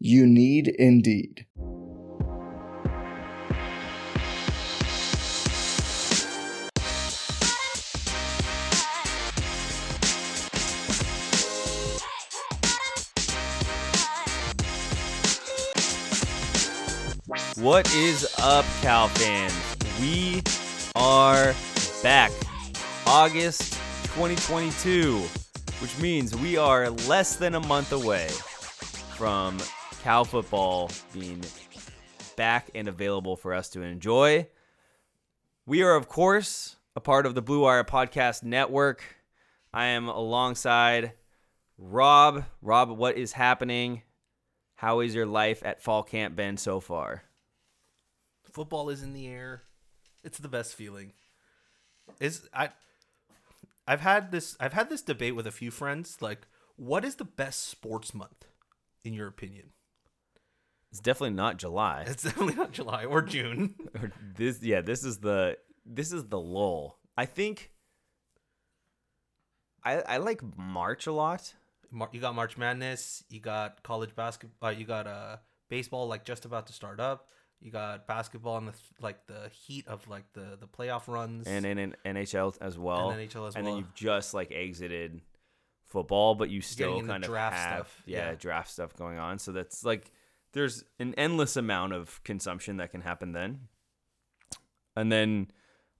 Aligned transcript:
You 0.00 0.26
need 0.26 0.68
Indeed. 0.68 1.46
What 17.56 17.92
is 17.94 18.34
up, 18.40 18.64
Cal 18.82 19.08
fans? 19.08 19.54
We 20.00 20.42
are 20.96 21.54
back. 22.02 22.30
August 23.06 23.74
2022, 24.14 25.18
which 25.80 25.98
means 25.98 26.36
we 26.36 26.56
are 26.56 26.90
less 26.90 27.36
than 27.36 27.54
a 27.54 27.60
month 27.60 27.92
away 27.92 28.28
from 29.16 29.58
Cal 30.04 30.26
football 30.26 30.90
being 31.14 31.42
back 32.36 32.68
and 32.74 32.88
available 32.88 33.36
for 33.36 33.54
us 33.54 33.70
to 33.70 33.80
enjoy. 33.80 34.46
We 35.64 35.82
are, 35.82 35.96
of 35.96 36.08
course, 36.08 36.76
a 36.94 37.00
part 37.00 37.24
of 37.24 37.34
the 37.34 37.40
Blue 37.40 37.60
Wire 37.60 37.84
Podcast 37.84 38.42
Network. 38.42 39.02
I 39.72 39.86
am 39.86 40.10
alongside 40.10 41.12
Rob. 41.78 42.44
Rob, 42.60 42.90
what 42.90 43.16
is 43.16 43.32
happening? 43.32 44.02
How 44.74 45.00
is 45.00 45.14
your 45.14 45.24
life 45.24 45.62
at 45.64 45.80
fall 45.80 46.02
camp 46.02 46.36
been 46.36 46.58
so 46.58 46.80
far? 46.80 47.22
football 48.52 48.90
is 48.90 49.02
in 49.02 49.14
the 49.14 49.26
air. 49.26 49.62
It's 50.22 50.36
the 50.36 50.48
best 50.48 50.74
feeling. 50.74 51.14
Is 52.20 52.46
I 52.52 52.68
I've 53.88 54.02
had 54.02 54.32
this 54.32 54.54
I've 54.60 54.74
had 54.74 54.90
this 54.90 55.00
debate 55.00 55.34
with 55.34 55.46
a 55.46 55.50
few 55.50 55.70
friends 55.70 56.18
like 56.20 56.46
what 56.76 57.06
is 57.06 57.14
the 57.14 57.24
best 57.24 57.68
sports 57.68 58.12
month 58.12 58.44
in 59.02 59.14
your 59.14 59.28
opinion? 59.28 59.70
It's 60.94 61.00
definitely 61.00 61.34
not 61.34 61.56
July. 61.56 62.04
It's 62.06 62.22
definitely 62.22 62.54
not 62.54 62.70
July 62.70 63.04
or 63.04 63.20
June. 63.20 63.74
Or 64.00 64.12
this 64.36 64.62
yeah, 64.62 64.80
this 64.80 65.02
is 65.02 65.18
the 65.18 65.58
this 65.84 66.12
is 66.12 66.26
the 66.28 66.38
lull. 66.38 67.00
I 67.16 67.26
think 67.26 67.72
I 69.82 69.94
I 70.02 70.16
like 70.18 70.40
March 70.56 71.08
a 71.08 71.12
lot. 71.12 71.52
Mar- 71.90 72.10
you 72.12 72.20
got 72.20 72.36
March 72.36 72.56
Madness, 72.56 73.24
you 73.28 73.40
got 73.40 73.82
college 73.82 74.14
basketball, 74.14 74.68
uh, 74.68 74.72
you 74.72 74.84
got 74.84 75.08
uh 75.08 75.38
baseball 75.68 76.06
like 76.06 76.24
just 76.24 76.44
about 76.44 76.68
to 76.68 76.72
start 76.72 77.00
up. 77.00 77.28
You 77.60 77.72
got 77.72 78.06
basketball 78.06 78.58
in 78.58 78.66
the 78.66 78.74
like 79.00 79.26
the 79.26 79.48
heat 79.48 79.88
of 79.88 80.06
like 80.06 80.32
the 80.32 80.56
the 80.60 80.68
playoff 80.68 81.08
runs 81.08 81.48
And 81.48 81.66
in, 81.66 81.96
NHL 82.06 82.56
as 82.60 82.78
well. 82.78 83.10
And 83.10 83.28
NHL 83.28 83.48
as 83.48 83.56
And 83.56 83.66
then 83.66 83.78
you've 83.78 83.94
just 83.94 84.32
like 84.32 84.52
exited 84.52 85.20
football, 85.86 86.36
but 86.36 86.50
you 86.50 86.60
still 86.60 87.02
kind 87.02 87.24
of 87.24 87.30
draft 87.30 87.56
have 87.56 87.86
stuff, 87.88 88.02
Yeah, 88.06 88.30
yeah. 88.30 88.34
draft 88.36 88.70
stuff 88.70 88.94
going 88.94 89.18
on. 89.18 89.40
So 89.40 89.50
that's 89.50 89.84
like 89.84 90.12
there's 90.54 90.84
an 90.98 91.14
endless 91.16 91.56
amount 91.56 91.92
of 91.92 92.22
consumption 92.24 92.78
that 92.78 92.90
can 92.90 93.02
happen 93.02 93.32
then. 93.32 93.60
And 94.96 95.10
then 95.10 95.50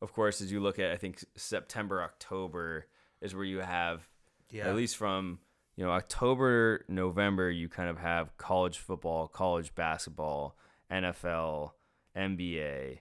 of 0.00 0.12
course 0.12 0.40
as 0.40 0.50
you 0.50 0.60
look 0.60 0.78
at 0.78 0.90
I 0.90 0.96
think 0.96 1.24
September, 1.36 2.02
October 2.02 2.86
is 3.20 3.34
where 3.34 3.44
you 3.44 3.58
have 3.60 4.08
yeah. 4.50 4.68
at 4.68 4.76
least 4.76 4.96
from 4.96 5.38
you 5.76 5.84
know 5.84 5.90
October, 5.90 6.84
November, 6.88 7.50
you 7.50 7.68
kind 7.68 7.90
of 7.90 7.98
have 7.98 8.36
college 8.36 8.78
football, 8.78 9.26
college 9.26 9.74
basketball, 9.74 10.56
NFL, 10.90 11.72
NBA. 12.16 13.00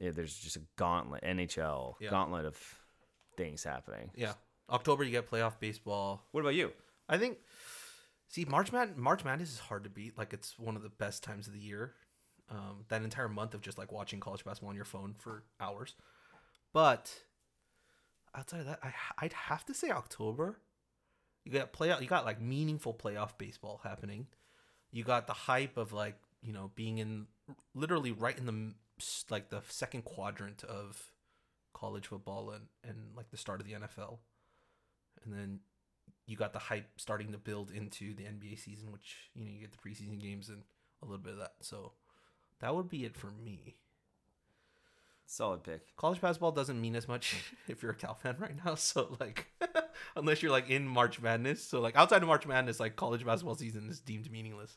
Yeah, 0.00 0.10
there's 0.10 0.34
just 0.34 0.56
a 0.56 0.62
gauntlet, 0.76 1.22
NHL, 1.22 1.94
Yeah. 2.00 2.10
gauntlet 2.10 2.44
of 2.44 2.58
things 3.36 3.64
happening. 3.64 4.10
yeah. 4.14 4.34
October 4.70 5.04
you 5.04 5.10
get 5.10 5.30
playoff 5.30 5.58
baseball. 5.60 6.26
What 6.32 6.40
about 6.40 6.54
you? 6.54 6.72
I 7.08 7.18
think 7.18 7.38
see 8.34 8.44
March 8.44 8.72
Mad 8.72 8.98
March 8.98 9.24
Madness 9.24 9.52
is 9.52 9.58
hard 9.60 9.84
to 9.84 9.90
beat. 9.90 10.18
Like 10.18 10.32
it's 10.32 10.58
one 10.58 10.74
of 10.74 10.82
the 10.82 10.88
best 10.88 11.22
times 11.22 11.46
of 11.46 11.52
the 11.52 11.60
year. 11.60 11.94
Um, 12.50 12.84
that 12.88 13.02
entire 13.02 13.28
month 13.28 13.54
of 13.54 13.62
just 13.62 13.78
like 13.78 13.92
watching 13.92 14.20
college 14.20 14.44
basketball 14.44 14.70
on 14.70 14.76
your 14.76 14.84
phone 14.84 15.14
for 15.18 15.44
hours. 15.60 15.94
But 16.72 17.14
outside 18.34 18.60
of 18.60 18.66
that, 18.66 18.80
I 18.82 18.92
I'd 19.18 19.32
have 19.32 19.64
to 19.66 19.74
say 19.74 19.90
October. 19.90 20.58
You 21.44 21.52
got 21.52 21.72
playoff. 21.72 22.00
You 22.00 22.08
got 22.08 22.24
like 22.24 22.40
meaningful 22.40 22.92
playoff 22.92 23.38
baseball 23.38 23.80
happening. 23.84 24.26
You 24.90 25.04
got 25.04 25.26
the 25.26 25.32
hype 25.32 25.76
of 25.76 25.92
like 25.92 26.16
you 26.42 26.52
know 26.52 26.72
being 26.74 26.98
in 26.98 27.26
literally 27.74 28.10
right 28.10 28.36
in 28.36 28.46
the 28.46 28.74
like 29.30 29.50
the 29.50 29.62
second 29.68 30.04
quadrant 30.04 30.64
of 30.64 31.10
college 31.72 32.08
football 32.08 32.50
and 32.50 32.66
and 32.82 33.12
like 33.16 33.30
the 33.30 33.36
start 33.36 33.60
of 33.60 33.66
the 33.66 33.74
NFL, 33.74 34.18
and 35.24 35.32
then 35.32 35.60
you 36.26 36.36
got 36.36 36.52
the 36.52 36.58
hype 36.58 36.88
starting 36.96 37.32
to 37.32 37.38
build 37.38 37.70
into 37.70 38.14
the 38.14 38.24
NBA 38.24 38.58
season, 38.58 38.92
which 38.92 39.30
you 39.34 39.44
know 39.44 39.50
you 39.50 39.60
get 39.60 39.72
the 39.72 39.88
preseason 39.88 40.20
games 40.20 40.48
and 40.48 40.62
a 41.02 41.06
little 41.06 41.22
bit 41.22 41.34
of 41.34 41.38
that. 41.40 41.54
So 41.60 41.92
that 42.60 42.74
would 42.74 42.88
be 42.88 43.04
it 43.04 43.16
for 43.16 43.30
me. 43.30 43.76
Solid 45.26 45.62
pick. 45.62 45.96
College 45.96 46.20
basketball 46.20 46.52
doesn't 46.52 46.80
mean 46.80 46.96
as 46.96 47.08
much 47.08 47.36
if 47.68 47.82
you're 47.82 47.92
a 47.92 47.96
Cal 47.96 48.14
fan 48.14 48.36
right 48.38 48.56
now. 48.64 48.74
So 48.74 49.16
like, 49.20 49.46
unless 50.16 50.42
you're 50.42 50.52
like 50.52 50.70
in 50.70 50.86
March 50.86 51.20
Madness, 51.20 51.62
so 51.62 51.80
like 51.80 51.96
outside 51.96 52.22
of 52.22 52.28
March 52.28 52.46
Madness, 52.46 52.80
like 52.80 52.96
college 52.96 53.24
basketball 53.24 53.54
season 53.54 53.88
is 53.88 54.00
deemed 54.00 54.30
meaningless. 54.30 54.76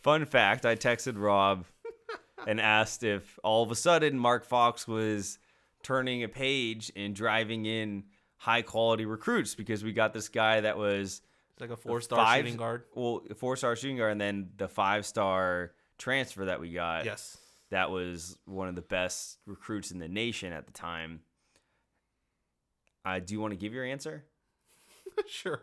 Fun 0.00 0.24
fact: 0.24 0.64
I 0.64 0.76
texted 0.76 1.20
Rob 1.20 1.64
and 2.46 2.60
asked 2.60 3.02
if 3.02 3.38
all 3.42 3.62
of 3.62 3.70
a 3.70 3.76
sudden 3.76 4.18
Mark 4.18 4.44
Fox 4.44 4.86
was 4.86 5.38
turning 5.82 6.22
a 6.22 6.28
page 6.28 6.92
and 6.96 7.14
driving 7.14 7.66
in 7.66 8.04
high 8.38 8.62
quality 8.62 9.04
recruits 9.04 9.54
because 9.54 9.84
we 9.84 9.92
got 9.92 10.12
this 10.14 10.28
guy 10.28 10.60
that 10.60 10.78
was 10.78 11.20
It's 11.52 11.60
like 11.60 11.70
a 11.70 11.76
four 11.76 12.00
star 12.00 12.18
five- 12.24 12.38
shooting 12.44 12.56
guard. 12.56 12.84
well, 12.94 13.22
four 13.36 13.56
star 13.56 13.76
shooting 13.76 13.96
guard, 13.98 14.12
and 14.12 14.20
then 14.20 14.50
the 14.56 14.68
five 14.68 15.04
star 15.04 15.72
transfer 15.98 16.44
that 16.46 16.60
we 16.60 16.72
got. 16.72 17.04
Yes. 17.04 17.36
that 17.70 17.90
was 17.90 18.38
one 18.46 18.68
of 18.68 18.74
the 18.76 18.80
best 18.82 19.38
recruits 19.44 19.90
in 19.90 19.98
the 19.98 20.08
nation 20.08 20.52
at 20.52 20.66
the 20.66 20.72
time. 20.72 21.20
Uh, 23.04 23.18
do 23.20 23.34
you 23.34 23.40
want 23.40 23.52
to 23.52 23.56
give 23.58 23.72
your 23.74 23.84
answer? 23.84 24.24
sure. 25.28 25.62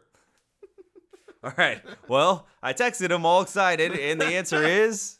All 1.43 1.53
right. 1.57 1.81
Well, 2.07 2.47
I 2.61 2.73
texted 2.73 3.11
him 3.11 3.25
all 3.25 3.41
excited, 3.41 3.91
and 3.97 4.19
the 4.19 4.25
answer 4.25 4.63
is 4.85 5.17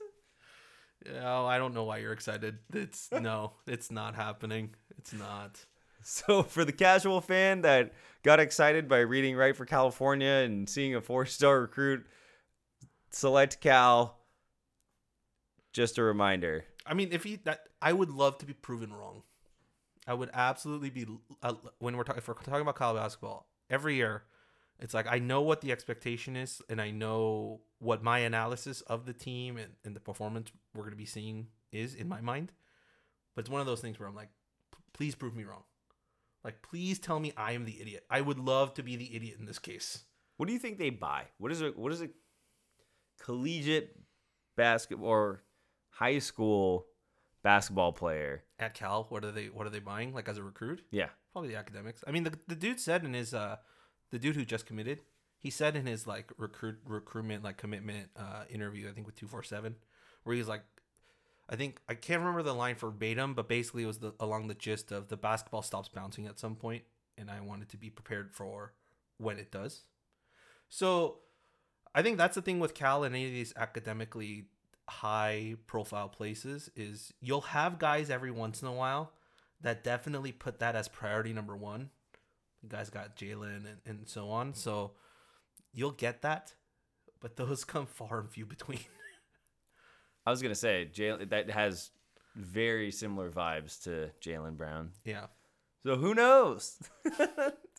Oh, 1.22 1.46
I 1.46 1.60
don't 1.60 1.76
know 1.76 1.84
why 1.84 1.98
you're 2.00 2.14
excited. 2.14 2.58
It's 2.74 3.10
no, 3.12 3.54
it's 3.68 3.92
not 3.92 4.16
happening. 4.16 4.74
It's 4.98 5.14
not. 5.14 5.64
So 6.08 6.44
for 6.44 6.64
the 6.64 6.72
casual 6.72 7.20
fan 7.20 7.62
that 7.62 7.92
got 8.22 8.40
excited 8.40 8.88
by 8.88 9.00
reading 9.00 9.36
Write 9.36 9.56
for 9.56 9.66
California 9.66 10.44
and 10.46 10.70
seeing 10.70 10.94
a 10.94 11.02
four 11.02 11.26
star 11.26 11.62
recruit 11.62 12.06
select 13.10 13.60
Cal. 13.60 14.20
Just 15.74 15.98
a 15.98 16.04
reminder. 16.04 16.64
I 16.86 16.94
mean, 16.94 17.10
if 17.12 17.24
he 17.24 17.38
that 17.46 17.70
I 17.82 17.92
would 17.92 18.12
love 18.12 18.38
to 18.38 18.46
be 18.46 18.54
proven 18.54 18.94
wrong. 18.94 19.24
I 20.06 20.14
would 20.14 20.30
absolutely 20.32 20.92
be 20.92 21.08
uh, 21.42 21.56
when 21.80 21.98
we're 21.98 22.04
talking 22.04 22.20
if 22.20 22.28
we're 22.28 22.36
talking 22.36 22.62
about 22.62 22.76
college 22.76 23.02
basketball 23.02 23.48
every 23.72 23.96
year. 23.96 24.26
It's 24.80 24.94
like 24.94 25.08
I 25.10 25.18
know 25.18 25.42
what 25.42 25.62
the 25.62 25.72
expectation 25.72 26.36
is, 26.36 26.62
and 26.70 26.80
I 26.80 26.92
know 26.92 27.62
what 27.80 28.04
my 28.04 28.20
analysis 28.20 28.82
of 28.82 29.08
the 29.08 29.14
team 29.14 29.58
and, 29.58 29.72
and 29.84 29.96
the 29.96 30.00
performance 30.00 30.52
we're 30.76 30.84
going 30.84 30.92
to 30.92 30.98
be 30.98 31.06
seeing 31.06 31.48
is 31.72 31.96
in 31.96 32.08
my 32.08 32.22
mind. 32.22 32.52
But 33.34 33.42
it's 33.42 33.50
one 33.50 33.62
of 33.62 33.66
those 33.66 33.82
things 33.82 34.00
where 34.00 34.08
I'm 34.08 34.16
like, 34.16 34.30
please 34.94 35.16
prove 35.16 35.36
me 35.36 35.46
wrong. 35.46 35.64
Like, 36.46 36.62
please 36.62 37.00
tell 37.00 37.20
me 37.20 37.34
I 37.36 37.52
am 37.52 37.66
the 37.66 37.82
idiot. 37.82 38.06
I 38.10 38.22
would 38.22 38.40
love 38.40 38.74
to 38.76 38.84
be 38.84 38.96
the 38.96 39.14
idiot 39.14 39.38
in 39.38 39.46
this 39.46 39.60
case. 39.60 40.06
What 40.38 40.48
do 40.48 40.54
you 40.54 40.60
think 40.60 40.78
they 40.78 40.92
buy? 40.92 41.24
What 41.40 41.52
is 41.52 41.60
it? 41.60 41.78
What 41.78 41.92
is 41.92 42.02
a 42.02 42.10
collegiate 43.22 44.00
basketball 44.56 45.10
or 45.10 45.44
high 45.90 46.20
school 46.20 46.86
basketball 47.46 47.94
player. 47.94 48.44
At 48.60 48.74
Cal, 48.74 49.06
what 49.10 49.24
are 49.24 49.32
they? 49.32 49.46
What 49.46 49.68
are 49.68 49.70
they 49.70 49.80
buying? 49.80 50.14
Like 50.14 50.28
as 50.28 50.38
a 50.38 50.44
recruit? 50.44 50.82
Yeah. 50.92 51.10
Probably 51.32 51.52
the 51.52 51.58
academics. 51.58 52.04
I 52.08 52.12
mean, 52.12 52.24
the 52.24 52.34
the 52.48 52.56
dude 52.56 52.80
said 52.80 53.06
in 53.06 53.14
his 53.14 53.34
uh, 53.34 53.58
the 54.12 54.20
dude 54.20 54.36
who 54.36 54.44
just 54.44 54.66
committed, 54.66 55.02
he 55.38 55.50
said 55.50 55.76
in 55.76 55.86
his 55.86 56.08
like 56.08 56.32
recruit 56.38 56.78
recruitment 56.86 57.44
like 57.44 57.58
commitment 57.58 58.10
uh 58.18 58.44
interview, 58.50 58.90
I 58.90 58.94
think 58.94 59.06
with 59.06 59.16
two 59.16 59.28
four 59.28 59.44
seven, 59.44 59.76
where 60.24 60.36
he's 60.36 60.48
like, 60.48 60.64
I 61.50 61.56
think 61.56 61.80
I 61.88 61.94
can't 61.94 62.20
remember 62.20 62.44
the 62.44 62.54
line 62.54 62.76
verbatim, 62.76 63.34
but 63.34 63.48
basically 63.48 63.84
it 63.84 63.88
was 63.88 64.00
the 64.00 64.14
along 64.20 64.48
the 64.48 64.56
gist 64.56 64.92
of 64.92 65.10
the 65.10 65.18
basketball 65.18 65.62
stops 65.62 65.90
bouncing 65.90 66.26
at 66.26 66.40
some 66.40 66.56
point, 66.56 66.84
and 67.18 67.30
I 67.30 67.40
wanted 67.42 67.70
to 67.70 67.78
be 67.78 67.90
prepared 67.90 68.34
for 68.34 68.74
when 69.18 69.38
it 69.38 69.52
does. 69.52 69.84
So, 70.70 71.20
I 71.94 72.02
think 72.02 72.18
that's 72.18 72.36
the 72.36 72.42
thing 72.42 72.60
with 72.60 72.74
Cal 72.74 73.04
and 73.04 73.16
any 73.16 73.26
of 73.26 73.32
these 73.32 73.54
academically 73.56 74.46
high 74.90 75.56
profile 75.68 76.10
places 76.10 76.70
is 76.76 77.14
you'll 77.22 77.42
have 77.42 77.80
guys 77.80 78.10
every 78.10 78.32
once 78.32 78.62
in 78.62 78.68
a 78.68 78.74
while 78.74 79.12
that 79.62 79.84
definitely 79.84 80.32
put 80.32 80.60
that 80.60 80.76
as 80.76 80.88
priority 80.88 81.34
number 81.34 81.56
one. 81.56 81.90
You 82.62 82.70
guys 82.70 82.90
got 82.90 83.16
Jalen 83.16 83.58
and, 83.58 83.78
and 83.86 84.08
so 84.08 84.30
on. 84.30 84.54
So 84.54 84.92
you'll 85.74 85.92
get 85.92 86.22
that, 86.24 86.54
but 87.20 87.36
those 87.36 87.64
come 87.66 87.86
far 87.86 88.20
and 88.20 88.30
few 88.30 88.46
between. 88.46 88.80
I 90.26 90.32
was 90.32 90.42
gonna 90.42 90.56
say 90.56 90.90
Jalen 90.94 91.30
that 91.30 91.50
has 91.50 91.92
very 92.36 92.92
similar 92.92 93.30
vibes 93.30 93.84
to 93.84 94.10
Jaylen 94.22 94.58
Brown. 94.58 94.92
yeah. 95.04 95.28
So 95.86 95.96
who 95.96 96.16
knows? 96.16 96.80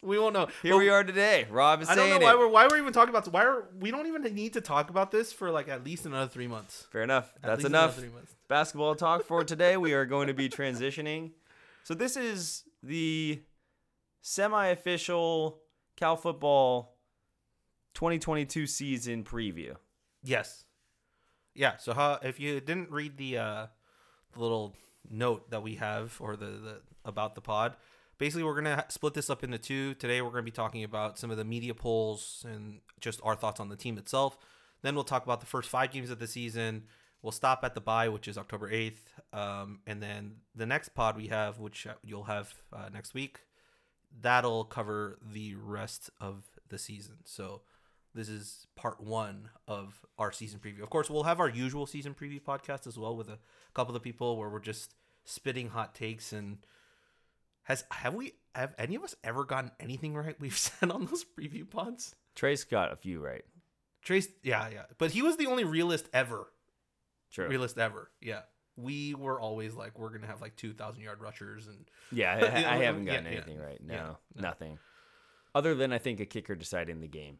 We 0.02 0.19
won't 0.19 0.34
know. 0.34 0.46
Here 0.62 0.75
But 0.75 0.78
we 0.78 0.88
are 0.90 1.02
today. 1.02 1.46
Rob 1.50 1.81
is 1.81 1.88
I 1.88 1.94
don't 1.94 2.10
know 2.10 2.19
why 2.19 2.32
it. 2.32 2.38
we're 2.38 2.48
why 2.48 2.66
we're 2.69 2.76
even 2.78 2.93
talking 2.93 3.08
about 3.08 3.25
this. 3.25 3.32
why 3.32 3.44
are 3.44 3.64
we 3.81 3.90
don't 3.90 4.06
even 4.06 4.22
need 4.34 4.52
to 4.52 4.60
talk 4.60 4.90
about 4.90 5.10
this 5.10 5.32
for 5.32 5.50
like 5.50 5.69
at 5.69 5.84
least 5.84 6.04
another 6.04 6.28
three 6.28 6.46
months. 6.46 6.87
Fair 6.90 7.02
enough. 7.02 7.32
At 7.43 7.48
That's 7.48 7.64
enough. 7.64 7.98
Basketball 8.46 8.94
talk 8.94 9.25
for 9.25 9.43
today. 9.52 9.76
We 9.78 9.94
are 9.94 10.04
going 10.04 10.28
to 10.28 10.34
be 10.34 10.48
transitioning. 10.50 11.32
So 11.82 11.94
this 11.94 12.16
is 12.16 12.64
the 12.82 13.43
semi-official 14.20 15.58
Cal 15.96 16.16
football 16.16 16.98
2022 17.94 18.66
season 18.66 19.25
preview. 19.25 19.76
Yes. 20.22 20.66
Yeah. 21.56 21.79
So 21.79 21.94
how 21.94 22.19
if 22.23 22.38
you 22.38 22.61
didn't 22.61 22.91
read 22.91 23.17
the 23.17 23.38
uh 23.38 23.67
little 24.37 24.75
note 25.11 25.50
that 25.50 25.62
we 25.62 25.76
have 25.76 26.17
or 26.20 26.37
the, 26.37 26.47
the 26.47 26.81
about 27.05 27.35
the 27.35 27.41
pod, 27.41 27.76
basically 28.19 28.44
we're 28.44 28.55
gonna 28.55 28.85
split 28.88 29.14
this 29.14 29.31
up 29.31 29.43
into 29.43 29.58
two. 29.58 29.94
Today 29.94 30.20
we're 30.20 30.31
gonna 30.31 30.43
be 30.43 30.50
talking 30.50 30.85
about 30.85 31.19
some 31.19 31.31
of 31.31 31.38
the 31.38 31.44
media 31.44 31.75
polls 31.75 32.44
and 32.49 32.81
just 33.00 33.20
our 33.25 33.35
thoughts 33.35 33.58
on 33.58 33.69
the 33.70 33.76
team 33.76 33.97
itself. 33.99 34.37
Then 34.82 34.94
we'll 34.94 35.05
talk 35.05 35.25
about 35.25 35.41
the 35.41 35.47
first 35.47 35.70
five 35.70 35.91
games 35.91 36.11
of 36.11 36.19
the 36.19 36.26
season. 36.26 36.85
We'll 37.23 37.32
stop 37.32 37.64
at 37.64 37.75
the 37.75 37.81
bye, 37.81 38.08
which 38.08 38.29
is 38.29 38.37
October 38.37 38.70
eighth, 38.70 39.12
um, 39.32 39.81
and 39.87 40.03
then 40.03 40.37
the 40.55 40.67
next 40.67 40.91
pod 40.91 41.17
we 41.17 41.29
have, 41.29 41.58
which 41.58 41.87
uh, 41.87 41.94
you'll 42.05 42.25
have 42.25 42.55
uh, 42.73 42.88
next 42.93 43.14
week, 43.14 43.41
that'll 44.20 44.64
cover 44.64 45.19
the 45.23 45.55
rest 45.55 46.11
of 46.20 46.44
the 46.69 46.79
season. 46.79 47.17
So 47.25 47.62
this 48.17 48.29
is 48.29 48.67
part 48.75 49.01
one 49.01 49.51
of 49.69 50.01
our 50.19 50.33
season 50.33 50.59
preview. 50.59 50.83
Of 50.83 50.91
course, 50.91 51.11
we'll 51.11 51.25
have 51.25 51.39
our 51.39 51.49
usual 51.49 51.87
season 51.87 52.15
preview 52.15 52.41
podcast 52.41 52.87
as 52.87 52.99
well 52.99 53.15
with 53.17 53.29
a 53.29 53.39
couple 53.75 53.95
of 53.95 54.03
people 54.03 54.37
where 54.37 54.49
we're 54.49 54.59
just 54.59 54.95
spitting 55.25 55.69
hot 55.69 55.95
takes 55.95 56.33
and 56.33 56.59
has 57.65 57.85
have 57.91 58.15
we 58.15 58.33
have 58.55 58.75
any 58.79 58.95
of 58.95 59.03
us 59.03 59.15
ever 59.23 59.45
gotten 59.45 59.71
anything 59.81 60.15
right 60.15 60.41
we've 60.41 60.57
said 60.59 60.91
on 60.91 61.07
those 61.07 61.25
preview 61.25 61.69
pods? 61.69 62.15
Trace 62.35 62.65
got 62.65 62.93
a 62.93 62.97
few 62.97 63.21
right. 63.21 63.45
Trace, 64.03 64.29
yeah, 64.43 64.69
yeah, 64.73 64.83
but 64.99 65.11
he 65.11 65.21
was 65.21 65.37
the 65.37 65.47
only 65.47 65.65
realist 65.65 66.09
ever. 66.13 66.53
True. 67.33 67.49
Realist 67.49 67.77
ever, 67.77 68.11
yeah. 68.21 68.43
We 68.77 69.15
were 69.15 69.41
always 69.41 69.75
like, 69.75 69.99
we're 69.99 70.11
gonna 70.11 70.29
have 70.29 70.41
like 70.41 70.55
two 70.55 70.73
thousand 70.73 71.03
yard 71.03 71.21
rushers 71.21 71.67
and 71.67 71.87
Yeah, 72.13 72.35
I, 72.67 72.77
I 72.77 72.85
haven't 72.85 73.05
gotten 73.05 73.25
yeah, 73.25 73.31
anything 73.33 73.59
right. 73.59 73.81
No, 73.85 73.95
yeah, 73.95 74.03
no. 74.37 74.43
nothing. 74.43 74.79
Other 75.55 75.75
than 75.75 75.93
I 75.93 75.99
think 75.99 76.21
a 76.21 76.27
kicker 76.27 76.55
deciding 76.55 77.01
the 77.01 77.09
game. 77.09 77.39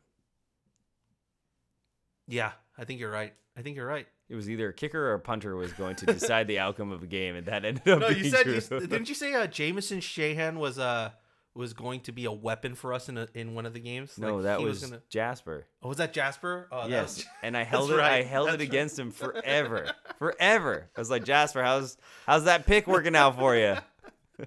Yeah, 2.29 2.53
I 2.79 2.85
think 2.85 3.01
you're 3.01 3.11
right. 3.11 3.33
I 3.57 3.63
think 3.63 3.77
you're 3.77 3.87
right. 3.87 4.07
It 4.29 4.35
was 4.35 4.51
either 4.51 4.69
a 4.69 4.73
kicker 4.73 5.11
or 5.11 5.15
a 5.15 5.21
punter 5.21 5.55
was 5.57 5.73
going 5.73 5.95
to 5.97 6.07
decide 6.07 6.49
the 6.49 6.59
outcome 6.59 6.91
of 6.93 7.03
a 7.03 7.07
game, 7.07 7.37
and 7.37 7.47
that 7.47 7.65
ended 7.65 7.87
up 7.89 8.01
No, 8.01 8.09
being 8.09 8.25
you 8.25 8.31
said 8.31 8.47
you, 8.47 8.61
didn't 8.81 9.09
you 9.09 9.15
say 9.15 9.33
uh, 9.35 9.47
Jamieson 9.47 10.01
Sheahan 10.01 10.57
was 10.57 10.79
uh 10.79 11.11
was 11.55 11.73
going 11.73 12.01
to 12.01 12.13
be 12.13 12.27
a 12.27 12.33
weapon 12.33 12.75
for 12.75 12.93
us 12.93 13.09
in 13.09 13.17
a, 13.17 13.27
in 13.33 13.55
one 13.55 13.65
of 13.65 13.73
the 13.73 13.81
games? 13.81 14.19
no, 14.19 14.35
Like, 14.35 14.43
that 14.45 14.59
he 14.59 14.67
was, 14.67 14.85
gonna. 14.85 15.01
Jasper. 15.09 15.67
Oh, 15.83 15.89
was 15.89 15.97
that 15.99 16.13
Jasper? 16.13 16.69
Oh, 16.71 16.83
that 16.83 16.91
yes, 16.91 17.17
was- 17.19 17.27
and 17.43 17.57
I 17.57 17.63
held 17.65 17.91
it. 17.91 17.97
That's 17.97 18.03
I 18.07 18.11
right, 18.19 18.27
held 18.27 18.49
it 18.49 18.51
that's 18.51 18.61
right. 18.61 18.69
against 18.69 18.99
him 18.99 19.11
forever, 19.13 19.91
forever. 20.19 20.91
I 20.97 21.01
was 21.01 21.09
like, 21.09 21.25
Jasper, 21.25 21.63
how's 21.63 21.97
how's 22.27 22.45
that 22.45 22.67
pick 22.67 22.87
working 22.87 23.17
out 23.17 23.39
for 23.39 23.57
you? 23.57 23.77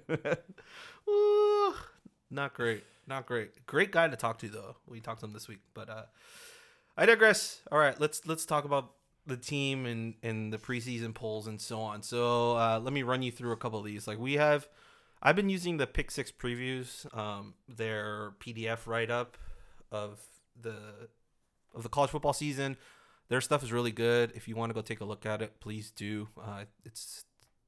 Ooh, 1.09 1.73
not 2.29 2.53
great. 2.53 2.83
Not 3.07 3.25
great. 3.25 3.65
Great 3.65 3.91
guy 3.91 4.07
to 4.07 4.15
talk 4.15 4.37
to 4.39 4.49
though. 4.49 4.75
We 4.87 4.99
talked 4.99 5.21
to 5.21 5.25
him 5.25 5.33
this 5.33 5.47
week, 5.47 5.59
but 5.73 5.89
uh 5.89 6.03
I 6.99 7.05
digress. 7.05 7.61
All 7.71 7.79
right, 7.79 7.97
let's 7.97 8.27
let's 8.27 8.45
talk 8.45 8.65
about 8.65 8.91
the 9.25 9.37
team 9.37 9.85
and 9.85 10.15
and 10.21 10.51
the 10.51 10.57
preseason 10.57 11.13
polls 11.13 11.47
and 11.47 11.59
so 11.61 11.79
on. 11.79 12.03
So 12.03 12.57
uh, 12.57 12.81
let 12.83 12.91
me 12.91 13.03
run 13.03 13.21
you 13.21 13.31
through 13.31 13.53
a 13.53 13.55
couple 13.55 13.79
of 13.79 13.85
these. 13.85 14.05
Like 14.05 14.19
we 14.19 14.33
have, 14.33 14.67
I've 15.23 15.37
been 15.37 15.47
using 15.47 15.77
the 15.77 15.87
Pick 15.87 16.11
Six 16.11 16.29
previews, 16.29 17.05
um, 17.17 17.53
their 17.69 18.31
PDF 18.41 18.85
write 18.85 19.09
up 19.09 19.37
of 19.93 20.19
the 20.61 20.75
of 21.73 21.83
the 21.83 21.89
college 21.89 22.09
football 22.09 22.33
season. 22.33 22.75
Their 23.29 23.39
stuff 23.39 23.63
is 23.63 23.71
really 23.71 23.93
good. 23.93 24.33
If 24.35 24.49
you 24.49 24.57
want 24.57 24.71
to 24.71 24.73
go 24.73 24.81
take 24.81 24.99
a 24.99 25.05
look 25.05 25.25
at 25.25 25.41
it, 25.41 25.61
please 25.61 25.91
do. 25.91 26.27
Uh, 26.37 26.65
it's 26.83 27.23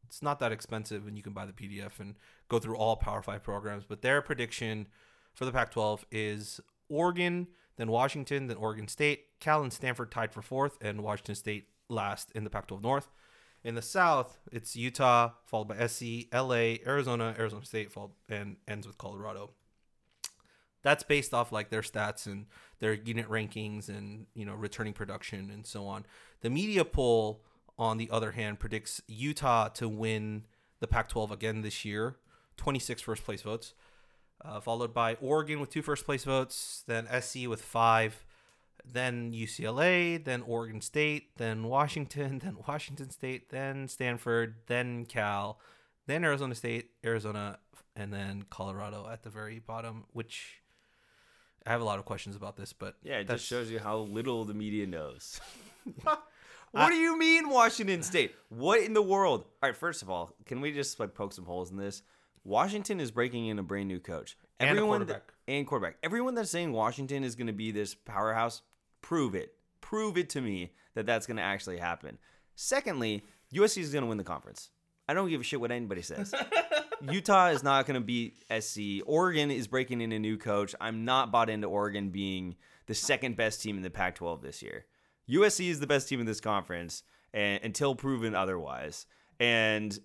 it's 0.06 0.22
not 0.22 0.39
that 0.39 0.51
expensive, 0.51 1.07
and 1.07 1.16
you 1.16 1.24
can 1.24 1.31
buy 1.31 1.45
the 1.45 1.54
PDF 1.54 2.01
and 2.01 2.16
go 2.50 2.60
through 2.60 2.75
all 2.75 2.98
Power 2.98 3.22
Five 3.22 3.44
programs. 3.44 3.86
But 3.88 4.01
their 4.01 4.22
prediction 4.22 4.89
for 5.34 5.45
the 5.45 5.54
Pac-12 5.54 6.01
is 6.12 6.60
Oregon, 6.89 7.48
then 7.77 7.89
Washington, 7.89 8.47
then 8.47 8.57
Oregon 8.57 8.88
State, 8.88 9.25
Cal 9.39 9.63
and 9.63 9.73
Stanford 9.73 10.12
tied 10.12 10.31
for 10.31 10.41
fourth, 10.41 10.77
and 10.81 11.03
Washington 11.03 11.35
State 11.35 11.68
last 11.89 12.31
in 12.31 12.44
the 12.44 12.50
Pac-12 12.50 12.81
North. 12.81 13.09
In 13.63 13.75
the 13.75 13.81
South, 13.81 14.39
it's 14.51 14.75
Utah 14.75 15.31
followed 15.45 15.68
by 15.68 15.88
SC, 15.88 16.33
LA, 16.33 16.77
Arizona, 16.85 17.35
Arizona 17.38 17.65
State, 17.65 17.91
followed 17.91 18.12
and 18.27 18.57
ends 18.68 18.88
with 18.88 18.97
Colorado. 18.97 19.51
That's 20.83 21.03
based 21.03 21.33
off 21.33 21.51
like 21.51 21.69
their 21.69 21.81
stats 21.81 22.25
and 22.25 22.47
their 22.79 22.94
unit 22.94 23.29
rankings 23.29 23.88
and 23.88 24.25
you 24.33 24.45
know 24.45 24.56
returning 24.56 24.94
production 24.94 25.51
and 25.51 25.65
so 25.65 25.85
on. 25.85 26.06
The 26.41 26.50
media 26.50 26.83
poll, 26.83 27.44
on 27.77 27.97
the 27.97 28.09
other 28.09 28.31
hand, 28.31 28.59
predicts 28.59 29.01
Utah 29.07 29.67
to 29.69 29.88
win 29.88 30.45
the 30.79 30.88
Pac-12 30.88 31.29
again 31.29 31.62
this 31.62 31.86
year, 31.86 32.17
26 32.57 33.03
first 33.03 33.24
place 33.24 33.43
votes, 33.43 33.75
uh, 34.43 34.60
followed 34.60 34.93
by 34.93 35.15
Oregon 35.21 35.60
with 35.60 35.69
two 35.69 35.81
first 35.81 36.05
place 36.05 36.24
votes, 36.24 36.83
then 36.88 37.07
SC 37.21 37.48
with 37.48 37.62
five, 37.62 38.25
then 38.86 39.31
UCLA, 39.33 40.24
then 40.24 40.41
Oregon 40.41 40.81
State, 40.81 41.38
then 41.38 41.63
Washington, 41.63 42.39
then 42.43 42.57
Washington 42.67 43.10
State, 43.10 43.50
then 43.50 43.88
Stanford, 43.88 44.55
then 44.67 45.05
Cal, 45.05 45.60
then 46.07 46.24
Arizona 46.24 46.55
State, 46.55 46.91
Arizona, 47.05 47.60
and 47.95 48.12
then 48.13 48.43
Colorado 48.50 49.07
at 49.12 49.24
the 49.24 49.29
very 49.29 49.60
bottom, 49.60 50.05
which 50.13 50.62
I 51.65 51.71
have 51.71 51.81
a 51.81 51.86
lot 51.86 52.00
of 52.00 52.05
questions 52.05 52.36
about 52.36 52.55
this, 52.57 52.74
but 52.74 52.95
Yeah, 53.03 53.17
it 53.19 53.27
that's- 53.27 53.41
just 53.41 53.50
shows 53.50 53.69
you 53.69 53.79
how 53.79 54.00
little 54.00 54.45
the 54.45 54.53
media 54.53 54.88
knows. 54.88 55.39
What 56.74 56.88
do 56.91 56.95
you 56.95 57.17
mean 57.19 57.50
Washington 57.50 58.01
State? 58.01 58.33
What 58.48 58.81
in 58.81 58.93
the 58.93 59.01
world? 59.01 59.41
All 59.62 59.69
right, 59.69 59.75
first 59.75 60.01
of 60.03 60.10
all, 60.10 60.33
can 60.45 60.62
we 60.62 60.71
just 60.71 61.01
like 61.01 61.13
poke 61.13 61.33
some 61.33 61.43
holes 61.43 61.69
in 61.69 61.75
this? 61.75 62.01
Washington 62.43 63.00
is 63.00 63.12
breaking 63.12 63.48
in 63.48 63.60
a 63.60 63.63
brand 63.63 63.88
new 63.88 64.00
coach. 64.00 64.38
And 64.60 64.69
Everyone 64.69 65.00
quarterback. 65.00 65.27
That, 65.27 65.51
and 65.51 65.67
quarterback. 65.67 65.98
Everyone 66.03 66.36
that's 66.36 66.50
saying 66.50 66.71
Washington 66.71 67.24
is 67.24 67.36
going 67.36 67.48
to 67.48 67.53
be 67.53 67.71
this 67.71 67.93
powerhouse, 67.95 68.62
prove 69.01 69.36
it. 69.36 69.53
Prove 69.81 70.17
it 70.17 70.29
to 70.31 70.41
me 70.41 70.74
that 70.95 71.05
that's 71.05 71.27
going 71.27 71.38
to 71.38 71.43
actually 71.43 71.77
happen. 71.77 72.17
Secondly, 72.55 73.24
USC 73.53 73.79
is 73.79 73.91
going 73.91 74.03
to 74.03 74.10
win 74.10 74.17
the 74.17 74.24
conference. 74.24 74.69
I 75.07 75.13
don't 75.13 75.29
give 75.29 75.41
a 75.41 75.43
shit 75.43 75.60
what 75.60 75.71
anybody 75.71 76.01
says. 76.01 76.33
Utah 77.01 77.48
is 77.48 77.63
not 77.63 77.86
going 77.86 78.00
to 78.00 78.05
beat 78.05 78.43
SC. 78.60 79.01
Oregon 79.05 79.51
is 79.51 79.67
breaking 79.67 80.01
in 80.01 80.12
a 80.12 80.19
new 80.19 80.38
coach. 80.38 80.75
I'm 80.79 81.03
not 81.03 81.31
bought 81.31 81.50
into 81.50 81.67
Oregon 81.67 82.10
being 82.10 82.55
the 82.86 82.93
second 82.93 83.36
best 83.36 83.62
team 83.62 83.77
in 83.77 83.83
the 83.83 83.89
Pac 83.89 84.15
12 84.15 84.41
this 84.41 84.62
year. 84.62 84.86
USC 85.29 85.69
is 85.69 85.79
the 85.79 85.88
best 85.88 86.07
team 86.07 86.19
in 86.19 86.25
this 86.25 86.39
conference 86.41 87.03
and, 87.33 87.63
until 87.63 87.95
proven 87.95 88.36
otherwise. 88.36 89.05
And 89.39 89.98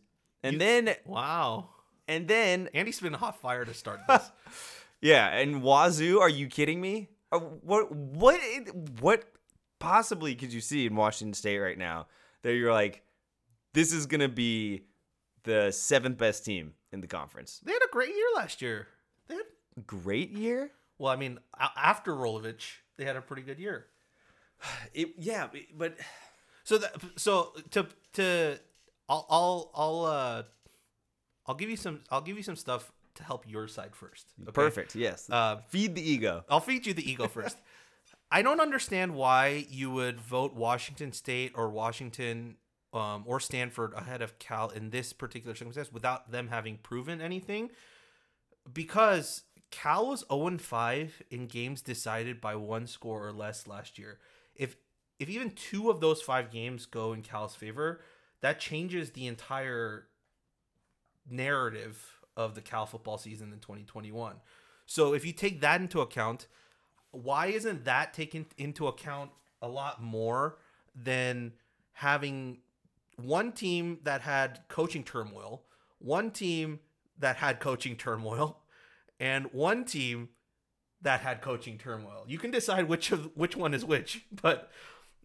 and 0.42 0.60
then 0.60 0.94
wow. 1.04 1.68
And 2.08 2.26
then 2.28 2.68
Andy's 2.74 3.00
been 3.00 3.12
hot 3.12 3.40
fire 3.40 3.64
to 3.64 3.74
start 3.74 4.00
this. 4.08 4.30
yeah, 5.00 5.28
and 5.36 5.62
Wazoo, 5.62 6.20
are 6.20 6.28
you 6.28 6.46
kidding 6.48 6.80
me? 6.80 7.08
Uh, 7.32 7.38
What 7.40 7.92
what 7.92 8.40
what 9.00 9.24
possibly 9.78 10.34
could 10.34 10.52
you 10.52 10.60
see 10.60 10.86
in 10.86 10.94
Washington 10.96 11.34
State 11.34 11.58
right 11.58 11.78
now 11.78 12.06
that 12.42 12.54
you're 12.54 12.72
like 12.72 13.02
this 13.74 13.92
is 13.92 14.06
going 14.06 14.20
to 14.22 14.28
be 14.28 14.84
the 15.42 15.70
seventh 15.70 16.16
best 16.18 16.44
team 16.44 16.74
in 16.92 17.00
the 17.00 17.06
conference? 17.06 17.60
they 17.64 17.72
had 17.72 17.82
a 17.82 17.90
great 17.92 18.10
year 18.14 18.26
last 18.36 18.62
year. 18.62 18.86
They 19.28 19.34
had, 19.36 19.44
Great 19.86 20.30
year? 20.30 20.70
well, 20.98 21.12
I 21.12 21.16
mean, 21.16 21.38
after 21.76 22.12
Rolovich, 22.12 22.76
they 22.96 23.04
had 23.04 23.16
a 23.16 23.20
pretty 23.20 23.42
good 23.42 23.58
year. 23.58 23.86
It, 24.94 25.10
yeah, 25.18 25.48
but 25.76 25.96
So 26.64 26.78
that 26.78 26.94
so 27.16 27.52
to 27.72 27.86
to 28.14 28.58
I'll 29.08 29.26
I'll 29.28 29.70
I'll 29.74 30.04
uh 30.06 30.42
I'll 31.46 31.54
give 31.54 31.70
you 31.70 31.76
some 31.76 32.00
I'll 32.10 32.20
give 32.20 32.36
you 32.36 32.42
some 32.42 32.56
stuff 32.56 32.92
to 33.16 33.22
help 33.22 33.48
your 33.48 33.66
side 33.68 33.94
first. 33.94 34.26
okay? 34.42 34.52
Perfect. 34.52 34.94
Yes. 34.94 35.28
Uh, 35.30 35.56
Feed 35.68 35.94
the 35.94 36.02
ego. 36.10 36.44
I'll 36.48 36.60
feed 36.60 36.86
you 36.86 36.94
the 36.94 37.08
ego 37.08 37.28
first. 37.38 37.56
I 38.30 38.42
don't 38.42 38.60
understand 38.60 39.14
why 39.14 39.66
you 39.70 39.90
would 39.90 40.20
vote 40.20 40.54
Washington 40.54 41.12
State 41.12 41.52
or 41.54 41.70
Washington 41.70 42.56
um, 42.92 43.24
or 43.26 43.40
Stanford 43.40 43.94
ahead 43.94 44.20
of 44.20 44.38
Cal 44.38 44.68
in 44.70 44.90
this 44.90 45.12
particular 45.12 45.54
circumstance 45.54 45.92
without 45.92 46.30
them 46.30 46.48
having 46.48 46.78
proven 46.78 47.20
anything. 47.20 47.70
Because 48.72 49.42
Cal 49.70 50.08
was 50.08 50.24
0 50.30 50.58
5 50.58 51.22
in 51.30 51.46
games 51.46 51.82
decided 51.82 52.40
by 52.40 52.56
one 52.56 52.86
score 52.86 53.26
or 53.26 53.32
less 53.32 53.66
last 53.66 53.98
year. 53.98 54.18
If 54.54 54.76
if 55.18 55.28
even 55.30 55.50
two 55.50 55.88
of 55.88 56.00
those 56.00 56.20
five 56.20 56.50
games 56.50 56.84
go 56.84 57.12
in 57.12 57.22
Cal's 57.22 57.54
favor, 57.54 58.00
that 58.42 58.60
changes 58.60 59.10
the 59.12 59.26
entire 59.26 60.08
narrative 61.30 62.20
of 62.36 62.54
the 62.54 62.60
Cal 62.60 62.86
football 62.86 63.18
season 63.18 63.52
in 63.52 63.58
2021. 63.58 64.36
So 64.86 65.14
if 65.14 65.24
you 65.24 65.32
take 65.32 65.60
that 65.60 65.80
into 65.80 66.00
account, 66.00 66.46
why 67.10 67.46
isn't 67.46 67.84
that 67.84 68.14
taken 68.14 68.46
into 68.58 68.86
account 68.86 69.30
a 69.62 69.68
lot 69.68 70.02
more 70.02 70.58
than 70.94 71.52
having 71.92 72.58
one 73.16 73.52
team 73.52 73.98
that 74.04 74.20
had 74.20 74.60
coaching 74.68 75.02
turmoil, 75.02 75.64
one 75.98 76.30
team 76.30 76.80
that 77.18 77.36
had 77.36 77.58
coaching 77.58 77.96
turmoil, 77.96 78.60
and 79.18 79.46
one 79.52 79.84
team 79.84 80.28
that 81.00 81.20
had 81.20 81.40
coaching 81.40 81.78
turmoil? 81.78 82.24
You 82.28 82.38
can 82.38 82.50
decide 82.50 82.88
which 82.88 83.10
of 83.12 83.30
which 83.34 83.56
one 83.56 83.74
is 83.74 83.84
which, 83.84 84.24
but 84.42 84.70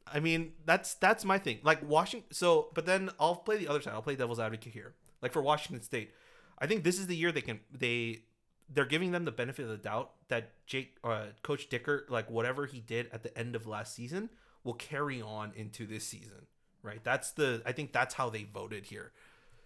I 0.08 0.20
mean 0.20 0.54
that's 0.66 0.96
that's 0.96 1.26
my 1.26 1.38
thing. 1.38 1.60
Like 1.62 1.88
Washington, 1.88 2.34
so 2.34 2.70
but 2.74 2.86
then 2.86 3.10
I'll 3.20 3.36
play 3.36 3.58
the 3.58 3.68
other 3.68 3.82
side. 3.82 3.94
I'll 3.94 4.02
play 4.02 4.16
devil's 4.16 4.40
advocate 4.40 4.74
here. 4.74 4.96
Like 5.22 5.34
for 5.34 5.42
Washington 5.42 5.84
State, 5.84 6.14
I 6.60 6.68
think 6.68 6.84
this 6.84 7.00
is 7.00 7.08
the 7.08 7.16
year 7.16 7.32
they 7.32 7.42
can 7.42 7.60
they 7.72 8.24
they're 8.74 8.86
giving 8.86 9.12
them 9.12 9.26
the 9.26 9.32
benefit 9.32 9.64
of 9.64 9.70
the 9.70 9.78
doubt 9.78 10.12
that 10.30 10.52
Jake 10.66 10.98
uh, 11.04 11.26
Coach 11.44 11.70
Dickert 11.70 12.10
like 12.10 12.30
whatever 12.30 12.66
he 12.66 12.80
did 12.80 13.10
at 13.12 13.24
the 13.24 13.38
end 13.38 13.56
of 13.56 13.68
last 13.68 13.96
season 13.96 14.30
will 14.64 14.74
carry 14.74 15.22
on 15.22 15.52
into 15.56 15.86
this 15.86 16.06
season. 16.06 16.48
Right? 16.84 17.04
That's 17.04 17.32
the 17.32 17.62
I 17.66 17.72
think 17.72 17.92
that's 17.94 18.14
how 18.14 18.30
they 18.30 18.44
voted 18.44 18.86
here. 18.86 19.12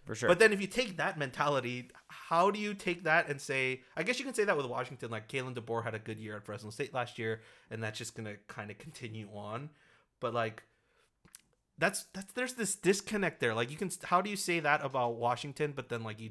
For 0.04 0.14
sure. 0.14 0.28
But 0.28 0.38
then 0.38 0.52
if 0.52 0.60
you 0.60 0.68
take 0.68 0.98
that 0.98 1.18
mentality, 1.18 1.90
how 2.08 2.50
do 2.50 2.60
you 2.60 2.74
take 2.74 3.04
that 3.04 3.28
and 3.28 3.40
say 3.40 3.82
I 3.96 4.02
guess 4.02 4.18
you 4.18 4.24
can 4.24 4.34
say 4.34 4.44
that 4.44 4.56
with 4.56 4.66
Washington 4.66 5.10
like 5.10 5.28
Kalen 5.28 5.54
DeBoer 5.54 5.84
had 5.84 5.94
a 5.94 5.98
good 5.98 6.18
year 6.18 6.36
at 6.36 6.44
Fresno 6.44 6.70
State 6.70 6.94
last 6.94 7.18
year 7.18 7.40
and 7.70 7.82
that's 7.82 7.98
just 7.98 8.14
going 8.14 8.26
to 8.26 8.36
kind 8.48 8.70
of 8.70 8.78
continue 8.78 9.28
on. 9.34 9.70
But 10.20 10.34
like 10.34 10.62
that's 11.78 12.04
that's 12.14 12.32
there's 12.32 12.54
this 12.54 12.74
disconnect 12.74 13.40
there. 13.40 13.54
Like 13.54 13.70
you 13.70 13.76
can 13.76 13.90
how 14.04 14.20
do 14.20 14.30
you 14.30 14.36
say 14.36 14.60
that 14.60 14.84
about 14.84 15.16
Washington 15.16 15.72
but 15.74 15.88
then 15.88 16.02
like 16.02 16.20
you 16.20 16.30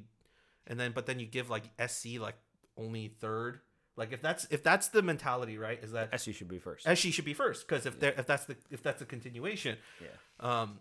and 0.68 0.80
then 0.80 0.92
but 0.92 1.06
then 1.06 1.20
you 1.20 1.26
give 1.26 1.50
like 1.50 1.64
SC 1.88 2.20
like 2.20 2.36
only 2.78 3.10
third? 3.20 3.60
Like 3.96 4.12
if 4.12 4.22
that's 4.22 4.46
if 4.50 4.64
that's 4.64 4.90
the 4.90 5.02
mentality, 5.02 5.58
right? 5.58 5.80
Is 5.82 5.92
that 5.94 6.10
SU 6.14 6.34
should 6.34 6.50
be 6.50 6.60
first. 6.60 6.86
SC 6.86 7.14
should 7.14 7.26
be 7.26 7.34
first 7.34 7.68
because 7.68 7.86
if 7.86 8.00
they 8.00 8.10
if 8.10 8.26
that's 8.26 8.46
the 8.46 8.56
if 8.70 8.84
that's 8.84 9.00
the 9.00 9.06
continuation, 9.06 9.78
yeah. 10.02 10.08
um, 10.62 10.80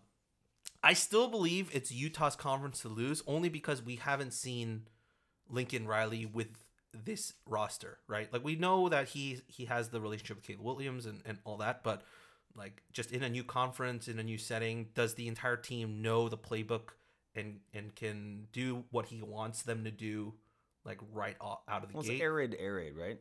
I 0.82 0.94
still 0.94 1.28
believe 1.28 1.70
it's 1.72 1.92
Utah's 1.92 2.36
conference 2.36 2.80
to 2.80 2.88
lose 2.88 3.22
only 3.26 3.48
because 3.48 3.82
we 3.82 3.96
haven't 3.96 4.32
seen 4.32 4.88
Lincoln 5.48 5.86
Riley 5.86 6.26
with 6.26 6.48
this 6.92 7.34
roster, 7.46 7.98
right? 8.08 8.32
Like 8.32 8.44
we 8.44 8.56
know 8.56 8.88
that 8.88 9.08
he 9.08 9.40
he 9.46 9.66
has 9.66 9.90
the 9.90 10.00
relationship 10.00 10.38
with 10.38 10.46
Caleb 10.46 10.64
Williams 10.64 11.06
and, 11.06 11.22
and 11.24 11.38
all 11.44 11.58
that, 11.58 11.84
but 11.84 12.02
like 12.56 12.82
just 12.92 13.12
in 13.12 13.22
a 13.22 13.28
new 13.28 13.44
conference, 13.44 14.08
in 14.08 14.18
a 14.18 14.22
new 14.22 14.38
setting, 14.38 14.88
does 14.94 15.14
the 15.14 15.28
entire 15.28 15.56
team 15.56 16.02
know 16.02 16.28
the 16.28 16.38
playbook 16.38 16.90
and 17.34 17.60
and 17.72 17.94
can 17.94 18.46
do 18.52 18.84
what 18.90 19.06
he 19.06 19.22
wants 19.22 19.62
them 19.62 19.84
to 19.84 19.90
do 19.90 20.34
like 20.84 20.98
right 21.12 21.36
out 21.40 21.62
of 21.68 21.88
the 21.88 21.94
Well, 21.94 22.02
gate? 22.02 22.20
air 22.20 22.34
raid, 22.34 22.56
air 22.58 22.92
right? 22.94 23.18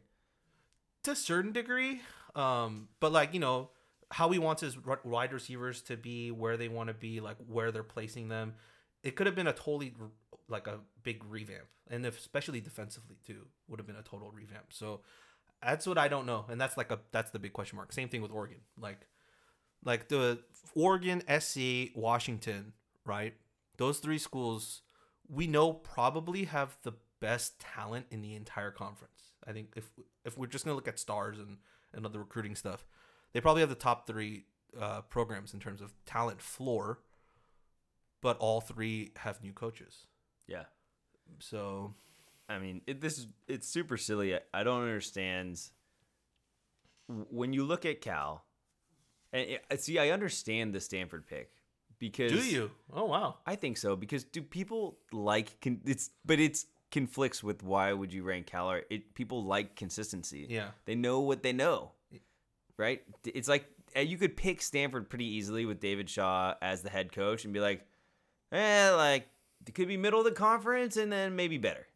to 1.04 1.12
a 1.12 1.16
certain 1.16 1.52
degree. 1.52 2.02
Um, 2.36 2.88
but 3.00 3.12
like 3.12 3.34
you 3.34 3.40
know 3.40 3.70
how 4.12 4.30
he 4.30 4.40
wants 4.40 4.62
his 4.62 4.78
wide 5.04 5.34
receivers 5.34 5.82
to 5.84 5.98
be, 5.98 6.32
where 6.32 6.56
they 6.58 6.68
want 6.68 6.88
to 6.90 6.94
be, 6.94 7.20
like 7.20 7.38
where 7.48 7.72
they're 7.72 7.84
placing 7.84 8.28
them. 8.28 8.54
It 9.04 9.16
could 9.16 9.25
have 9.28 9.36
been 9.36 9.48
a 9.48 9.54
totally 9.54 9.94
like 10.48 10.68
a 10.68 10.80
big 11.04 11.24
revamp, 11.25 11.66
and 11.90 12.06
if, 12.06 12.18
especially 12.20 12.62
defensively 12.62 13.18
too, 13.25 13.48
would 13.68 13.80
have 13.80 13.88
been 13.88 13.96
a 13.96 14.04
total 14.04 14.32
revamp. 14.32 14.66
So 14.72 15.02
that's 15.62 15.88
what 15.88 15.98
I 15.98 16.08
don't 16.08 16.25
know, 16.25 16.46
and 16.50 16.60
that's 16.60 16.78
like 16.78 16.92
a 16.92 17.00
that's 17.12 17.32
the 17.32 17.40
big 17.40 17.54
question 17.54 17.78
mark. 17.78 17.92
Same 17.92 18.10
thing 18.10 18.22
with 18.22 18.32
Oregon, 18.32 18.60
like 18.80 19.08
like 19.86 20.08
the 20.10 20.40
Oregon, 20.75 21.22
SC, 21.40 21.96
Washington, 21.96 22.74
right? 23.06 23.34
Those 23.78 24.00
three 24.00 24.18
schools 24.18 24.82
we 25.30 25.48
know 25.48 25.74
probably 25.74 26.44
have 26.46 26.78
the 26.84 26.94
best 27.20 27.58
talent 27.60 28.06
in 28.12 28.22
the 28.22 28.36
entire 28.36 28.72
conference. 28.72 29.32
I 29.48 29.52
think 29.54 29.74
if 29.75 29.90
if 30.25 30.38
we're 30.38 30.48
just 30.48 30.66
gonna 30.66 30.75
look 30.75 30.88
at 30.88 31.00
stars 31.00 31.38
and 31.40 31.58
and 31.94 32.06
other 32.06 32.20
recruiting 32.20 32.56
stuff, 32.56 32.86
they 33.34 33.42
probably 33.42 33.62
have 33.62 33.70
the 33.70 33.75
top 33.75 34.06
three 34.08 34.46
uh, 34.80 35.02
programs 35.02 35.54
in 35.54 35.60
terms 35.60 35.82
of 35.82 35.94
talent 36.06 36.42
floor. 36.42 37.00
But 38.22 38.38
all 38.38 38.62
three 38.62 39.12
have 39.18 39.44
new 39.44 39.52
coaches, 39.52 40.08
Yeah. 40.48 40.63
so 41.40 41.94
I 42.48 42.58
mean, 42.58 42.82
it, 42.88 43.02
this 43.02 43.18
is 43.18 43.28
it's 43.48 43.68
super 43.68 43.98
silly. 43.98 44.36
I, 44.36 44.40
I 44.54 44.63
don't 44.63 44.82
understand 44.82 45.60
when 47.08 47.54
you 47.54 47.63
look 47.63 47.86
at 47.86 48.02
Cal. 48.02 48.46
And 49.34 49.60
see, 49.80 49.98
I 49.98 50.12
understand 50.12 50.74
the 50.74 50.80
Stanford 50.80 51.25
pick 51.28 51.50
because 52.00 52.32
do 52.32 52.38
you? 52.46 52.72
Oh 52.94 53.06
wow, 53.06 53.38
I 53.46 53.56
think 53.56 53.78
so 53.78 53.96
because 53.96 54.24
do 54.24 54.42
people 54.42 54.98
like 55.12 55.50
it's 55.86 56.12
but 56.24 56.40
it's 56.40 56.68
conflicts 56.92 57.44
with 57.44 57.63
why 57.63 57.92
would 57.92 58.13
you 58.13 58.24
rank 58.24 58.46
Cal? 58.46 58.80
It 58.90 59.16
people 59.16 59.44
like 59.44 59.75
consistency. 59.75 60.46
yeah, 60.50 60.68
They 60.86 60.96
know 60.96 61.22
what 61.22 61.42
they 61.42 61.52
know, 61.54 61.92
right? 62.78 63.02
It's 63.25 63.48
like 63.48 63.66
eh, 63.96 64.02
you 64.02 64.18
could 64.18 64.38
pick 64.38 64.62
Stanford 64.62 65.10
pretty 65.10 65.25
easily 65.25 65.66
with 65.66 65.80
David 65.80 66.10
Shaw 66.10 66.54
as 66.62 66.82
the 66.84 66.90
head 66.90 67.12
coach 67.12 67.46
and 67.46 67.54
be 67.54 67.60
like, 67.60 67.86
eh, 68.52 68.92
like 68.92 69.28
it 69.68 69.74
could 69.74 69.88
be 69.88 69.98
middle 69.98 70.20
of 70.20 70.25
the 70.25 70.32
conference 70.32 70.98
and 70.98 71.12
then 71.12 71.36
maybe 71.36 71.58
better. 71.58 71.88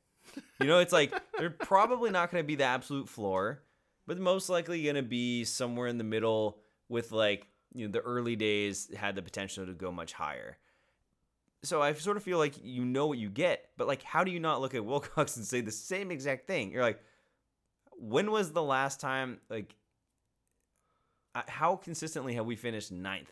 You 0.60 0.68
know, 0.68 0.80
it's 0.80 0.94
like 0.94 1.14
they're 1.38 1.50
probably 1.50 2.10
not 2.10 2.32
going 2.32 2.44
to 2.44 2.48
be 2.48 2.56
the 2.56 2.64
absolute 2.64 3.08
floor, 3.10 3.62
but 4.08 4.18
most 4.20 4.50
likely 4.50 4.84
going 4.84 4.96
to 4.96 5.04
be 5.04 5.44
somewhere 5.44 5.88
in 5.88 5.98
the 5.98 6.04
middle 6.04 6.58
with 6.90 7.12
like 7.12 7.48
you 7.74 7.86
know 7.86 7.92
the 7.92 8.00
early 8.02 8.36
days 8.36 8.94
had 8.96 9.16
the 9.16 9.22
potential 9.22 9.66
to 9.66 9.74
go 9.74 9.92
much 9.92 10.14
higher. 10.14 10.58
So 11.64 11.82
I 11.82 11.94
sort 11.94 12.18
of 12.18 12.24
feel 12.24 12.38
like 12.38 12.54
you 12.64 12.86
know 12.86 13.08
what 13.08 13.18
you 13.18 13.30
get, 13.30 13.70
but 13.78 13.88
like 13.88 14.04
how 14.04 14.24
do 14.24 14.32
you 14.32 14.40
not 14.40 14.62
look 14.62 14.74
at 14.76 14.86
Wilcox 14.86 15.36
and 15.38 15.46
say 15.46 15.62
the 15.62 15.72
same 15.72 16.12
exact 16.12 16.48
thing? 16.48 16.72
You're 16.72 16.84
like, 16.84 17.02
when 17.98 18.32
was 18.32 18.52
the 18.54 18.64
last 18.64 19.00
time 19.02 19.40
like 19.50 19.76
how 21.48 21.76
consistently 21.76 22.34
have 22.36 22.46
we 22.46 22.56
finished 22.56 22.92
ninth? 22.92 23.32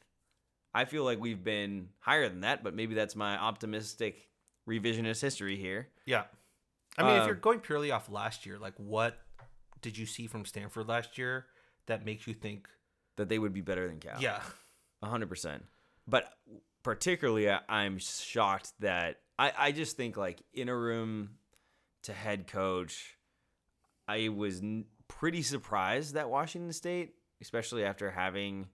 I 0.73 0.85
feel 0.85 1.03
like 1.05 1.19
we've 1.19 1.43
been 1.43 1.89
higher 1.99 2.27
than 2.27 2.41
that, 2.41 2.63
but 2.63 2.75
maybe 2.75 2.93
that's 2.95 3.15
my 3.15 3.37
optimistic 3.37 4.27
revisionist 4.67 5.21
history 5.21 5.55
here. 5.57 5.87
yeah. 6.05 6.23
I 6.97 7.03
mean, 7.03 7.15
if 7.15 7.21
Um, 7.23 7.27
you're 7.27 7.35
going 7.35 7.59
purely 7.59 7.91
off 7.91 8.09
last 8.09 8.45
year, 8.45 8.57
like 8.57 8.73
what 8.77 9.17
did 9.81 9.97
you 9.97 10.05
see 10.05 10.27
from 10.27 10.45
Stanford 10.45 10.87
last 10.87 11.17
year 11.17 11.45
that 11.87 12.05
makes 12.05 12.25
you 12.25 12.33
think? 12.33 12.69
That 13.17 13.29
they 13.29 13.39
would 13.39 13.53
be 13.53 13.61
better 13.61 13.87
than 13.87 13.99
Cal. 13.99 14.21
Yeah, 14.21 14.41
A 15.01 15.07
hundred 15.07 15.29
percent. 15.29 15.63
But 16.07 16.31
particularly, 16.83 17.49
I- 17.49 17.61
I'm 17.69 17.97
shocked 17.97 18.73
that 18.79 19.19
I, 19.39 19.51
I 19.57 19.71
just 19.71 19.97
think 19.97 20.17
like 20.17 20.41
in 20.53 20.69
a 20.69 20.75
room 20.75 21.31
to 22.03 22.13
head 22.13 22.47
coach, 22.47 23.17
I 24.07 24.29
was 24.29 24.59
n- 24.61 24.85
pretty 25.07 25.41
surprised 25.41 26.13
that 26.15 26.29
Washington 26.29 26.73
State, 26.73 27.15
especially 27.41 27.83
after 27.85 28.11
having 28.11 28.67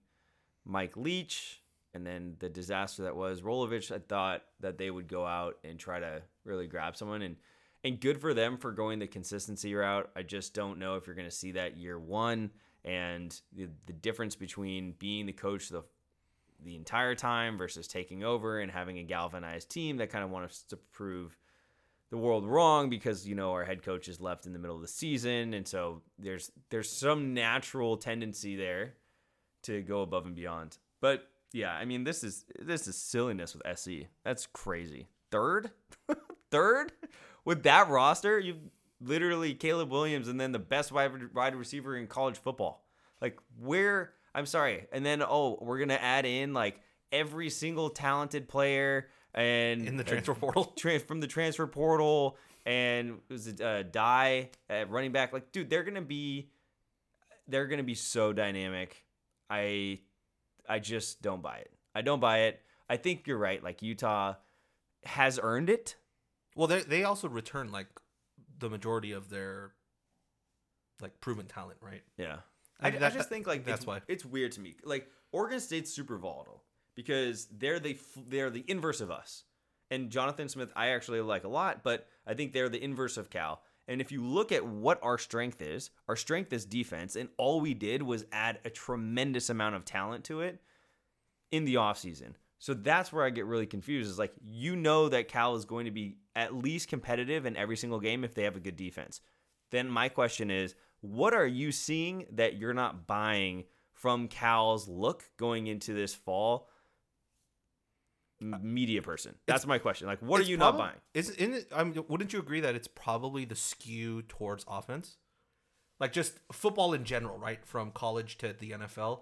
Mike 0.66 0.98
Leach 0.98 1.62
and 1.94 2.06
then 2.06 2.36
the 2.40 2.50
disaster 2.50 3.04
that 3.04 3.16
was 3.16 3.42
Rolovich. 3.42 3.92
I 3.94 4.00
thought 4.00 4.44
that 4.60 4.78
they 4.78 4.90
would 4.92 5.08
go 5.08 5.26
out 5.26 5.58
and 5.64 5.78
try 5.80 6.00
to 6.00 6.22
really 6.46 6.68
grab 6.68 6.96
someone 6.98 7.22
and. 7.22 7.36
And 7.84 8.00
good 8.00 8.22
for 8.22 8.36
them 8.36 8.58
for 8.58 8.72
going 8.72 9.00
the 9.00 9.08
consistency 9.08 9.74
route. 9.74 10.08
I 10.16 10.22
just 10.22 10.54
don't 10.54 10.78
know 10.78 10.98
if 10.98 11.08
you're 11.08 11.16
going 11.16 11.28
to 11.28 11.36
see 11.36 11.54
that 11.54 11.78
year 11.78 11.98
one 11.98 12.52
and 12.84 13.40
the, 13.54 13.68
the 13.86 13.94
difference 13.94 14.36
between 14.36 14.94
being 15.00 15.26
the 15.26 15.34
coach 15.34 15.70
the 15.70 15.84
the 16.64 16.76
entire 16.76 17.16
time 17.16 17.58
versus 17.58 17.88
taking 17.88 18.24
over 18.24 18.60
and 18.60 18.72
having 18.72 19.00
a 19.00 19.04
galvanized 19.04 19.70
team 19.70 19.98
that 19.98 20.12
kind 20.12 20.24
of 20.24 20.30
wants 20.30 20.62
to 20.64 20.78
prove 20.78 21.36
the 22.12 22.18
world 22.18 22.46
wrong 22.46 22.90
because 22.90 23.28
you 23.28 23.34
know 23.36 23.52
our 23.52 23.64
head 23.64 23.82
coach 23.82 24.08
is 24.08 24.20
left 24.20 24.46
in 24.46 24.54
the 24.54 24.60
middle 24.60 24.76
of 24.76 24.82
the 24.82 24.88
season. 24.88 25.54
And 25.54 25.68
so 25.68 26.02
there's 26.20 26.52
there's 26.70 26.90
some 26.90 27.34
natural 27.34 27.98
tendency 27.98 28.56
there 28.56 28.94
to 29.64 29.82
go 29.82 30.02
above 30.02 30.26
and 30.26 30.36
beyond. 30.36 30.78
But 31.00 31.28
yeah 31.54 31.74
i 31.74 31.84
mean 31.84 32.06
this 32.06 32.24
is 32.24 32.46
this 32.60 32.88
is 32.88 32.96
silliness 32.96 33.54
with 33.54 33.64
se 33.78 34.08
that's 34.24 34.46
crazy. 34.48 35.08
Third? 35.32 35.72
Third? 36.52 36.92
With 37.46 37.64
that 37.64 37.90
roster 37.90 38.40
you've 38.40 38.60
literally 39.02 39.54
Caleb 39.54 39.92
Williams 39.92 40.28
and 40.28 40.40
then 40.40 40.52
the 40.52 40.60
best 40.60 40.92
wide 40.92 41.34
wide 41.34 41.56
receiver 41.56 41.96
in 41.98 42.08
college 42.08 42.38
football. 42.38 42.86
Like 43.22 43.40
where 43.60 44.14
I'm 44.34 44.46
sorry, 44.46 44.88
and 44.92 45.06
then 45.06 45.22
oh, 45.22 45.58
we're 45.62 45.80
gonna 45.80 45.94
add 45.96 46.26
in 46.26 46.54
like 46.54 46.80
every 47.12 47.50
single 47.50 47.90
talented 47.90 48.48
player 48.48 49.10
and 49.34 49.88
in 49.88 49.98
the 49.98 50.04
transfer 50.06 50.34
portal. 50.34 50.74
from 51.08 51.20
the 51.20 51.28
transfer 51.28 51.68
portal 51.68 52.38
and 52.66 53.20
was 53.30 53.48
it 53.48 53.60
uh, 53.60 53.84
Dye 53.84 54.50
at 54.70 54.90
running 54.90 55.12
back? 55.12 55.34
Like 55.34 55.52
dude 55.52 55.70
they're 55.70 55.84
gonna 55.84 56.02
be 56.02 56.50
they're 57.48 57.68
gonna 57.68 57.84
be 57.84 57.96
so 57.96 58.34
dynamic. 58.34 59.04
I 59.50 60.00
i 60.70 60.80
just 60.80 61.22
don't 61.22 61.42
buy 61.42 61.58
it. 61.58 61.72
I 61.94 62.02
don't 62.02 62.20
buy 62.20 62.40
it. 62.42 62.62
I 62.90 62.98
think 62.98 63.28
you're 63.28 63.38
right 63.38 63.64
like 63.64 63.82
utah 63.82 64.36
has 65.04 65.40
earned 65.42 65.70
it. 65.70 65.96
Well, 66.56 66.68
they 66.68 66.82
they 66.82 67.04
also 67.04 67.28
return 67.28 67.72
like 67.72 67.88
the 68.62 68.70
majority 68.70 69.12
of 69.12 69.30
their 69.30 69.74
like 71.02 71.20
proven 71.20 71.48
talent, 71.48 71.80
right? 71.82 72.04
yeah. 72.18 72.38
I 72.80 72.88
i, 72.88 72.92
mean, 72.92 72.98
I 72.98 73.10
that- 73.10 73.14
just 73.14 73.30
think 73.30 73.46
like 73.48 73.66
that's 73.66 73.80
it's, 73.82 73.88
why. 73.88 74.02
it's 74.08 74.24
weird 74.26 74.54
to 74.54 74.62
me. 74.62 74.76
Like 74.84 75.08
oregon 75.32 75.60
state's 75.60 75.94
super 75.94 76.18
volatile 76.18 76.64
because 76.96 77.48
they're 77.52 77.80
the 77.80 77.98
they're 78.28 78.50
the 78.50 78.64
inverse 78.68 79.02
of 79.02 79.12
us. 79.12 79.44
And 79.90 80.10
jonathan 80.10 80.48
smith 80.48 80.72
i 80.76 80.88
actually 80.90 81.20
like 81.22 81.44
a 81.44 81.50
lot 81.50 81.84
but 81.84 82.08
i 82.26 82.34
think 82.34 82.54
they're 82.54 82.70
the 82.70 82.82
inverse 82.82 83.18
of 83.18 83.30
cal. 83.30 83.62
And 83.88 84.00
if 84.00 84.10
you 84.12 84.24
look 84.24 84.52
at 84.54 84.66
what 84.66 85.00
our 85.04 85.18
strength 85.18 85.62
is 85.62 85.90
our 86.08 86.16
strength 86.16 86.54
is 86.54 86.66
defense 86.66 87.16
and 87.16 87.30
all 87.38 87.60
we 87.60 87.74
did 87.74 88.02
was 88.02 88.26
add 88.32 88.60
a 88.64 88.70
tremendous 88.70 89.50
amount 89.50 89.76
of 89.76 89.84
talent 89.86 90.24
to 90.26 90.40
it 90.42 90.62
in 91.52 91.66
the 91.66 91.76
offseason 91.76 92.34
so 92.62 92.74
that's 92.74 93.12
where 93.12 93.26
i 93.26 93.30
get 93.30 93.46
really 93.46 93.66
confused 93.66 94.10
is 94.10 94.18
like 94.18 94.32
you 94.42 94.78
know 94.78 95.10
that 95.10 95.28
cal 95.28 95.56
is 95.56 95.66
going 95.66 95.84
to 95.84 95.92
be 95.92 96.16
at 96.34 96.56
least 96.56 96.88
competitive 96.88 97.46
in 97.46 97.58
every 97.58 97.76
single 97.76 98.00
game 98.00 98.24
if 98.24 98.34
they 98.34 98.44
have 98.44 98.56
a 98.56 98.62
good 98.62 98.78
defense 98.78 99.20
then 99.72 99.90
my 99.90 100.08
question 100.08 100.50
is 100.50 100.76
what 101.02 101.34
are 101.34 101.48
you 101.48 101.72
seeing 101.72 102.26
that 102.32 102.58
you're 102.58 102.74
not 102.74 103.08
buying 103.08 103.66
from 103.94 104.28
Cal's 104.28 104.88
look 104.88 105.30
going 105.38 105.68
into 105.68 105.94
this 105.94 106.14
fall 106.14 106.70
uh, 108.42 108.58
media 108.62 109.02
person? 109.02 109.36
That's 109.48 109.66
my 109.66 109.80
question. 109.80 110.08
Like, 110.08 110.22
what 110.22 110.40
are 110.40 110.44
you 110.44 110.58
probab- 110.58 110.60
not 110.60 110.78
buying? 110.78 110.98
Is 111.14 111.32
in? 111.32 111.64
I 111.76 111.84
mean, 111.84 112.04
wouldn't 112.08 112.34
you 112.34 112.40
agree 112.40 112.62
that 112.62 112.76
it's 112.76 112.88
probably 112.88 113.46
the 113.46 113.56
skew 113.56 114.22
towards 114.24 114.64
offense, 114.68 115.18
like 116.00 116.14
just 116.14 116.40
football 116.52 116.94
in 116.94 117.04
general, 117.04 117.38
right? 117.38 117.66
From 117.66 117.92
college 117.92 118.38
to 118.40 118.54
the 118.54 118.72
NFL, 118.72 119.22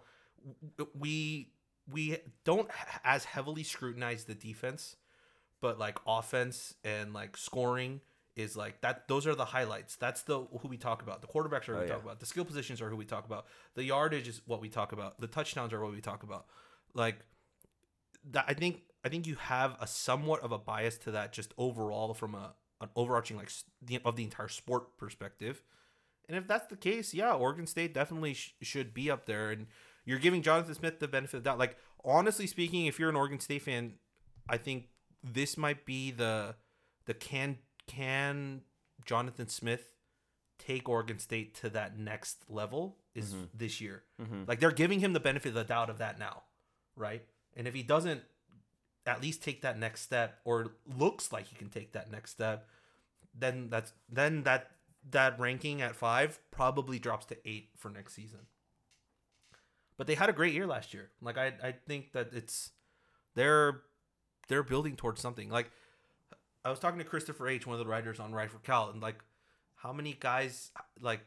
we 0.98 1.53
we 1.91 2.17
don't 2.43 2.69
as 3.03 3.25
heavily 3.25 3.63
scrutinize 3.63 4.25
the 4.25 4.36
defense, 4.36 4.96
but 5.62 5.79
like 5.79 5.98
offense 6.08 6.74
and 6.84 7.13
like 7.13 7.38
scoring 7.38 8.01
is 8.36 8.55
like 8.55 8.81
that. 8.81 9.08
Those 9.08 9.27
are 9.27 9.36
the 9.36 9.46
highlights. 9.46 9.96
That's 9.96 10.22
the 10.22 10.39
who 10.62 10.67
we 10.67 10.77
talk 10.77 11.01
about. 11.01 11.22
The 11.22 11.27
quarterbacks 11.27 11.67
are 11.69 11.74
who 11.74 11.79
Oh, 11.79 11.81
we 11.81 11.88
yeah. 11.88 11.93
talk 11.93 12.03
about. 12.03 12.19
The 12.19 12.25
skill 12.25 12.46
positions 12.46 12.81
are 12.81 12.89
who 12.89 12.96
we 12.96 13.05
talk 13.05 13.25
about. 13.25 13.46
The 13.75 13.84
yardage 13.84 14.27
is 14.27 14.41
what 14.46 14.62
we 14.62 14.69
talk 14.69 14.91
about. 14.91 15.19
The 15.19 15.27
touchdowns 15.27 15.74
are 15.74 15.81
what 15.84 15.91
we 15.91 16.01
talk 16.01 16.24
about. 16.24 16.46
Like 16.93 17.17
that 18.31 18.46
I 18.48 18.53
think 18.53 18.81
I 19.03 19.10
think 19.10 19.27
you 19.27 19.36
have 19.36 19.75
a 19.79 19.88
somewhat 19.88 20.41
of 20.41 20.51
a 20.51 20.58
bias 20.58 20.98
to 21.00 21.12
that 21.12 21.34
just 21.34 21.53
overall 21.58 22.13
from 22.13 22.36
a 22.36 22.53
an 22.81 22.89
overarching 22.96 23.36
like 23.36 23.51
the, 23.81 24.00
of 24.05 24.15
the 24.15 24.24
entire 24.24 24.48
sport 24.48 24.98
perspective. 24.98 25.62
And 26.29 26.38
if 26.38 26.48
that's 26.48 26.67
the 26.67 26.77
case, 26.77 27.13
yeah, 27.13 27.34
Oregon 27.34 27.65
State 27.67 27.93
definitely 27.93 28.36
sh- 28.36 28.53
should 28.62 28.93
be 28.93 29.10
up 29.12 29.25
there 29.25 29.50
and 29.50 29.67
you're 30.10 30.20
giving 30.20 30.42
Jonathan 30.42 30.74
Smith 30.74 31.00
the 31.00 31.08
benefit 31.08 31.38
of 31.38 31.44
the 31.44 31.50
doubt. 31.50 31.60
Like 31.60 31.78
honestly 32.04 32.48
speaking, 32.48 32.86
if 32.88 32.98
you're 33.00 33.10
an 33.10 33.16
Oregon 33.16 33.39
State 33.39 33.62
fan, 33.62 33.94
I 34.48 34.58
think 34.58 34.88
this 35.24 35.58
might 35.58 35.86
be 35.86 36.12
the 36.12 36.56
the 37.06 37.13
can 37.13 37.58
can 37.88 38.62
Jonathan 39.06 39.48
Smith 39.48 39.89
take 40.58 40.89
Oregon 40.89 41.20
State 41.20 41.56
to 41.56 41.70
that 41.70 41.98
next 41.98 42.50
level 42.50 42.98
is 43.16 43.34
Mhm. 43.34 43.50
this 43.54 43.80
year. 43.82 44.04
Mhm. 44.20 44.48
Like 44.48 44.60
they're 44.60 44.72
giving 44.72 45.00
him 45.00 45.13
the 45.13 45.20
benefit 45.20 45.50
of 45.50 45.56
the 45.56 45.63
doubt 45.63 45.89
of 45.89 45.98
that 46.00 46.20
now, 46.20 46.44
right? 46.96 47.25
And 47.56 47.68
if 47.68 47.74
he 47.74 47.84
doesn't 47.84 48.24
at 49.06 49.22
least 49.22 49.42
take 49.42 49.62
that 49.62 49.78
next 49.80 50.01
step 50.01 50.39
or 50.44 50.75
looks 50.86 51.32
like 51.32 51.48
he 51.48 51.56
can 51.56 51.70
take 51.70 51.94
that 51.94 52.12
next 52.12 52.32
step, 52.32 52.68
then 53.34 53.70
that's 53.70 53.94
then 54.10 54.44
that 54.44 54.72
that 55.10 55.40
ranking 55.40 55.81
at 55.81 55.96
5 55.96 56.40
probably 56.51 57.00
drops 57.00 57.25
to 57.27 57.50
8 57.50 57.72
for 57.77 57.90
next 57.90 58.14
season. 58.14 58.48
But 60.00 60.07
they 60.07 60.16
had 60.16 60.29
a 60.29 60.33
great 60.33 60.53
year 60.53 60.66
last 60.66 60.94
year. 60.94 61.12
Like 61.22 61.38
I 61.38 61.53
I 61.62 61.74
think 61.74 62.14
that 62.14 62.29
it's 62.31 62.72
they're 63.35 63.81
they're 64.48 64.64
building 64.64 64.96
towards 64.96 65.22
something. 65.22 65.50
Like 65.50 65.70
I 66.64 66.70
was 66.70 66.79
talking 66.79 67.00
to 67.00 67.05
Christopher 67.05 67.50
H, 67.50 67.68
one 67.68 67.74
of 67.77 67.85
the 67.85 67.90
writers 67.90 68.18
on 68.18 68.33
Write 68.33 68.50
for 68.50 68.59
Cal, 68.59 68.90
and 68.90 69.01
like 69.01 69.20
how 69.75 69.92
many 69.92 70.16
guys 70.18 70.72
like 71.01 71.20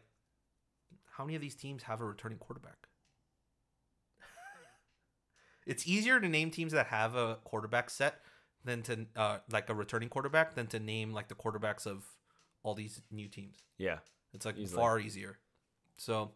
how 1.11 1.25
many 1.25 1.37
of 1.37 1.43
these 1.43 1.55
teams 1.55 1.83
have 1.83 2.01
a 2.01 2.05
returning 2.05 2.39
quarterback? 2.39 2.89
it's 5.67 5.87
easier 5.87 6.19
to 6.19 6.27
name 6.27 6.51
teams 6.51 6.73
that 6.73 6.87
have 6.87 7.15
a 7.15 7.37
quarterback 7.45 7.91
set 7.91 8.21
than 8.65 8.81
to 8.85 9.07
uh, 9.17 9.39
like 9.51 9.69
a 9.69 9.75
returning 9.75 10.09
quarterback 10.09 10.55
than 10.55 10.67
to 10.69 10.81
name 10.81 11.13
like 11.13 11.29
the 11.29 11.35
quarterbacks 11.35 11.87
of 11.87 12.05
all 12.63 12.75
these 12.75 13.03
new 13.11 13.29
teams. 13.29 13.59
Yeah. 13.77 13.99
It's 14.33 14.47
like 14.47 14.57
Easily. 14.57 14.81
far 14.81 14.99
easier. 14.99 15.39
So, 15.97 16.33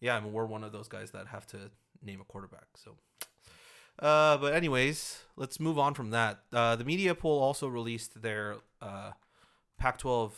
yeah, 0.00 0.16
I 0.16 0.20
mean, 0.20 0.32
we're 0.32 0.46
one 0.46 0.64
of 0.64 0.72
those 0.72 0.88
guys 0.88 1.10
that 1.12 1.28
have 1.28 1.46
to 1.48 1.70
name 2.02 2.20
a 2.20 2.24
quarterback. 2.24 2.66
So, 2.76 2.96
uh, 3.98 4.38
but 4.38 4.54
anyways, 4.54 5.22
let's 5.36 5.60
move 5.60 5.78
on 5.78 5.94
from 5.94 6.10
that. 6.10 6.40
Uh, 6.52 6.76
the 6.76 6.84
media 6.84 7.14
poll 7.14 7.40
also 7.40 7.68
released 7.68 8.22
their 8.22 8.56
uh, 8.80 9.12
Pac-12 9.78 10.32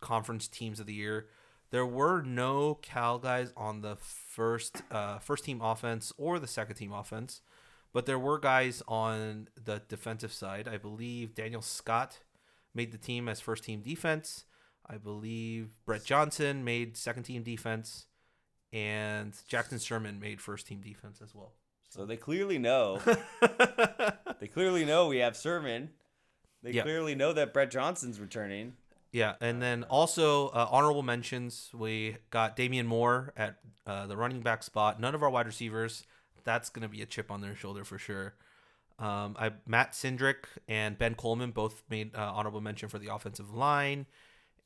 conference 0.00 0.48
teams 0.48 0.78
of 0.80 0.86
the 0.86 0.94
year. 0.94 1.26
There 1.70 1.86
were 1.86 2.22
no 2.22 2.76
Cal 2.76 3.18
guys 3.18 3.52
on 3.56 3.82
the 3.82 3.96
first 3.96 4.82
uh, 4.90 5.18
first 5.18 5.44
team 5.44 5.60
offense 5.60 6.12
or 6.16 6.38
the 6.38 6.46
second 6.46 6.76
team 6.76 6.92
offense, 6.92 7.42
but 7.92 8.06
there 8.06 8.18
were 8.18 8.38
guys 8.38 8.82
on 8.88 9.48
the 9.62 9.82
defensive 9.88 10.32
side. 10.32 10.66
I 10.66 10.78
believe 10.78 11.34
Daniel 11.34 11.60
Scott 11.60 12.20
made 12.74 12.90
the 12.90 12.98
team 12.98 13.28
as 13.28 13.40
first 13.40 13.64
team 13.64 13.82
defense. 13.82 14.44
I 14.86 14.96
believe 14.96 15.68
Brett 15.84 16.04
Johnson 16.04 16.64
made 16.64 16.96
second 16.96 17.24
team 17.24 17.42
defense, 17.42 18.06
and 18.72 19.32
Jackson 19.48 19.78
Sirmon 19.78 20.20
made 20.20 20.40
first 20.40 20.66
team 20.66 20.80
defense 20.80 21.20
as 21.22 21.34
well. 21.34 21.52
So 21.90 22.04
they 22.04 22.16
clearly 22.16 22.58
know. 22.58 23.00
they 24.40 24.46
clearly 24.46 24.84
know 24.84 25.08
we 25.08 25.18
have 25.18 25.34
Sirmon. 25.34 25.88
They 26.62 26.72
Yeah. 26.72 26.82
clearly 26.82 27.14
know 27.14 27.32
that 27.32 27.52
Brett 27.54 27.70
Johnson's 27.70 28.20
returning. 28.20 28.74
Yeah, 29.10 29.36
and 29.40 29.62
then 29.62 29.84
also 29.84 30.48
uh, 30.48 30.68
honorable 30.70 31.02
mentions. 31.02 31.70
We 31.72 32.18
got 32.30 32.56
Damian 32.56 32.86
Moore 32.86 33.32
at 33.38 33.56
uh, 33.86 34.06
the 34.06 34.16
running 34.18 34.40
back 34.42 34.62
spot. 34.62 35.00
None 35.00 35.14
of 35.14 35.22
our 35.22 35.30
wide 35.30 35.46
receivers. 35.46 36.04
That's 36.44 36.68
gonna 36.68 36.88
be 36.88 37.00
a 37.00 37.06
chip 37.06 37.30
on 37.30 37.40
their 37.40 37.56
shoulder 37.56 37.84
for 37.84 37.96
sure. 37.96 38.34
Um, 38.98 39.34
I 39.38 39.52
Matt 39.66 39.92
Cindric 39.92 40.44
and 40.66 40.98
Ben 40.98 41.14
Coleman 41.14 41.52
both 41.52 41.84
made 41.88 42.14
uh, 42.14 42.32
honorable 42.34 42.60
mention 42.60 42.90
for 42.90 42.98
the 42.98 43.14
offensive 43.14 43.54
line, 43.54 44.04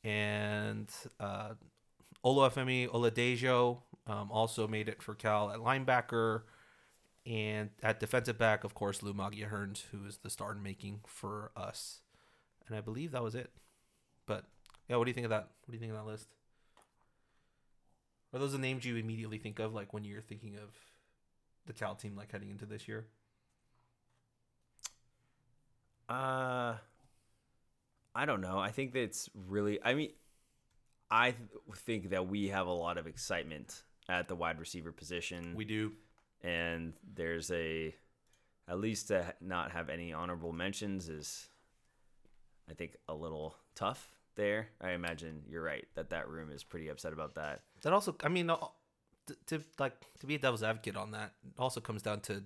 and 0.02 0.88
uh, 1.20 1.50
Olafemi 2.24 2.88
Oladejo 2.88 3.78
um, 4.06 4.30
also 4.30 4.66
made 4.66 4.88
it 4.88 5.02
for 5.02 5.14
Cal 5.14 5.50
at 5.50 5.58
linebacker, 5.58 6.42
and 7.24 7.70
at 7.82 8.00
defensive 8.00 8.38
back, 8.38 8.64
of 8.64 8.74
course, 8.74 9.02
Lu-Magia 9.02 9.46
Hearns, 9.46 9.84
who 9.92 10.04
is 10.06 10.18
the 10.18 10.30
star 10.30 10.52
in 10.52 10.62
making 10.62 11.00
for 11.06 11.52
us. 11.56 12.00
And 12.66 12.76
I 12.76 12.80
believe 12.80 13.12
that 13.12 13.22
was 13.22 13.34
it. 13.34 13.50
But 14.26 14.44
yeah, 14.88 14.96
what 14.96 15.04
do 15.04 15.10
you 15.10 15.14
think 15.14 15.26
of 15.26 15.30
that? 15.30 15.48
What 15.64 15.70
do 15.70 15.74
you 15.74 15.80
think 15.80 15.92
of 15.92 15.98
that 15.98 16.10
list? 16.10 16.28
Are 18.32 18.38
those 18.38 18.52
the 18.52 18.58
names 18.58 18.84
you 18.84 18.96
immediately 18.96 19.38
think 19.38 19.58
of, 19.58 19.74
like 19.74 19.92
when 19.92 20.04
you're 20.04 20.22
thinking 20.22 20.56
of 20.56 20.70
the 21.66 21.72
Cal 21.72 21.94
team, 21.94 22.16
like 22.16 22.32
heading 22.32 22.50
into 22.50 22.66
this 22.66 22.88
year? 22.88 23.06
Uh, 26.08 26.74
I 28.14 28.26
don't 28.26 28.40
know. 28.40 28.58
I 28.58 28.70
think 28.70 28.92
that's 28.92 29.28
really. 29.48 29.78
I 29.84 29.94
mean, 29.94 30.10
I 31.10 31.32
th- 31.32 31.48
think 31.76 32.10
that 32.10 32.26
we 32.26 32.48
have 32.48 32.66
a 32.66 32.72
lot 32.72 32.98
of 32.98 33.06
excitement 33.06 33.82
at 34.08 34.28
the 34.28 34.36
wide 34.36 34.58
receiver 34.58 34.92
position. 34.92 35.54
We 35.54 35.64
do. 35.64 35.92
and 36.42 36.92
there's 37.14 37.50
a 37.50 37.94
at 38.68 38.78
least 38.78 39.08
to 39.08 39.34
not 39.40 39.72
have 39.72 39.88
any 39.88 40.12
honorable 40.12 40.52
mentions 40.52 41.08
is 41.08 41.48
I 42.70 42.74
think 42.74 42.96
a 43.08 43.14
little 43.14 43.56
tough 43.74 44.12
there. 44.36 44.68
I 44.80 44.92
imagine 44.92 45.42
you're 45.48 45.62
right 45.62 45.86
that 45.94 46.10
that 46.10 46.28
room 46.28 46.50
is 46.50 46.62
pretty 46.62 46.88
upset 46.88 47.12
about 47.12 47.34
that. 47.34 47.62
That 47.82 47.92
also, 47.92 48.14
I 48.22 48.28
mean, 48.28 48.50
uh, 48.50 48.56
to, 49.26 49.36
to 49.46 49.64
like 49.78 49.94
to 50.20 50.26
be 50.26 50.36
a 50.36 50.38
devil's 50.38 50.62
advocate 50.62 50.96
on 50.96 51.10
that, 51.12 51.32
also 51.58 51.80
comes 51.80 52.02
down 52.02 52.20
to 52.20 52.42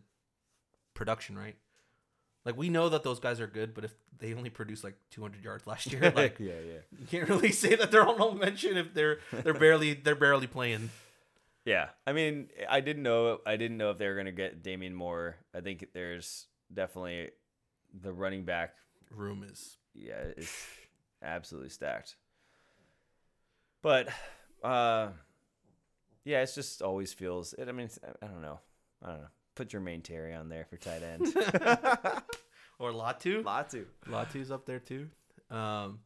production, 0.95 1.39
right? 1.39 1.57
Like 2.45 2.57
we 2.57 2.69
know 2.69 2.89
that 2.89 3.03
those 3.03 3.19
guys 3.19 3.41
are 3.41 3.47
good, 3.47 3.75
but 3.75 3.85
if 3.85 3.95
they 4.19 4.33
only 4.33 4.51
produce 4.51 4.85
like 4.85 4.95
200 5.11 5.45
yards 5.45 5.67
last 5.67 5.93
year, 5.93 6.01
like 6.17 6.39
yeah, 6.39 6.55
yeah. 6.67 6.79
you 6.99 7.07
can't 7.07 7.29
really 7.29 7.53
say 7.53 7.75
that 7.75 7.91
they're 7.91 8.07
honorable 8.07 8.35
mention 8.35 8.77
if 8.77 8.95
they're 8.95 9.19
they're 9.33 9.55
barely 9.55 9.95
they're 9.95 10.15
barely 10.15 10.47
playing. 10.47 10.91
Yeah. 11.67 11.89
I 12.07 12.13
mean, 12.13 12.49
I 12.71 12.81
didn't 12.81 13.03
know 13.03 13.41
I 13.45 13.57
didn't 13.57 13.77
know 13.77 13.91
if 13.91 13.99
they 13.99 14.07
were 14.09 14.15
going 14.15 14.27
to 14.27 14.33
get 14.33 14.63
Damian 14.63 14.95
Moore. 14.95 15.37
I 15.55 15.61
think 15.61 15.87
there's 15.93 16.47
definitely 16.73 17.31
the 18.01 18.13
running 18.13 18.45
back 18.45 18.75
Room 19.11 19.45
is 19.49 19.77
yeah, 19.95 20.23
is 20.37 20.51
absolutely 21.23 21.71
stacked. 21.71 22.17
But 23.83 24.09
uh 24.63 25.09
yeah, 26.25 26.41
it 26.43 26.51
just 26.55 26.83
always 26.83 27.13
feels 27.13 27.53
it 27.55 27.69
I 27.69 27.73
mean, 27.73 27.87
it's- 27.87 27.99
I 28.23 28.27
don't 28.27 28.43
know. 28.43 28.61
I 29.03 29.09
don't 29.11 29.21
know. 29.21 29.29
Put 29.55 29.69
Jermaine 29.71 30.03
Terry 30.05 30.35
on 30.35 30.49
there 30.49 30.67
for 30.69 30.77
tight 30.77 31.03
end. 31.03 31.27
or 32.79 32.93
Latu. 32.93 33.43
Latu. 33.43 33.85
Latu's 34.09 34.51
up 34.51 34.67
there 34.67 34.79
too. 34.81 35.09
Um, 35.51 36.01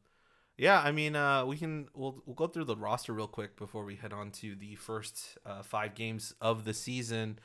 yeah, 0.61 0.79
I 0.79 0.93
mean, 0.93 1.17
uh, 1.17 1.47
we 1.47 1.57
can 1.57 1.89
we'll 1.95 2.23
we'll 2.27 2.35
go 2.35 2.47
through 2.47 2.65
the 2.65 2.77
roster 2.77 3.15
real 3.15 3.27
quick 3.27 3.57
before 3.57 3.83
we 3.83 3.97
head 3.97 4.13
on 4.13 4.31
to 4.33 4.55
the 4.55 4.75
first 4.75 5.39
uh, 5.47 5.63
five 5.63 5.95
games 5.95 6.35
of 6.39 6.67
the 6.67 6.75
season. 6.75 7.39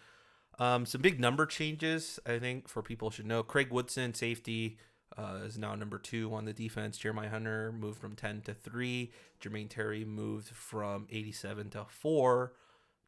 Um, 0.60 0.86
some 0.86 1.01
big 1.01 1.17
number 1.17 1.45
changes, 1.45 2.19
I 2.25 2.39
think, 2.39 2.67
for 2.67 2.82
people 2.82 3.12
should 3.12 3.25
know. 3.25 3.41
Craig 3.41 3.71
Woodson, 3.71 4.13
safety, 4.13 4.78
uh, 5.17 5.39
is 5.45 5.58
now 5.58 5.75
number 5.75 5.97
two 5.97 6.34
on 6.34 6.43
the 6.43 6.51
defense. 6.51 6.97
Jeremiah 6.97 7.30
Hunter 7.30 7.71
moved 7.71 7.99
from 7.99 8.17
10 8.17 8.41
to 8.41 8.54
3. 8.54 9.12
Jermaine 9.41 9.69
Terry 9.69 10.04
moved 10.04 10.49
from 10.49 11.08
87 11.10 11.69
to 11.69 11.86
4. 11.88 12.54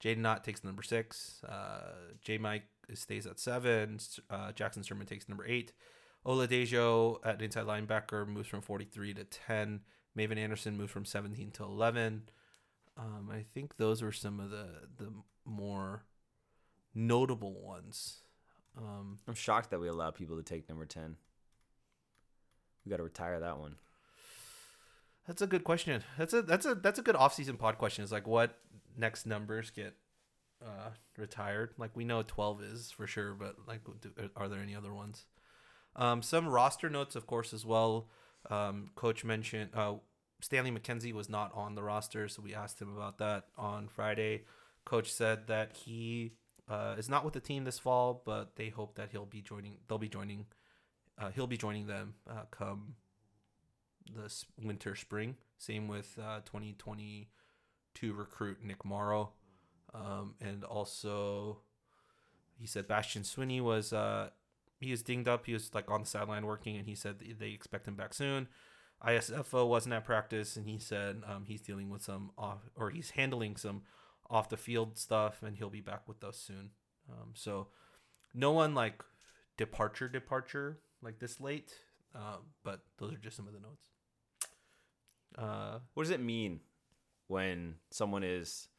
Jaydn 0.02 0.26
Ott 0.26 0.44
takes 0.44 0.64
number 0.64 0.84
6. 0.84 1.44
Uh, 1.44 1.80
J 2.22 2.38
Mike 2.38 2.64
stays 2.94 3.28
at 3.28 3.40
7. 3.40 4.00
Uh, 4.30 4.52
Jackson 4.54 4.84
Sirmon 4.84 5.08
takes 5.08 5.28
number 5.28 5.46
8. 5.46 5.74
Oladejo 6.26 7.20
at 7.26 7.42
inside 7.42 7.66
linebacker 7.66 8.26
moves 8.26 8.48
from 8.48 8.62
43 8.62 9.14
to 9.14 9.24
10. 9.26 9.82
Mavin 10.18 10.38
Anderson 10.38 10.78
moved 10.78 10.92
from 10.92 11.06
17 11.06 11.52
to 11.52 11.64
11. 11.64 12.24
Um, 12.98 13.30
I 13.32 13.46
think 13.54 13.78
those 13.78 14.02
were 14.02 14.12
some 14.12 14.40
of 14.40 14.50
the, 14.50 14.68
the 14.98 15.12
more 15.46 16.04
notable 16.96 17.54
ones. 17.54 18.22
Um, 18.78 19.20
I'm 19.28 19.36
shocked 19.36 19.70
that 19.72 19.80
we 19.80 19.88
allow 19.88 20.12
people 20.12 20.38
to 20.38 20.44
take 20.44 20.68
number 20.68 20.86
10. 20.86 21.18
We 22.86 22.90
got 22.90 22.98
to 22.98 23.04
retire 23.04 23.40
that 23.40 23.60
one. 23.60 23.76
That's 25.28 25.42
a 25.42 25.48
good 25.48 25.64
question. 25.64 26.04
That's 26.18 26.34
a 26.34 26.42
that's 26.42 26.66
a 26.66 26.74
that's 26.74 27.00
a 27.00 27.02
good 27.02 27.18
off-season 27.18 27.58
pod 27.58 27.78
question. 27.78 28.02
Is 28.02 28.14
like 28.14 28.26
what 28.26 28.58
next 28.96 29.26
numbers 29.26 29.72
get 29.72 29.94
uh, 30.66 30.92
retired? 31.18 31.74
Like 31.78 31.92
we 31.96 32.06
know 32.06 32.24
12 32.26 32.64
is 32.64 32.92
for 32.92 33.06
sure, 33.08 33.34
but 33.34 33.58
like 33.68 33.82
do, 34.00 34.10
are 34.38 34.48
there 34.48 34.62
any 34.62 34.74
other 34.74 34.94
ones? 34.94 35.26
Um, 35.98 36.22
some 36.22 36.48
roster 36.48 36.90
notes, 36.90 37.16
of 37.16 37.28
course, 37.28 37.54
as 37.54 37.66
well. 37.66 38.08
Um, 38.50 38.92
Coach 38.96 39.24
mentioned 39.24 39.72
uh, 39.74 39.96
Stanley 40.42 40.72
McKenzie 40.72 41.14
was 41.14 41.30
not 41.30 41.52
on 41.54 41.76
the 41.76 41.84
roster, 41.84 42.28
so 42.28 42.42
we 42.42 42.54
asked 42.54 42.82
him 42.82 42.96
about 42.96 43.18
that 43.18 43.46
on 43.58 43.88
Friday. 43.88 44.44
Coach 44.86 45.12
said 45.12 45.48
that 45.48 45.76
he 45.76 46.34
uh, 46.70 46.96
is 46.98 47.10
not 47.10 47.26
with 47.26 47.34
the 47.34 47.40
team 47.40 47.64
this 47.64 47.80
fall, 47.80 48.22
but 48.26 48.56
they 48.56 48.70
hope 48.70 48.96
that 48.96 49.10
he'll 49.12 49.26
be 49.26 49.42
joining. 49.42 49.78
They'll 49.88 49.98
be 49.98 50.10
joining. 50.10 50.46
Uh, 51.20 51.32
he'll 51.32 51.48
be 51.48 51.58
joining 51.58 51.88
them 51.88 52.14
uh, 52.30 52.44
come 52.52 52.96
this 54.16 54.46
winter 54.62 54.96
spring. 54.96 55.36
Same 55.58 55.88
with 55.88 56.18
uh, 56.22 56.42
2022 56.46 58.14
recruit 58.14 58.60
Nick 58.64 58.86
Morrow, 58.86 59.32
um, 59.94 60.36
and 60.40 60.64
also 60.64 61.60
he 62.60 62.68
said 62.68 62.88
Bastian 62.88 63.24
Swinney 63.24 63.62
was 63.62 63.92
uh, 63.92 64.30
he 64.80 64.92
was 64.92 65.04
dinged 65.04 65.28
up. 65.28 65.46
He 65.46 65.54
was 65.54 65.74
like 65.74 65.90
on 65.90 66.02
the 66.02 66.08
sideline 66.08 66.46
working, 66.46 66.78
and 66.78 66.88
he 66.88 66.96
said 66.96 67.16
they 67.40 67.50
expect 67.50 67.88
him 67.88 67.96
back 67.96 68.14
soon. 68.14 68.48
ISFO 69.06 69.68
wasn't 69.68 69.94
at 69.94 70.06
practice, 70.06 70.56
and 70.56 70.68
he 70.68 70.80
said 70.80 71.22
um, 71.28 71.46
he's 71.48 71.62
dealing 71.62 71.90
with 71.90 72.02
some 72.02 72.32
off 72.38 72.62
or 72.76 72.90
he's 72.90 73.12
handling 73.12 73.56
some 73.56 73.84
off 74.30 74.50
the 74.50 74.58
field 74.58 74.98
stuff, 74.98 75.44
and 75.44 75.58
he'll 75.58 75.70
be 75.70 75.82
back 75.82 76.08
with 76.08 76.24
us 76.24 76.38
soon. 76.38 76.72
Um, 77.10 77.32
so 77.34 77.68
no 78.34 78.52
one 78.52 78.76
like 78.76 79.04
departure 79.58 80.08
departure 80.08 80.80
like 81.02 81.20
this 81.20 81.40
late, 81.40 81.74
uh, 82.16 82.38
but 82.64 82.82
those 82.98 83.14
are 83.14 83.18
just 83.18 83.38
some 83.38 83.48
of 83.48 83.54
the 83.54 83.60
notes. 83.60 83.84
Uh, 85.38 85.80
what 85.94 86.04
does 86.04 86.12
it 86.12 86.22
mean 86.22 86.62
when 87.28 87.76
someone 87.92 88.24
is 88.24 88.70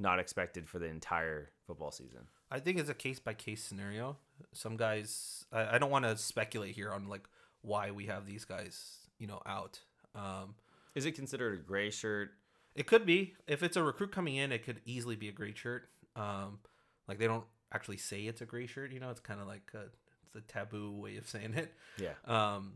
not 0.00 0.18
expected 0.18 0.68
for 0.68 0.78
the 0.78 0.86
entire 0.86 1.50
football 1.66 1.90
season? 1.90 2.22
I 2.50 2.58
think 2.58 2.78
it's 2.78 2.90
a 2.90 2.94
case 2.94 3.20
by 3.20 3.34
case 3.34 3.62
scenario. 3.62 4.16
Some 4.52 4.76
guys, 4.76 5.44
I, 5.52 5.76
I 5.76 5.78
don't 5.78 5.90
want 5.90 6.04
to 6.04 6.16
speculate 6.16 6.74
here 6.74 6.90
on 6.90 7.08
like 7.08 7.28
why 7.62 7.90
we 7.90 8.06
have 8.06 8.26
these 8.26 8.44
guys, 8.44 9.08
you 9.18 9.26
know, 9.26 9.40
out. 9.46 9.80
Um, 10.14 10.54
is 10.94 11.06
it 11.06 11.12
considered 11.12 11.58
a 11.58 11.62
gray 11.62 11.90
shirt? 11.90 12.30
It 12.74 12.86
could 12.86 13.06
be. 13.06 13.34
If 13.46 13.62
it's 13.62 13.76
a 13.76 13.82
recruit 13.82 14.12
coming 14.12 14.36
in, 14.36 14.52
it 14.52 14.64
could 14.64 14.80
easily 14.84 15.16
be 15.16 15.28
a 15.28 15.32
gray 15.32 15.54
shirt. 15.54 15.88
Um, 16.16 16.58
like 17.06 17.18
they 17.18 17.26
don't 17.26 17.44
actually 17.72 17.98
say 17.98 18.22
it's 18.22 18.40
a 18.40 18.46
gray 18.46 18.66
shirt. 18.66 18.92
You 18.92 19.00
know, 19.00 19.10
it's 19.10 19.20
kind 19.20 19.40
of 19.40 19.46
like 19.46 19.70
a, 19.74 19.82
it's 20.26 20.36
a 20.36 20.40
taboo 20.40 20.92
way 20.92 21.16
of 21.16 21.28
saying 21.28 21.54
it. 21.54 21.72
Yeah. 21.98 22.14
Um, 22.26 22.74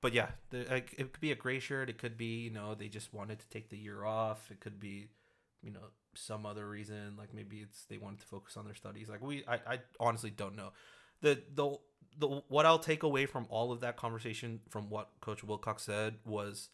but 0.00 0.12
yeah, 0.12 0.28
the, 0.50 0.60
it 0.76 1.12
could 1.12 1.20
be 1.20 1.32
a 1.32 1.36
gray 1.36 1.58
shirt. 1.58 1.88
It 1.88 1.98
could 1.98 2.16
be 2.16 2.42
you 2.42 2.50
know 2.50 2.74
they 2.74 2.88
just 2.88 3.14
wanted 3.14 3.38
to 3.38 3.48
take 3.48 3.70
the 3.70 3.78
year 3.78 4.04
off. 4.04 4.50
It 4.50 4.60
could 4.60 4.78
be 4.78 5.08
you 5.64 5.72
know 5.72 5.80
some 6.14 6.46
other 6.46 6.68
reason 6.68 7.14
like 7.18 7.34
maybe 7.34 7.56
it's 7.58 7.84
they 7.86 7.98
wanted 7.98 8.20
to 8.20 8.26
focus 8.26 8.56
on 8.56 8.64
their 8.64 8.74
studies. 8.74 9.08
Like 9.08 9.22
we, 9.22 9.44
I, 9.48 9.54
I 9.66 9.78
honestly 9.98 10.30
don't 10.30 10.56
know. 10.56 10.72
The 11.20 11.42
the 11.54 11.76
the 12.18 12.42
what 12.48 12.66
I'll 12.66 12.78
take 12.78 13.02
away 13.02 13.26
from 13.26 13.46
all 13.48 13.72
of 13.72 13.80
that 13.80 13.96
conversation 13.96 14.60
from 14.68 14.90
what 14.90 15.10
Coach 15.20 15.42
Wilcox 15.42 15.82
said 15.82 16.16
was 16.24 16.68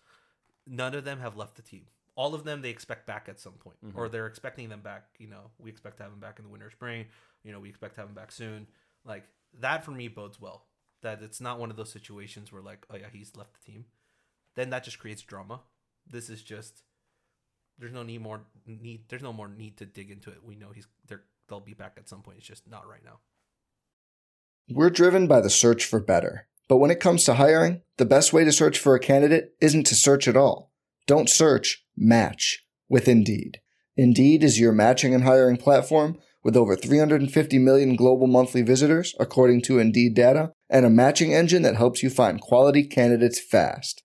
none 0.66 0.94
of 0.94 1.05
them 1.05 1.20
have 1.20 1.37
left 1.37 1.57
the 1.57 1.62
team. 1.62 1.87
All 2.16 2.35
of 2.35 2.44
them 2.44 2.61
they 2.61 2.70
expect 2.70 3.07
back 3.07 3.29
at 3.29 3.40
some 3.40 3.55
point, 3.55 3.79
mm-hmm. 3.85 3.98
or 3.98 4.09
they're 4.09 4.26
expecting 4.26 4.68
them 4.68 4.81
back. 4.81 5.05
You 5.18 5.29
know, 5.29 5.50
we 5.59 5.70
expect 5.70 5.96
to 5.98 6.03
have 6.03 6.12
them 6.12 6.20
back 6.20 6.38
in 6.38 6.44
the 6.44 6.50
winter, 6.50 6.70
spring. 6.70 7.07
You 7.44 7.53
know, 7.53 7.61
we 7.61 7.68
expect 7.68 7.94
to 7.94 8.00
have 8.00 8.09
them 8.09 8.14
back 8.14 8.33
soon. 8.33 8.66
Like 9.05 9.24
that 9.61 9.85
for 9.85 9.92
me 9.92 10.09
bodes 10.09 10.40
well 10.40 10.64
that 11.03 11.22
it's 11.22 11.40
not 11.40 11.59
one 11.59 11.70
of 11.70 11.76
those 11.76 11.90
situations 11.90 12.53
where 12.53 12.62
like, 12.62 12.87
oh 12.90 12.96
yeah, 12.96 13.07
he's 13.11 13.37
left 13.37 13.55
the 13.55 13.72
team. 13.72 13.87
Then 14.55 14.70
that 14.70 14.85
just 14.85 14.98
creates 14.98 15.22
drama. 15.22 15.61
This 16.07 16.29
is 16.29 16.42
just 16.42 16.83
there's 17.80 17.92
no 17.92 18.02
need 18.02 18.20
more 18.20 18.42
need 18.66 19.00
there's 19.08 19.22
no 19.22 19.32
more 19.32 19.48
need 19.48 19.78
to 19.78 19.86
dig 19.86 20.10
into 20.10 20.30
it. 20.30 20.44
We 20.44 20.54
know 20.54 20.70
he's 20.72 20.86
they're 21.08 21.24
they'll 21.48 21.60
be 21.60 21.74
back 21.74 21.94
at 21.96 22.08
some 22.08 22.22
point. 22.22 22.38
It's 22.38 22.46
just 22.46 22.68
not 22.68 22.86
right 22.86 23.04
now. 23.04 23.18
We're 24.70 24.90
driven 24.90 25.26
by 25.26 25.40
the 25.40 25.50
search 25.50 25.84
for 25.84 25.98
better. 25.98 26.46
But 26.68 26.76
when 26.76 26.92
it 26.92 27.00
comes 27.00 27.24
to 27.24 27.34
hiring, 27.34 27.82
the 27.96 28.04
best 28.04 28.32
way 28.32 28.44
to 28.44 28.52
search 28.52 28.78
for 28.78 28.94
a 28.94 29.00
candidate 29.00 29.54
isn't 29.60 29.86
to 29.88 29.96
search 29.96 30.28
at 30.28 30.36
all. 30.36 30.70
Don't 31.08 31.28
search, 31.28 31.84
match 31.96 32.64
with 32.88 33.08
Indeed. 33.08 33.58
Indeed 33.96 34.44
is 34.44 34.60
your 34.60 34.70
matching 34.70 35.12
and 35.12 35.24
hiring 35.24 35.56
platform 35.56 36.18
with 36.44 36.56
over 36.56 36.76
350 36.76 37.58
million 37.58 37.96
global 37.96 38.28
monthly 38.28 38.62
visitors, 38.62 39.16
according 39.18 39.62
to 39.62 39.80
Indeed 39.80 40.14
data, 40.14 40.52
and 40.68 40.86
a 40.86 40.90
matching 40.90 41.34
engine 41.34 41.62
that 41.62 41.74
helps 41.74 42.04
you 42.04 42.08
find 42.10 42.40
quality 42.40 42.84
candidates 42.84 43.40
fast. 43.40 44.04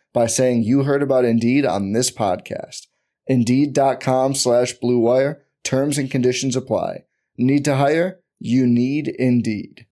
by 0.13 0.27
saying 0.27 0.63
you 0.63 0.83
heard 0.83 1.03
about 1.03 1.25
Indeed 1.25 1.65
on 1.65 1.93
this 1.93 2.11
podcast. 2.11 2.87
Indeed.com 3.27 4.35
slash 4.35 4.73
Blue 4.73 4.99
Wire. 4.99 5.43
Terms 5.63 5.97
and 5.97 6.09
conditions 6.09 6.55
apply. 6.55 7.05
Need 7.37 7.65
to 7.65 7.75
hire? 7.75 8.19
You 8.39 8.65
need 8.65 9.07
Indeed. 9.07 9.85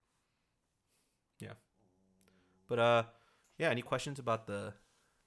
Yeah. 1.38 1.52
But, 2.68 2.78
uh, 2.78 3.02
yeah, 3.58 3.70
any 3.70 3.82
questions 3.82 4.18
about 4.18 4.46
the 4.46 4.72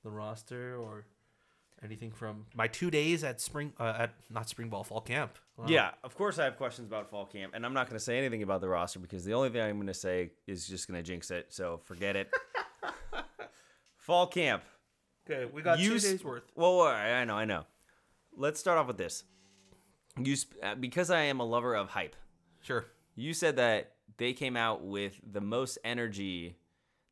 the 0.04 0.10
roster 0.10 0.76
or 0.78 1.06
anything 1.84 2.12
from 2.12 2.46
my 2.56 2.68
two 2.68 2.90
days 2.90 3.24
at 3.24 3.40
spring 3.42 3.74
uh, 3.80 3.94
at 3.98 4.14
not 4.30 4.50
spring 4.50 4.70
ball 4.70 4.84
fall 4.84 5.02
camp? 5.02 5.38
Wow. 5.58 5.66
Yeah, 5.68 5.92
of 6.04 6.16
course 6.16 6.40
I 6.40 6.46
have 6.46 6.58
questions 6.58 6.88
about 6.88 7.10
fall 7.10 7.26
camp, 7.26 7.54
and 7.56 7.66
I'm 7.66 7.74
not 7.74 7.88
going 7.88 7.98
to 7.98 8.04
say 8.04 8.18
anything 8.18 8.44
about 8.44 8.62
the 8.62 8.70
roster 8.70 9.00
because 9.00 9.24
the 9.26 9.34
only 9.34 9.50
thing 9.50 9.62
I'm 9.62 9.76
going 9.76 9.88
to 9.88 9.94
say 9.94 10.32
is 10.48 10.68
just 10.68 10.88
going 10.88 10.98
to 10.98 11.04
jinx 11.04 11.30
it. 11.30 11.48
So 11.50 11.82
forget 11.84 12.16
it. 12.16 12.32
fall 13.98 14.28
camp. 14.28 14.64
Okay, 15.32 15.50
we 15.52 15.62
got 15.62 15.80
you 15.80 16.00
two 16.00 16.00
days 16.00 16.24
worth. 16.24 16.44
Well, 16.56 16.82
I 16.82 17.24
know, 17.24 17.36
I 17.36 17.46
know. 17.46 17.64
Let's 18.36 18.60
start 18.60 18.78
off 18.78 18.88
with 18.88 18.98
this. 18.98 19.24
You 20.18 20.36
uh, 20.62 20.76
because 20.76 21.10
I 21.10 21.22
am 21.22 21.40
a 21.40 21.46
lover 21.46 21.74
of 21.74 21.90
hype. 21.90 22.16
Sure. 22.62 22.86
You 23.16 23.34
said 23.34 23.56
that 23.56 23.94
they 24.18 24.34
came 24.34 24.58
out 24.58 24.84
with 24.84 25.20
the 25.32 25.42
most 25.42 25.78
energy 25.84 26.58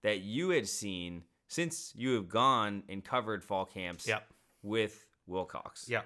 that 0.04 0.20
you 0.20 0.50
had 0.50 0.68
seen 0.68 1.24
since 1.48 1.94
you 1.96 2.14
have 2.16 2.30
gone 2.30 2.84
and 2.90 3.04
covered 3.04 3.44
fall 3.44 3.66
camps 3.66 4.08
yep. 4.08 4.28
with 4.64 5.06
Wilcox. 5.26 5.88
Yeah. 5.88 6.02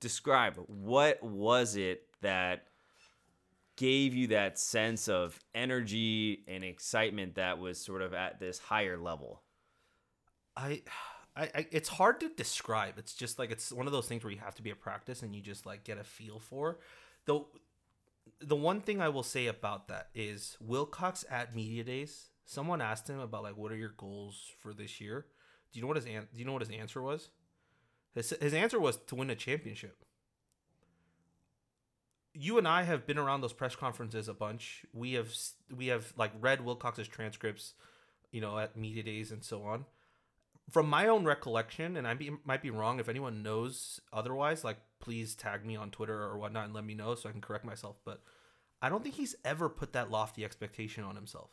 Describe 0.00 0.56
what 0.66 1.22
was 1.22 1.76
it 1.76 2.02
that 2.20 2.66
gave 3.76 4.14
you 4.14 4.28
that 4.28 4.58
sense 4.58 5.08
of 5.08 5.38
energy 5.54 6.44
and 6.46 6.62
excitement 6.62 7.34
that 7.36 7.58
was 7.58 7.78
sort 7.78 8.02
of 8.02 8.12
at 8.12 8.38
this 8.38 8.58
higher 8.58 8.98
level? 8.98 9.42
I, 10.56 10.82
I, 11.36 11.42
I, 11.54 11.66
it's 11.70 11.88
hard 11.88 12.20
to 12.20 12.28
describe. 12.30 12.98
It's 12.98 13.14
just 13.14 13.38
like 13.38 13.50
it's 13.50 13.72
one 13.72 13.86
of 13.86 13.92
those 13.92 14.06
things 14.08 14.24
where 14.24 14.32
you 14.32 14.38
have 14.38 14.54
to 14.56 14.62
be 14.62 14.70
a 14.70 14.76
practice 14.76 15.22
and 15.22 15.34
you 15.34 15.42
just 15.42 15.66
like 15.66 15.84
get 15.84 15.98
a 15.98 16.04
feel 16.04 16.38
for. 16.38 16.78
Though 17.26 17.48
the 18.40 18.56
one 18.56 18.80
thing 18.80 19.00
I 19.00 19.08
will 19.08 19.22
say 19.22 19.46
about 19.46 19.88
that 19.88 20.08
is 20.14 20.56
Wilcox 20.60 21.24
at 21.30 21.54
media 21.54 21.84
days. 21.84 22.30
Someone 22.44 22.80
asked 22.80 23.08
him 23.08 23.18
about 23.18 23.42
like 23.42 23.56
what 23.56 23.72
are 23.72 23.76
your 23.76 23.94
goals 23.96 24.50
for 24.60 24.72
this 24.72 25.00
year. 25.00 25.26
Do 25.72 25.78
you 25.78 25.82
know 25.82 25.88
what 25.88 25.96
his 25.96 26.06
an- 26.06 26.28
do 26.32 26.38
you 26.38 26.44
know 26.44 26.52
what 26.52 26.62
his 26.62 26.70
answer 26.70 27.02
was? 27.02 27.30
His 28.14 28.30
his 28.40 28.54
answer 28.54 28.80
was 28.80 28.96
to 28.96 29.14
win 29.14 29.30
a 29.30 29.34
championship. 29.34 30.04
You 32.32 32.58
and 32.58 32.68
I 32.68 32.82
have 32.82 33.06
been 33.06 33.18
around 33.18 33.40
those 33.40 33.54
press 33.54 33.74
conferences 33.74 34.28
a 34.28 34.34
bunch. 34.34 34.84
We 34.92 35.14
have 35.14 35.34
we 35.74 35.88
have 35.88 36.12
like 36.16 36.32
read 36.40 36.64
Wilcox's 36.64 37.08
transcripts, 37.08 37.74
you 38.30 38.40
know, 38.40 38.58
at 38.58 38.76
media 38.76 39.02
days 39.02 39.32
and 39.32 39.42
so 39.44 39.62
on. 39.64 39.86
From 40.70 40.88
my 40.88 41.06
own 41.06 41.24
recollection, 41.24 41.96
and 41.96 42.08
I 42.08 42.14
be, 42.14 42.32
might 42.44 42.62
be 42.62 42.70
wrong. 42.70 42.98
If 42.98 43.08
anyone 43.08 43.42
knows 43.42 44.00
otherwise, 44.12 44.64
like 44.64 44.78
please 44.98 45.34
tag 45.34 45.64
me 45.64 45.76
on 45.76 45.90
Twitter 45.90 46.20
or 46.20 46.38
whatnot 46.38 46.64
and 46.64 46.74
let 46.74 46.84
me 46.84 46.94
know 46.94 47.14
so 47.14 47.28
I 47.28 47.32
can 47.32 47.40
correct 47.40 47.64
myself. 47.64 47.96
But 48.04 48.22
I 48.82 48.88
don't 48.88 49.02
think 49.02 49.14
he's 49.14 49.36
ever 49.44 49.68
put 49.68 49.92
that 49.92 50.10
lofty 50.10 50.44
expectation 50.44 51.04
on 51.04 51.14
himself. 51.14 51.50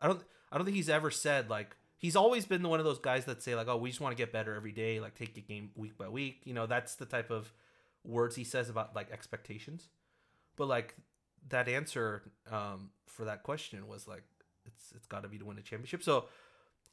I 0.00 0.06
don't 0.06 0.22
I 0.50 0.56
don't 0.56 0.64
think 0.64 0.76
he's 0.76 0.88
ever 0.88 1.10
said 1.10 1.50
like 1.50 1.76
he's 1.98 2.16
always 2.16 2.44
been 2.44 2.62
one 2.68 2.80
of 2.80 2.84
those 2.84 2.98
guys 2.98 3.24
that 3.24 3.42
say 3.42 3.54
like 3.54 3.68
oh 3.68 3.76
we 3.76 3.88
just 3.88 4.00
want 4.00 4.16
to 4.16 4.22
get 4.22 4.32
better 4.32 4.54
every 4.54 4.72
day 4.72 5.00
like 5.00 5.14
take 5.14 5.36
it 5.36 5.48
game 5.48 5.70
week 5.74 5.96
by 5.96 6.08
week 6.08 6.42
you 6.44 6.52
know 6.52 6.66
that's 6.66 6.96
the 6.96 7.06
type 7.06 7.30
of 7.30 7.52
words 8.04 8.36
he 8.36 8.44
says 8.44 8.68
about 8.68 8.94
like 8.94 9.10
expectations 9.10 9.88
but 10.56 10.68
like 10.68 10.94
that 11.48 11.68
answer 11.68 12.22
um, 12.50 12.90
for 13.06 13.24
that 13.24 13.42
question 13.42 13.86
was 13.88 14.06
like 14.06 14.24
it's 14.66 14.92
it's 14.94 15.06
got 15.06 15.22
to 15.22 15.28
be 15.28 15.38
to 15.38 15.44
win 15.44 15.58
a 15.58 15.62
championship 15.62 16.02
so 16.02 16.26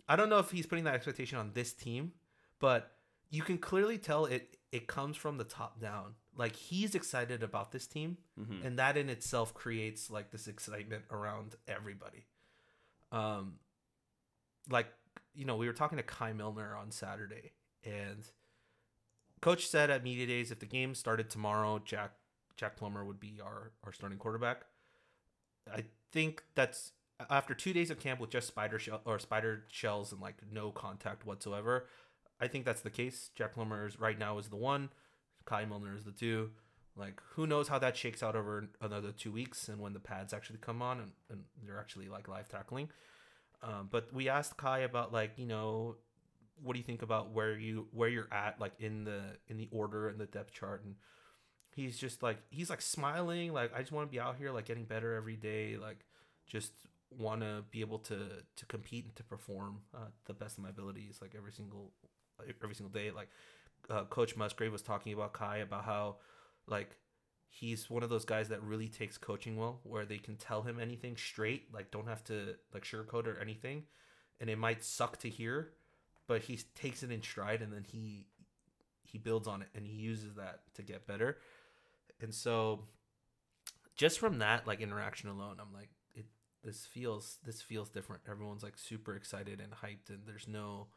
I 0.08 0.16
don't 0.16 0.30
know 0.30 0.40
if 0.40 0.52
he's 0.52 0.66
putting 0.66 0.84
that 0.86 0.96
expectation 0.96 1.38
on 1.38 1.52
this 1.54 1.74
team 1.74 2.14
but 2.60 2.92
you 3.30 3.42
can 3.42 3.58
clearly 3.58 3.98
tell 3.98 4.26
it 4.26 4.58
it 4.72 4.88
comes 4.88 5.18
from 5.18 5.38
the 5.38 5.44
top 5.44 5.80
down. 5.82 6.14
Like 6.36 6.56
he's 6.56 6.96
excited 6.96 7.44
about 7.44 7.72
this 7.72 7.88
team 7.88 8.18
Mhm. 8.40 8.66
and 8.66 8.80
that 8.80 8.96
in 8.98 9.10
itself 9.10 9.54
creates 9.54 10.10
like 10.12 10.32
this 10.32 10.48
excitement 10.48 11.06
around 11.12 11.56
everybody. 11.68 12.26
Um 13.12 13.60
like 14.70 14.88
you 15.34 15.46
know 15.46 15.56
we 15.56 15.68
were 15.68 15.74
talking 15.74 15.98
to 15.98 16.04
kai 16.04 16.34
Millner 16.34 16.76
on 16.76 16.92
saturday 16.92 17.52
and 17.84 18.30
coach 19.42 19.66
said 19.68 19.90
at 19.90 20.04
media 20.04 20.28
days 20.28 20.52
if 20.52 20.60
the 20.60 20.66
game 20.66 20.94
started 20.94 21.30
tomorrow 21.30 21.80
jack 21.84 22.12
jack 22.56 22.76
plummer 22.78 23.04
would 23.04 23.20
be 23.20 23.40
our 23.44 23.72
our 23.84 23.92
starting 23.92 24.18
quarterback. 24.20 24.66
I 25.74 25.86
think 26.12 26.44
that's 26.56 26.92
after 27.30 27.54
two 27.54 27.74
days 27.74 27.90
of 27.92 28.00
camp 28.00 28.20
with 28.20 28.30
just 28.30 28.48
spider 28.48 28.80
shell 28.80 29.02
or 29.06 29.20
spider 29.20 29.64
shells 29.70 30.12
and 30.12 30.22
like 30.22 30.36
no 30.52 30.72
contact 30.72 31.26
whatsoever 31.26 31.86
i 32.42 32.48
think 32.48 32.66
that's 32.66 32.82
the 32.82 32.90
case. 32.90 33.30
Jack 33.36 33.54
plummer 33.54 33.90
right 34.00 34.18
now 34.18 34.38
is 34.40 34.50
the 34.50 34.56
one. 34.58 34.90
Kai 35.46 35.66
Millner 35.66 35.96
is 35.96 36.04
the 36.04 36.12
two. 36.12 36.50
Like 36.96 37.22
who 37.36 37.48
knows 37.48 37.68
how 37.68 37.80
that 37.80 37.96
shakes 37.96 38.22
out 38.22 38.36
over 38.36 38.68
another 38.82 39.12
two 39.12 39.32
weeks 39.32 39.70
and 39.70 39.80
when 39.80 39.94
the 39.94 40.00
pads 40.00 40.34
actually 40.34 40.60
come 40.60 40.82
on 40.82 41.00
and, 41.00 41.12
and 41.30 41.44
they're 41.66 41.80
actually 41.80 42.10
like 42.10 42.28
live 42.28 42.50
tackling. 42.50 42.90
Um, 43.64 43.88
but 43.90 44.12
we 44.12 44.28
asked 44.28 44.58
kai 44.58 44.80
about 44.80 45.14
like 45.14 45.34
you 45.38 45.46
know 45.46 45.98
what 46.62 46.74
do 46.74 46.80
you 46.80 46.84
think 46.84 47.02
about 47.02 47.32
where 47.32 47.58
you 47.58 47.88
where 47.92 48.10
you're 48.10 48.32
at 48.32 48.60
like 48.60 48.74
in 48.80 49.04
the 49.04 49.22
in 49.48 49.58
the 49.58 49.70
order 49.72 50.10
and 50.10 50.20
the 50.20 50.26
depth 50.26 50.54
chart? 50.54 50.84
And 50.84 50.96
he's 51.76 51.98
just 51.98 52.22
like 52.22 52.38
he's 52.50 52.70
like 52.70 52.82
smiling 52.82 53.54
like 53.54 53.72
i 53.74 53.80
just 53.80 53.94
want 53.94 54.06
to 54.08 54.12
be 54.12 54.20
out 54.20 54.36
here 54.38 54.52
like 54.52 54.66
getting 54.66 54.84
better 54.84 55.16
every 55.16 55.38
day 55.38 55.78
like 55.78 56.00
just 56.46 56.74
want 57.17 57.41
to 57.41 57.63
be 57.71 57.82
able 57.82 58.00
to 58.00 58.17
to 58.56 58.65
compete 58.65 59.06
and 59.06 59.15
to 59.15 59.24
perform 59.24 59.82
uh, 59.93 60.08
the 60.26 60.34
best 60.34 60.58
of 60.58 60.63
my 60.63 60.69
abilities 60.69 61.19
like 61.21 61.34
every 61.38 61.52
single 61.52 61.91
every 62.63 62.76
single 62.76 62.91
day. 62.91 63.12
Like 63.12 63.30
uh, 63.89 64.06
coach 64.06 64.36
musgrave 64.36 64.71
was 64.71 64.82
talking 64.82 65.13
about 65.13 65.34
kai 65.34 65.58
about 65.58 65.86
how 65.86 66.17
like 66.67 66.95
he's 67.50 67.89
one 67.89 68.04
of 68.04 68.10
those 68.10 68.26
guys 68.26 68.50
that 68.50 68.63
really 68.63 68.88
takes 68.88 69.17
coaching 69.17 69.58
well 69.58 69.82
where 69.84 70.06
they 70.06 70.17
can 70.17 70.38
tell 70.38 70.62
him 70.62 70.80
anything 70.80 71.17
straight 71.17 71.74
like 71.74 71.91
don't 71.91 72.08
have 72.08 72.24
to 72.24 72.56
like 72.74 72.84
sugarcoat 72.84 73.28
or 73.28 73.38
anything 73.41 73.84
and 74.39 74.50
it 74.50 74.58
might 74.58 74.84
suck 74.86 75.17
to 75.17 75.28
hear 75.28 75.71
but 76.28 76.43
he 76.43 76.58
takes 76.76 77.04
it 77.04 77.12
in 77.12 77.21
stride 77.21 77.62
and 77.62 77.74
then 77.74 77.84
he 77.86 78.26
he 79.04 79.17
builds 79.17 79.47
on 79.47 79.62
it 79.62 79.67
and 79.76 79.86
he 79.86 79.97
uses 79.97 80.36
that 80.36 80.62
to 80.76 80.82
get 80.82 81.06
better. 81.06 81.38
And 82.21 82.34
so 82.34 82.86
just 83.95 84.19
from 84.19 84.39
that 84.39 84.65
like 84.65 84.82
interaction 84.82 85.30
alone 85.30 85.58
i'm 85.60 85.74
like 85.74 85.89
this 86.63 86.86
feels 86.86 87.38
this 87.45 87.62
feels 87.62 87.89
different. 87.89 88.21
Everyone's 88.30 88.63
like 88.63 88.78
super 88.78 89.15
excited 89.15 89.60
and 89.60 89.71
hyped 89.74 90.10
and 90.10 90.19
there's 90.26 90.47
no 90.47 90.88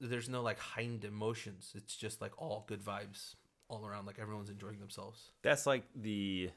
there's 0.00 0.28
no 0.28 0.42
like 0.42 0.58
heightened 0.58 1.04
emotions. 1.04 1.72
It's 1.74 1.96
just 1.96 2.20
like 2.20 2.32
all 2.36 2.64
good 2.68 2.82
vibes 2.84 3.34
all 3.68 3.86
around 3.86 4.06
like 4.06 4.18
everyone's 4.18 4.50
enjoying 4.50 4.80
themselves. 4.80 5.30
That's 5.42 5.66
like 5.66 5.84
the 5.94 6.50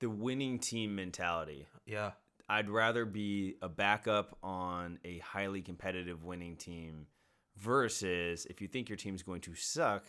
the 0.00 0.10
winning 0.10 0.58
team 0.58 0.94
mentality. 0.94 1.66
yeah. 1.86 2.12
I'd 2.48 2.68
rather 2.68 3.06
be 3.06 3.54
a 3.62 3.68
backup 3.68 4.36
on 4.42 4.98
a 5.04 5.18
highly 5.20 5.62
competitive 5.62 6.24
winning 6.24 6.56
team 6.56 7.06
versus 7.56 8.46
if 8.50 8.60
you 8.60 8.68
think 8.68 8.90
your 8.90 8.96
team's 8.96 9.22
going 9.22 9.40
to 9.42 9.54
suck, 9.54 10.04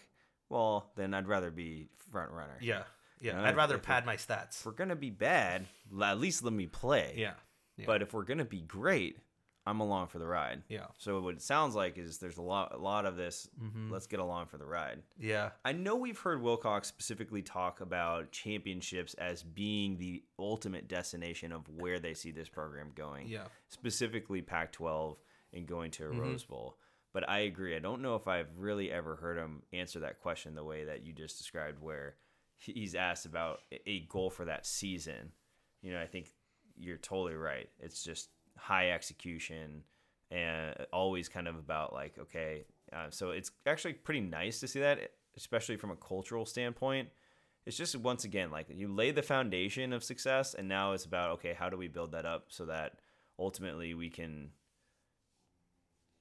well, 0.49 0.91
then 0.97 1.13
I'd 1.13 1.27
rather 1.27 1.51
be 1.51 1.87
front 2.11 2.31
runner. 2.31 2.57
yeah 2.59 2.83
yeah 3.23 3.41
i'd 3.43 3.55
rather 3.55 3.77
pad 3.79 4.05
my 4.05 4.15
stats 4.17 4.59
If 4.59 4.65
we're 4.67 4.73
going 4.73 4.89
to 4.89 4.95
be 4.95 5.09
bad, 5.09 5.65
at 6.01 6.19
least 6.19 6.43
let 6.43 6.53
me 6.53 6.67
play. 6.67 7.15
yeah 7.17 7.33
yeah 7.77 7.85
But 7.87 8.01
if 8.03 8.13
we're 8.13 8.23
going 8.25 8.37
to 8.37 8.45
be 8.45 8.61
great, 8.61 9.17
I'm 9.65 9.79
along 9.79 10.07
for 10.07 10.19
the 10.19 10.27
ride. 10.27 10.61
yeah 10.67 10.87
So 10.97 11.19
what 11.21 11.35
it 11.35 11.41
sounds 11.41 11.73
like 11.73 11.97
is 11.97 12.17
there's 12.19 12.37
a 12.37 12.41
lot 12.41 12.73
a 12.73 12.77
lot 12.77 13.05
of 13.05 13.15
this 13.15 13.49
Mhm. 13.61 13.89
let's 13.89 14.07
get 14.07 14.19
along 14.19 14.47
for 14.47 14.57
the 14.57 14.65
ride. 14.65 15.01
yeah 15.17 15.51
I 15.63 15.71
know 15.71 15.95
we've 15.95 16.19
heard 16.19 16.41
Wilcox 16.41 16.87
specifically 16.89 17.41
talk 17.41 17.79
about 17.81 18.31
championships 18.31 19.13
as 19.15 19.41
being 19.41 19.97
the 19.97 20.23
ultimate 20.37 20.87
destination 20.87 21.51
of 21.51 21.67
where 21.69 21.99
they 21.99 22.13
see 22.13 22.31
this 22.31 22.49
program 22.49 22.91
going. 22.93 23.27
yeah 23.27 23.47
Specifically 23.69 24.41
Pac 24.41 24.71
12 24.73 25.17
and 25.53 25.65
going 25.67 25.91
to 25.91 26.07
a 26.07 26.11
Mhm. 26.11 26.19
Rose 26.19 26.43
Bowl. 26.43 26.77
But 27.13 27.29
I 27.29 27.39
agree. 27.39 27.75
I 27.75 27.79
don't 27.79 28.01
know 28.01 28.15
if 28.15 28.27
I've 28.27 28.57
really 28.57 28.91
ever 28.91 29.15
heard 29.15 29.37
him 29.37 29.61
answer 29.71 29.99
that 29.99 30.19
question 30.19 30.55
the 30.55 30.63
way 30.63 30.83
that 30.85 31.03
you 31.05 31.13
just 31.13 31.37
described, 31.37 31.79
where 31.79 32.15
he's 32.57 32.95
asked 32.95 33.25
about 33.25 33.59
a- 33.85 34.05
goal 34.09 34.29
for 34.29 34.45
that 34.45 34.65
season. 34.65 35.31
You 35.81 35.93
know, 35.93 36.01
I 36.01 36.07
think 36.07 36.29
you're 36.75 36.97
totally 36.97 37.35
right. 37.35 37.69
It's 37.79 38.03
just 38.03 38.29
high 38.57 38.91
execution 38.91 39.83
and 40.31 40.75
always 40.91 41.29
kind 41.29 41.47
of 41.47 41.55
about 41.55 41.93
like, 41.93 42.17
okay, 42.17 42.65
uh, 42.91 43.07
so 43.09 43.31
it's 43.31 43.51
actually 43.65 43.93
pretty 43.93 44.21
nice 44.21 44.59
to 44.59 44.67
see 44.67 44.79
that, 44.79 44.99
especially 45.37 45.77
from 45.77 45.91
a 45.91 45.95
cultural 45.95 46.45
standpoint. 46.45 47.09
It's 47.65 47.77
just 47.77 47.95
once 47.95 48.23
again 48.25 48.51
like 48.51 48.67
you 48.69 48.87
lay 48.93 49.11
the 49.11 49.21
foundation 49.21 49.93
of 49.93 50.03
success, 50.03 50.53
and 50.53 50.67
now 50.67 50.93
it's 50.93 51.05
about 51.05 51.31
okay, 51.31 51.53
how 51.53 51.69
do 51.69 51.77
we 51.77 51.87
build 51.87 52.11
that 52.11 52.25
up 52.25 52.45
so 52.49 52.65
that 52.65 52.99
ultimately 53.39 53.93
we 53.93 54.09
can, 54.09 54.49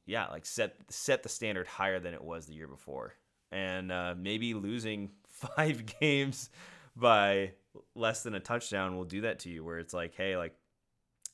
yeah, 0.06 0.28
like 0.28 0.46
set 0.46 0.76
set 0.88 1.22
the 1.22 1.28
standard 1.28 1.66
higher 1.66 1.98
than 1.98 2.14
it 2.14 2.22
was 2.22 2.46
the 2.46 2.54
year 2.54 2.68
before, 2.68 3.14
and 3.50 3.90
uh, 3.90 4.14
maybe 4.16 4.54
losing 4.54 5.10
five 5.56 5.84
games 6.00 6.50
by 6.96 7.52
less 7.94 8.22
than 8.22 8.34
a 8.34 8.40
touchdown 8.40 8.96
will 8.96 9.04
do 9.04 9.22
that 9.22 9.40
to 9.40 9.50
you, 9.50 9.64
where 9.64 9.78
it's 9.78 9.94
like, 9.94 10.14
hey, 10.14 10.36
like 10.36 10.54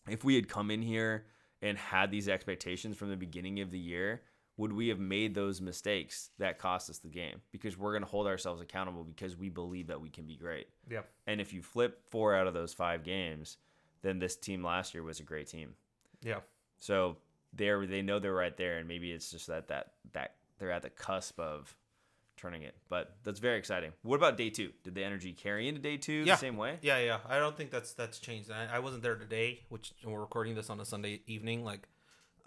if 0.09 0.25
we 0.25 0.35
had 0.35 0.49
come 0.49 0.71
in 0.71 0.83
here 0.83 1.27
and 1.63 1.77
had 1.77 2.11
these 2.11 2.29
expectations 2.29 2.97
from 2.97 3.11
the 3.11 3.17
beginning 3.17 3.61
of 3.61 3.71
the 3.71 3.79
year, 3.79 4.23
would 4.57 4.73
we 4.73 4.89
have 4.89 4.99
made 4.99 5.35
those 5.35 5.61
mistakes 5.61 6.31
that 6.39 6.59
cost 6.59 6.91
us 6.91 6.99
the 6.99 7.09
game? 7.09 7.41
Because 7.53 7.77
we're 7.79 7.93
going 7.93 8.03
to 8.03 8.09
hold 8.09 8.27
ourselves 8.27 8.61
accountable 8.61 9.05
because 9.05 9.37
we 9.37 9.49
believe 9.49 9.87
that 9.89 10.01
we 10.01 10.11
can 10.11 10.27
be 10.27 10.37
great. 10.37 10.67
yeah 10.91 11.03
And 11.27 11.41
if 11.41 11.53
you 11.53 11.63
flip 11.63 12.03
four 12.11 12.35
out 12.35 12.47
of 12.47 12.55
those 12.55 12.75
five 12.75 13.05
games, 13.05 13.59
then 14.03 14.19
this 14.19 14.37
team 14.37 14.65
last 14.65 14.95
year 14.95 15.03
was 15.03 15.21
a 15.21 15.25
great 15.25 15.49
team. 15.49 15.75
yeah 16.23 16.41
So 16.79 17.17
they're 17.53 17.87
they 17.87 18.03
know 18.03 18.19
they're 18.19 18.35
right 18.35 18.57
there, 18.57 18.79
and 18.79 18.87
maybe 18.87 19.13
it's 19.13 19.31
just 19.31 19.47
that 19.47 19.69
that 19.69 19.93
that 20.13 20.35
they're 20.59 20.73
at 20.73 20.83
the 20.83 20.91
cusp 20.91 21.39
of 21.41 21.75
turning 22.39 22.63
it. 22.63 22.75
But 22.89 23.17
that's 23.25 23.41
very 23.41 23.59
exciting. 23.59 23.93
What 24.03 24.17
about 24.17 24.37
day 24.39 24.49
two? 24.51 24.71
Did 24.85 24.95
the 24.95 25.05
energy 25.05 25.33
carry 25.33 25.69
into 25.69 25.81
day 25.81 25.97
two 25.99 26.25
Yeah. 26.25 26.35
the 26.35 26.41
same 26.41 26.57
way? 26.57 26.79
Yeah, 26.81 26.99
yeah. 26.99 27.19
I 27.29 27.39
don't 27.39 27.57
think 27.57 27.71
that's 27.71 27.93
that's 27.93 28.19
changed. 28.19 28.51
I, 28.51 28.69
I 28.77 28.79
wasn't 28.79 29.03
there 29.03 29.17
today, 29.17 29.61
which 29.69 29.93
we're 30.05 30.21
recording 30.21 30.55
this 30.55 30.71
on 30.71 30.81
a 30.81 30.85
Sunday 30.87 31.21
evening. 31.27 31.65
Like, 31.65 31.89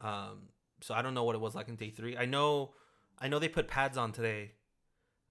um, 0.01 0.49
so 0.81 0.93
I 0.95 1.01
don't 1.03 1.13
know 1.13 1.23
what 1.23 1.35
it 1.35 1.41
was 1.41 1.53
like 1.53 1.67
in 1.67 1.75
day 1.75 1.89
three. 1.91 2.17
I 2.17 2.25
know, 2.25 2.73
I 3.19 3.27
know 3.27 3.37
they 3.37 3.49
put 3.49 3.67
pads 3.67 3.97
on 3.97 4.11
today. 4.11 4.53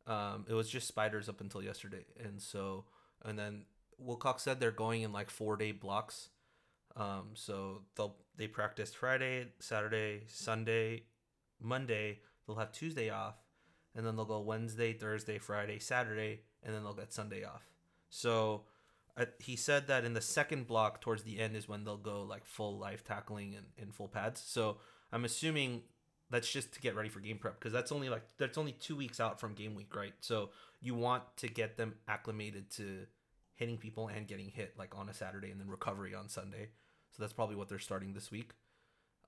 Um, 0.07 0.47
it 0.49 0.55
was 0.55 0.69
just 0.69 0.87
spiders 0.89 1.29
up 1.29 1.41
until 1.41 1.63
yesterday, 1.63 2.05
and 2.25 2.41
so 2.41 2.85
and 3.25 3.39
then 3.39 3.65
Wilcox 3.99 4.43
said 4.43 4.59
they're 4.61 4.71
going 4.71 5.03
in 5.03 5.13
like 5.13 5.31
four 5.31 5.57
day 5.57 5.73
blocks. 5.73 6.31
Um, 6.97 7.31
so 7.35 7.83
they'll 7.97 8.17
they 8.37 8.47
practiced 8.49 8.97
Friday, 8.97 9.49
Saturday, 9.61 10.23
Sunday, 10.27 11.05
Monday. 11.61 12.21
They'll 12.47 12.57
have 12.57 12.73
Tuesday 12.73 13.11
off, 13.11 13.35
and 13.95 14.07
then 14.07 14.17
they'll 14.17 14.25
go 14.25 14.41
Wednesday, 14.41 14.93
Thursday, 14.93 15.39
Friday, 15.39 15.79
Saturday, 15.79 16.41
and 16.63 16.75
then 16.75 16.83
they'll 16.83 16.95
get 16.95 17.13
Sunday 17.13 17.45
off. 17.45 17.71
So 18.09 18.63
uh, 19.17 19.27
he 19.39 19.57
said 19.57 19.87
that 19.89 20.05
in 20.05 20.15
the 20.15 20.21
second 20.21 20.67
block 20.67 21.01
towards 21.01 21.23
the 21.23 21.39
end 21.39 21.57
is 21.57 21.69
when 21.69 21.85
they'll 21.85 21.97
go 21.97 22.23
like 22.23 22.45
full 22.45 22.79
life 22.79 23.05
tackling 23.05 23.55
and 23.55 23.67
in 23.77 23.93
full 23.93 24.09
pads. 24.09 24.43
So 24.45 24.79
I'm 25.13 25.25
assuming 25.25 25.83
that's 26.31 26.51
just 26.51 26.73
to 26.75 26.81
get 26.81 26.95
ready 26.95 27.09
for 27.09 27.21
game 27.21 27.39
prep 27.39 27.59
because 27.59 27.73
that's 27.73 27.93
only 27.93 28.09
like 28.09 28.23
that's 28.39 28.57
only 28.57 28.73
two 28.73 28.97
weeks 28.97 29.21
out 29.21 29.41
from 29.41 29.55
game 29.55 29.75
week, 29.75 29.95
right? 29.95 30.15
So 30.21 30.51
you 30.81 30.95
want 30.95 31.25
to 31.39 31.49
get 31.49 31.77
them 31.77 31.95
acclimated 32.09 32.71
to 32.73 33.07
hitting 33.57 33.77
people 33.77 34.09
and 34.09 34.27
getting 34.27 34.49
hit 34.49 34.75
like 34.79 34.97
on 34.97 35.09
a 35.09 35.15
Saturday 35.15 35.51
and 35.51 35.61
then 35.61 35.69
recovery 35.69 36.15
on 36.15 36.29
Sunday. 36.29 36.69
So 37.11 37.23
that's 37.23 37.33
probably 37.33 37.57
what 37.57 37.69
they're 37.69 37.79
starting 37.79 38.15
this 38.15 38.31
week. 38.31 38.53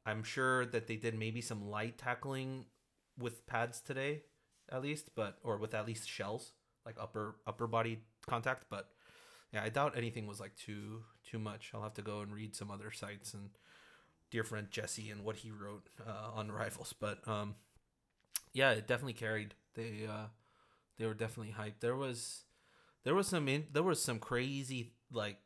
I'm 0.07 0.23
sure 0.23 0.65
that 0.67 0.87
they 0.87 0.97
did 0.97 1.19
maybe 1.19 1.41
some 1.41 1.69
light 1.69 1.99
tackling 1.99 2.65
with 3.19 3.47
pads 3.47 3.81
today, 3.81 4.23
at 4.73 4.83
least, 4.83 5.11
but 5.15 5.39
or 5.43 5.59
with 5.59 5.75
at 5.75 5.87
least 5.87 6.09
shells, 6.09 6.53
like 6.87 6.97
upper 7.01 7.37
upper 7.47 7.67
body 7.67 8.01
contact. 8.27 8.65
But 8.71 8.89
yeah, 9.53 9.63
I 9.63 9.69
doubt 9.69 9.97
anything 9.97 10.27
was 10.27 10.41
like 10.41 10.57
too 10.57 11.05
too 11.29 11.39
much. 11.39 11.71
I'll 11.75 11.83
have 11.83 11.95
to 11.95 12.03
go 12.03 12.21
and 12.21 12.35
read 12.35 12.57
some 12.57 12.71
other 12.71 12.91
sites 12.91 13.35
and 13.35 13.51
dear 14.31 14.45
friend 14.45 14.69
Jesse 14.71 15.11
and 15.11 15.25
what 15.25 15.37
he 15.37 15.51
wrote 15.51 15.89
uh, 16.07 16.31
on 16.35 16.51
Rivals. 16.53 16.95
But 16.99 17.27
um, 17.29 17.55
yeah, 18.53 18.71
it 18.73 18.87
definitely 18.87 19.13
carried. 19.15 19.55
They 19.75 20.07
uh, 20.09 20.27
they 20.99 21.07
were 21.07 21.15
definitely 21.15 21.55
hyped. 21.59 21.81
There 21.81 21.97
was 21.97 22.45
there 23.05 23.15
was 23.15 23.29
some 23.29 23.49
in, 23.49 23.67
there 23.73 23.83
was 23.83 24.03
some 24.03 24.19
crazy 24.19 24.93
like 25.13 25.39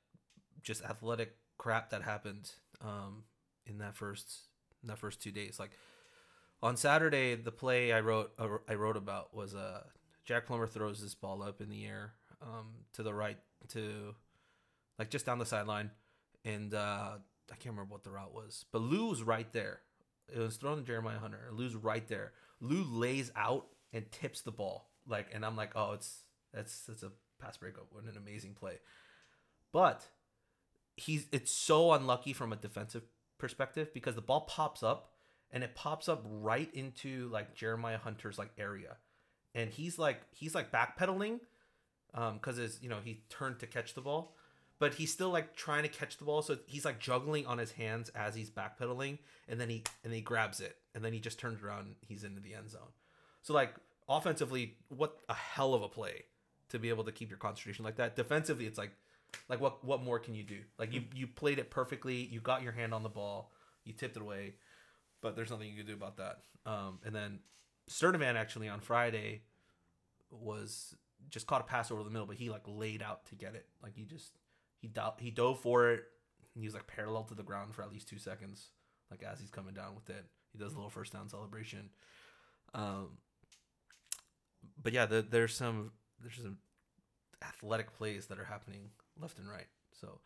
just 0.62 0.84
athletic 0.84 1.36
crap 1.58 1.90
that 1.90 2.02
happened 2.02 2.50
um, 2.80 3.24
in 3.66 3.78
that 3.78 3.96
first 3.96 4.48
in 4.82 4.88
that 4.88 4.98
first 4.98 5.20
two 5.20 5.32
days. 5.32 5.58
Like 5.58 5.72
on 6.62 6.76
Saturday, 6.76 7.34
the 7.34 7.52
play 7.52 7.92
I 7.92 8.00
wrote 8.00 8.32
uh, 8.38 8.48
I 8.68 8.74
wrote 8.74 8.96
about 8.96 9.34
was 9.34 9.54
uh, 9.54 9.82
Jack 10.24 10.46
Plummer 10.46 10.66
throws 10.66 11.00
this 11.00 11.14
ball 11.14 11.42
up 11.42 11.60
in 11.60 11.68
the 11.68 11.84
air 11.86 12.14
um, 12.42 12.84
to 12.94 13.02
the 13.02 13.14
right 13.14 13.38
to 13.68 14.14
like 14.98 15.10
just 15.10 15.26
down 15.26 15.38
the 15.38 15.46
sideline, 15.46 15.90
and 16.44 16.74
uh, 16.74 17.12
I 17.50 17.54
can't 17.56 17.74
remember 17.74 17.92
what 17.92 18.04
the 18.04 18.10
route 18.10 18.34
was, 18.34 18.64
but 18.72 18.82
Lou 18.82 19.08
was 19.08 19.22
right 19.22 19.50
there. 19.52 19.80
It 20.34 20.38
was 20.38 20.56
thrown 20.56 20.78
to 20.78 20.82
Jeremiah 20.82 21.18
Hunter. 21.18 21.48
Lou's 21.52 21.76
right 21.76 22.06
there. 22.08 22.32
Lou 22.60 22.82
lays 22.82 23.30
out 23.36 23.66
and 23.92 24.10
tips 24.10 24.40
the 24.40 24.50
ball 24.50 24.88
like, 25.08 25.28
and 25.32 25.44
I'm 25.44 25.56
like, 25.56 25.72
oh, 25.76 25.92
it's 25.92 26.22
that's 26.52 26.80
that's 26.82 27.02
a 27.02 27.12
pass 27.40 27.56
breakup. 27.56 27.86
What 27.90 28.04
an 28.04 28.16
amazing 28.16 28.54
play, 28.54 28.78
but 29.72 30.06
he's 30.96 31.26
it's 31.32 31.52
so 31.52 31.92
unlucky 31.92 32.32
from 32.32 32.52
a 32.52 32.56
defensive 32.56 33.02
perspective 33.38 33.92
because 33.92 34.14
the 34.14 34.22
ball 34.22 34.42
pops 34.42 34.82
up 34.82 35.12
and 35.52 35.64
it 35.64 35.74
pops 35.74 36.08
up 36.08 36.24
right 36.24 36.68
into 36.74 37.28
like 37.28 37.54
Jeremiah 37.54 37.98
Hunter's 37.98 38.38
like 38.38 38.50
area, 38.58 38.96
and 39.54 39.70
he's 39.70 39.98
like 39.98 40.20
he's 40.32 40.54
like 40.54 40.72
backpedaling, 40.72 41.40
um, 42.14 42.34
because 42.34 42.56
his 42.56 42.78
you 42.82 42.88
know 42.88 42.98
he 43.02 43.22
turned 43.28 43.58
to 43.60 43.66
catch 43.66 43.94
the 43.94 44.00
ball, 44.00 44.34
but 44.78 44.94
he's 44.94 45.12
still 45.12 45.30
like 45.30 45.56
trying 45.56 45.82
to 45.82 45.88
catch 45.88 46.18
the 46.18 46.24
ball, 46.24 46.42
so 46.42 46.58
he's 46.66 46.84
like 46.84 46.98
juggling 46.98 47.46
on 47.46 47.58
his 47.58 47.72
hands 47.72 48.10
as 48.10 48.34
he's 48.34 48.50
backpedaling, 48.50 49.18
and 49.48 49.60
then 49.60 49.68
he 49.68 49.84
and 50.04 50.12
he 50.12 50.20
grabs 50.20 50.60
it, 50.60 50.76
and 50.94 51.04
then 51.04 51.12
he 51.12 51.20
just 51.20 51.38
turns 51.38 51.62
around, 51.62 51.94
he's 52.00 52.24
into 52.24 52.40
the 52.40 52.54
end 52.54 52.70
zone. 52.70 52.92
So 53.42 53.54
like 53.54 53.74
offensively, 54.08 54.76
what 54.88 55.18
a 55.28 55.34
hell 55.34 55.74
of 55.74 55.82
a 55.82 55.88
play 55.88 56.24
to 56.68 56.78
be 56.78 56.88
able 56.88 57.04
to 57.04 57.12
keep 57.12 57.30
your 57.30 57.38
concentration 57.38 57.84
like 57.84 57.96
that. 57.96 58.16
Defensively, 58.16 58.66
it's 58.66 58.78
like 58.78 58.90
like 59.48 59.60
what 59.60 59.84
what 59.84 60.02
more 60.02 60.18
can 60.18 60.34
you 60.34 60.42
do? 60.42 60.58
Like 60.78 60.92
you 60.92 61.04
you 61.14 61.26
played 61.26 61.58
it 61.58 61.70
perfectly, 61.70 62.16
you 62.16 62.40
got 62.40 62.62
your 62.62 62.72
hand 62.72 62.92
on 62.92 63.02
the 63.02 63.08
ball, 63.08 63.52
you 63.84 63.92
tipped 63.92 64.16
it 64.16 64.22
away, 64.22 64.54
but 65.26 65.34
there's 65.34 65.50
nothing 65.50 65.68
you 65.68 65.76
can 65.76 65.86
do 65.86 65.94
about 65.94 66.18
that. 66.18 66.38
Um, 66.64 67.00
and 67.04 67.12
then 67.12 67.40
Sturdivant 67.90 68.36
actually 68.36 68.68
on 68.68 68.78
Friday 68.78 69.42
was 70.30 70.94
just 71.30 71.48
caught 71.48 71.60
a 71.60 71.64
pass 71.64 71.90
over 71.90 72.04
the 72.04 72.10
middle, 72.10 72.26
but 72.26 72.36
he 72.36 72.48
like 72.48 72.62
laid 72.66 73.02
out 73.02 73.26
to 73.26 73.34
get 73.34 73.56
it. 73.56 73.66
Like 73.82 73.94
he 73.96 74.04
just 74.04 74.38
he 74.80 74.86
do- 74.86 75.00
he 75.18 75.32
dove 75.32 75.58
for 75.60 75.90
it. 75.90 76.04
He 76.54 76.64
was 76.64 76.74
like 76.74 76.86
parallel 76.86 77.24
to 77.24 77.34
the 77.34 77.42
ground 77.42 77.74
for 77.74 77.82
at 77.82 77.92
least 77.92 78.08
two 78.08 78.18
seconds, 78.18 78.68
like 79.10 79.24
as 79.24 79.40
he's 79.40 79.50
coming 79.50 79.74
down 79.74 79.96
with 79.96 80.08
it. 80.10 80.24
He 80.52 80.58
does 80.58 80.72
a 80.72 80.76
little 80.76 80.90
first 80.90 81.12
down 81.12 81.28
celebration. 81.28 81.90
Um, 82.72 83.18
but 84.80 84.92
yeah, 84.92 85.06
the, 85.06 85.26
there's 85.28 85.54
some 85.54 85.90
there's 86.20 86.36
some 86.36 86.58
athletic 87.42 87.96
plays 87.96 88.26
that 88.26 88.38
are 88.38 88.44
happening 88.44 88.90
left 89.20 89.38
and 89.38 89.48
right. 89.48 89.66
So, 90.00 90.20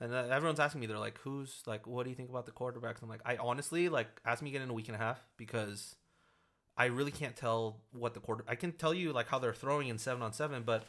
and 0.00 0.14
uh, 0.14 0.26
everyone's 0.30 0.60
asking 0.60 0.80
me, 0.80 0.86
they're 0.86 0.98
like, 0.98 1.18
"Who's 1.18 1.62
like, 1.66 1.86
what 1.86 2.04
do 2.04 2.10
you 2.10 2.16
think 2.16 2.30
about 2.30 2.46
the 2.46 2.52
quarterbacks?" 2.52 3.02
I'm 3.02 3.08
like, 3.08 3.22
I 3.24 3.36
honestly 3.36 3.88
like 3.88 4.08
ask 4.24 4.42
me 4.42 4.50
again 4.50 4.62
in 4.62 4.70
a 4.70 4.74
week 4.74 4.88
and 4.88 4.96
a 4.96 4.98
half 4.98 5.20
because 5.36 5.96
I 6.76 6.86
really 6.86 7.10
can't 7.10 7.36
tell 7.36 7.80
what 7.92 8.14
the 8.14 8.20
quarter. 8.20 8.44
I 8.46 8.54
can 8.54 8.72
tell 8.72 8.94
you 8.94 9.12
like 9.12 9.28
how 9.28 9.38
they're 9.38 9.54
throwing 9.54 9.88
in 9.88 9.98
seven 9.98 10.22
on 10.22 10.32
seven, 10.32 10.62
but 10.64 10.84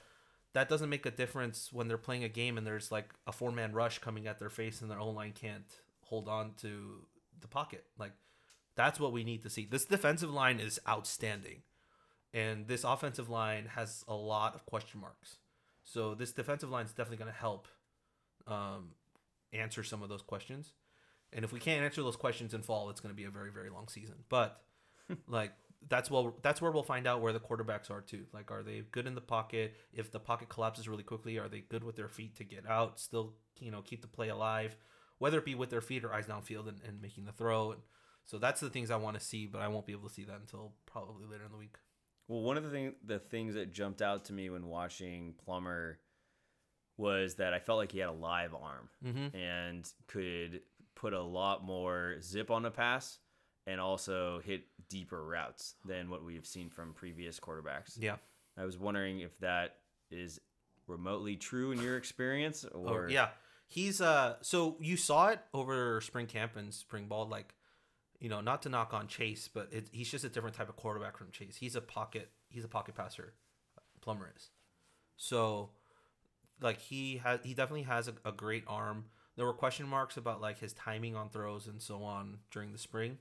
that 0.53 0.69
doesn't 0.69 0.89
make 0.89 1.05
a 1.05 1.11
difference 1.11 1.71
when 1.73 1.87
they're 1.87 1.97
playing 1.97 2.23
a 2.23 2.29
game 2.29 2.57
and 2.57 2.65
there's 2.65 2.91
like 2.91 3.13
a 3.27 3.31
four 3.31 3.51
man 3.51 3.73
rush 3.73 3.99
coming 3.99 4.27
at 4.27 4.39
their 4.39 4.49
face 4.49 4.81
and 4.81 4.89
their 4.89 4.99
own 4.99 5.15
line 5.15 5.33
can't 5.33 5.71
hold 6.01 6.27
on 6.27 6.53
to 6.61 7.05
the 7.41 7.47
pocket. 7.47 7.85
Like 7.97 8.13
that's 8.75 8.99
what 8.99 9.11
we 9.11 9.23
need 9.23 9.43
to 9.43 9.49
see. 9.49 9.65
This 9.65 9.85
defensive 9.85 10.31
line 10.31 10.59
is 10.59 10.79
outstanding 10.87 11.63
and 12.33 12.67
this 12.67 12.83
offensive 12.83 13.29
line 13.29 13.65
has 13.75 14.03
a 14.07 14.13
lot 14.13 14.55
of 14.55 14.65
question 14.65 15.01
marks. 15.01 15.37
So 15.83 16.13
this 16.13 16.31
defensive 16.31 16.69
line 16.69 16.85
is 16.85 16.91
definitely 16.91 17.17
going 17.17 17.31
to 17.31 17.39
help 17.39 17.67
um, 18.47 18.89
answer 19.53 19.83
some 19.83 20.03
of 20.03 20.09
those 20.09 20.21
questions. 20.21 20.73
And 21.31 21.45
if 21.45 21.51
we 21.51 21.59
can't 21.59 21.83
answer 21.83 22.01
those 22.01 22.15
questions 22.15 22.53
in 22.53 22.63
fall, 22.63 22.89
it's 22.89 23.01
going 23.01 23.13
to 23.13 23.17
be 23.17 23.25
a 23.25 23.29
very 23.29 23.51
very 23.51 23.69
long 23.69 23.87
season. 23.87 24.15
But 24.29 24.61
like 25.27 25.51
that's 25.87 26.11
well 26.11 26.35
that's 26.41 26.61
where 26.61 26.71
we'll 26.71 26.83
find 26.83 27.07
out 27.07 27.21
where 27.21 27.33
the 27.33 27.39
quarterbacks 27.39 27.89
are 27.89 28.01
too. 28.01 28.25
Like 28.33 28.51
are 28.51 28.63
they 28.63 28.83
good 28.91 29.07
in 29.07 29.15
the 29.15 29.21
pocket? 29.21 29.75
If 29.93 30.11
the 30.11 30.19
pocket 30.19 30.49
collapses 30.49 30.87
really 30.87 31.03
quickly, 31.03 31.37
are 31.37 31.47
they 31.47 31.61
good 31.61 31.83
with 31.83 31.95
their 31.95 32.09
feet 32.09 32.35
to 32.37 32.43
get 32.43 32.67
out, 32.67 32.99
still 32.99 33.33
you 33.59 33.71
know 33.71 33.81
keep 33.81 34.01
the 34.01 34.07
play 34.07 34.29
alive, 34.29 34.75
whether 35.19 35.37
it 35.37 35.45
be 35.45 35.55
with 35.55 35.69
their 35.69 35.81
feet 35.81 36.03
or 36.03 36.13
eyes 36.13 36.25
downfield 36.25 36.67
and, 36.67 36.79
and 36.87 37.01
making 37.01 37.25
the 37.25 37.31
throw. 37.31 37.71
And 37.71 37.81
so 38.25 38.37
that's 38.37 38.61
the 38.61 38.69
things 38.69 38.91
I 38.91 38.97
want 38.97 39.17
to 39.17 39.25
see, 39.25 39.47
but 39.47 39.61
I 39.61 39.67
won't 39.67 39.85
be 39.85 39.93
able 39.93 40.07
to 40.07 40.13
see 40.13 40.25
that 40.25 40.39
until 40.39 40.73
probably 40.85 41.25
later 41.25 41.45
in 41.45 41.51
the 41.51 41.57
week. 41.57 41.77
Well, 42.27 42.41
one 42.41 42.57
of 42.57 42.63
the 42.63 42.69
thing 42.69 42.95
the 43.03 43.19
things 43.19 43.55
that 43.55 43.73
jumped 43.73 44.01
out 44.01 44.25
to 44.25 44.33
me 44.33 44.49
when 44.49 44.67
watching 44.67 45.33
Plummer 45.45 45.99
was 46.99 47.35
that 47.35 47.53
I 47.53 47.59
felt 47.59 47.77
like 47.77 47.91
he 47.91 47.99
had 47.99 48.09
a 48.09 48.13
live 48.13 48.53
arm 48.53 48.89
Mm-hmm. 49.05 49.35
and 49.37 49.91
could 50.07 50.61
put 50.95 51.13
a 51.13 51.21
lot 51.21 51.63
more 51.63 52.17
zip 52.21 52.51
on 52.51 52.61
the 52.63 52.71
pass 52.71 53.17
and 53.65 53.79
also 53.79 54.41
hit 54.43 54.63
deeper 54.89 55.23
routes 55.25 55.75
than 55.85 56.09
what 56.09 56.23
we've 56.25 56.45
seen 56.45 56.69
from 56.69 56.93
previous 56.93 57.39
quarterbacks. 57.39 57.93
Yeah. 57.97 58.17
I 58.57 58.65
was 58.65 58.77
wondering 58.77 59.21
if 59.21 59.37
that 59.39 59.77
is 60.11 60.41
remotely 60.87 61.35
true 61.37 61.71
in 61.71 61.81
your 61.81 61.95
experience 61.95 62.65
or 62.65 63.05
Or, 63.05 63.09
yeah, 63.09 63.29
he's 63.67 64.01
uh. 64.01 64.35
So 64.41 64.75
you 64.81 64.97
saw 64.97 65.27
it 65.29 65.39
over 65.53 66.01
spring 66.01 66.25
camp 66.27 66.55
and 66.57 66.73
spring 66.73 67.05
ball, 67.05 67.27
like, 67.27 67.53
you 68.19 68.27
know, 68.27 68.41
not 68.41 68.63
to 68.63 68.69
knock 68.69 68.93
on 68.93 69.07
Chase, 69.07 69.47
but 69.53 69.69
it, 69.71 69.87
he's 69.93 70.09
just 70.11 70.25
a 70.25 70.29
different 70.29 70.55
type 70.57 70.67
of 70.67 70.75
quarterback 70.75 71.15
from 71.15 71.31
Chase. 71.31 71.55
He's 71.55 71.75
a 71.77 71.81
pocket. 71.81 72.29
He's 72.49 72.65
a 72.65 72.67
pocket 72.67 72.95
passer. 72.95 73.33
Plummer 74.01 74.33
is. 74.35 74.49
So, 75.15 75.69
like 76.61 76.79
he 76.79 77.17
has, 77.17 77.39
he 77.43 77.53
definitely 77.53 77.83
has 77.83 78.07
a, 78.07 78.13
a 78.25 78.31
great 78.31 78.63
arm. 78.67 79.05
There 79.35 79.45
were 79.45 79.53
question 79.53 79.87
marks 79.87 80.17
about 80.17 80.41
like 80.41 80.59
his 80.59 80.73
timing 80.73 81.15
on 81.15 81.29
throws 81.29 81.67
and 81.67 81.81
so 81.81 82.03
on 82.03 82.39
during 82.51 82.71
the 82.71 82.77
spring, 82.77 83.17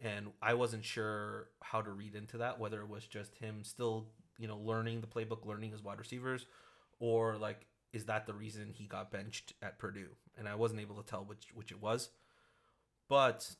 and 0.00 0.28
I 0.40 0.54
wasn't 0.54 0.84
sure 0.84 1.48
how 1.60 1.82
to 1.82 1.90
read 1.90 2.14
into 2.14 2.38
that. 2.38 2.58
Whether 2.58 2.80
it 2.80 2.88
was 2.88 3.06
just 3.06 3.34
him 3.36 3.64
still, 3.64 4.06
you 4.38 4.48
know, 4.48 4.58
learning 4.58 5.00
the 5.00 5.06
playbook, 5.06 5.46
learning 5.46 5.72
his 5.72 5.82
wide 5.82 5.98
receivers, 5.98 6.46
or 7.00 7.36
like 7.36 7.66
is 7.92 8.04
that 8.04 8.26
the 8.26 8.34
reason 8.34 8.72
he 8.74 8.86
got 8.86 9.10
benched 9.10 9.54
at 9.62 9.78
Purdue? 9.78 10.10
And 10.36 10.48
I 10.48 10.54
wasn't 10.54 10.80
able 10.80 10.96
to 10.96 11.02
tell 11.02 11.24
which 11.24 11.48
which 11.54 11.72
it 11.72 11.80
was. 11.82 12.10
But 13.08 13.56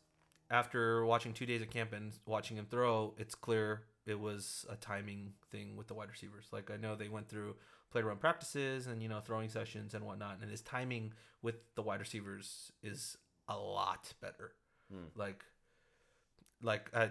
after 0.50 1.04
watching 1.04 1.32
two 1.32 1.46
days 1.46 1.62
of 1.62 1.70
camp 1.70 1.92
and 1.92 2.12
watching 2.26 2.56
him 2.56 2.66
throw, 2.70 3.14
it's 3.18 3.34
clear 3.34 3.82
it 4.06 4.18
was 4.18 4.64
a 4.70 4.76
timing 4.76 5.32
thing 5.50 5.76
with 5.76 5.88
the 5.88 5.94
wide 5.94 6.10
receivers. 6.10 6.46
Like 6.52 6.70
I 6.70 6.76
know 6.76 6.96
they 6.96 7.08
went 7.08 7.28
through 7.28 7.56
play 7.90 8.03
run 8.03 8.16
practices 8.16 8.87
and 8.87 9.03
you 9.03 9.09
know 9.09 9.20
throwing 9.20 9.48
sessions 9.48 9.94
and 9.94 10.05
whatnot, 10.05 10.38
and 10.40 10.51
his 10.51 10.61
timing 10.61 11.12
with 11.42 11.57
the 11.74 11.83
wide 11.83 12.01
receivers 12.01 12.72
is 12.83 13.16
a 13.48 13.57
lot 13.57 14.12
better. 14.20 14.53
Hmm. 14.92 15.07
Like, 15.14 15.44
like 16.62 16.90
I, 16.94 17.11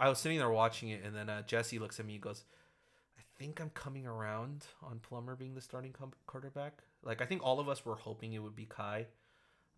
I 0.00 0.08
was 0.08 0.18
sitting 0.18 0.38
there 0.38 0.50
watching 0.50 0.88
it, 0.90 1.02
and 1.04 1.14
then 1.14 1.28
uh, 1.28 1.42
Jesse 1.42 1.78
looks 1.78 1.98
at 2.00 2.06
me 2.06 2.14
and 2.14 2.22
goes, 2.22 2.44
"I 3.18 3.22
think 3.38 3.60
I'm 3.60 3.70
coming 3.70 4.06
around 4.06 4.66
on 4.82 4.98
Plummer 5.00 5.36
being 5.36 5.54
the 5.54 5.60
starting 5.60 5.92
com- 5.92 6.12
quarterback." 6.26 6.82
Like 7.02 7.20
I 7.22 7.24
think 7.26 7.42
all 7.44 7.60
of 7.60 7.68
us 7.68 7.84
were 7.84 7.94
hoping 7.96 8.32
it 8.32 8.40
would 8.42 8.56
be 8.56 8.66
Kai, 8.66 9.06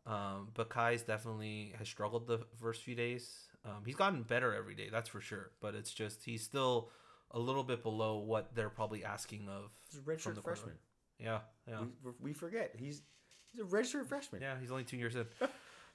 um, 0.06 0.48
but 0.54 0.68
Kai's 0.70 1.02
definitely 1.02 1.74
has 1.78 1.88
struggled 1.88 2.26
the 2.26 2.40
first 2.60 2.82
few 2.82 2.94
days. 2.94 3.30
Um, 3.64 3.82
he's 3.84 3.96
gotten 3.96 4.22
better 4.22 4.54
every 4.54 4.74
day, 4.74 4.88
that's 4.90 5.08
for 5.08 5.20
sure. 5.20 5.50
But 5.60 5.74
it's 5.74 5.92
just 5.92 6.24
he's 6.24 6.42
still 6.42 6.90
a 7.32 7.38
little 7.38 7.64
bit 7.64 7.82
below 7.82 8.18
what 8.18 8.54
they're 8.54 8.70
probably 8.70 9.04
asking 9.04 9.48
of 9.48 9.70
He's 9.90 9.98
a 10.00 10.02
redshirt 10.02 10.20
from 10.20 10.34
the 10.36 10.42
freshman. 10.42 10.74
Yeah, 11.18 11.40
yeah, 11.68 11.80
We, 12.04 12.12
we 12.20 12.32
forget 12.32 12.74
he's 12.76 13.02
he's 13.52 13.60
a 13.60 13.64
registered 13.64 14.06
freshman. 14.08 14.40
yeah. 14.40 14.54
He's 14.60 14.70
only 14.70 14.84
two 14.84 14.96
years 14.96 15.16
in. 15.16 15.26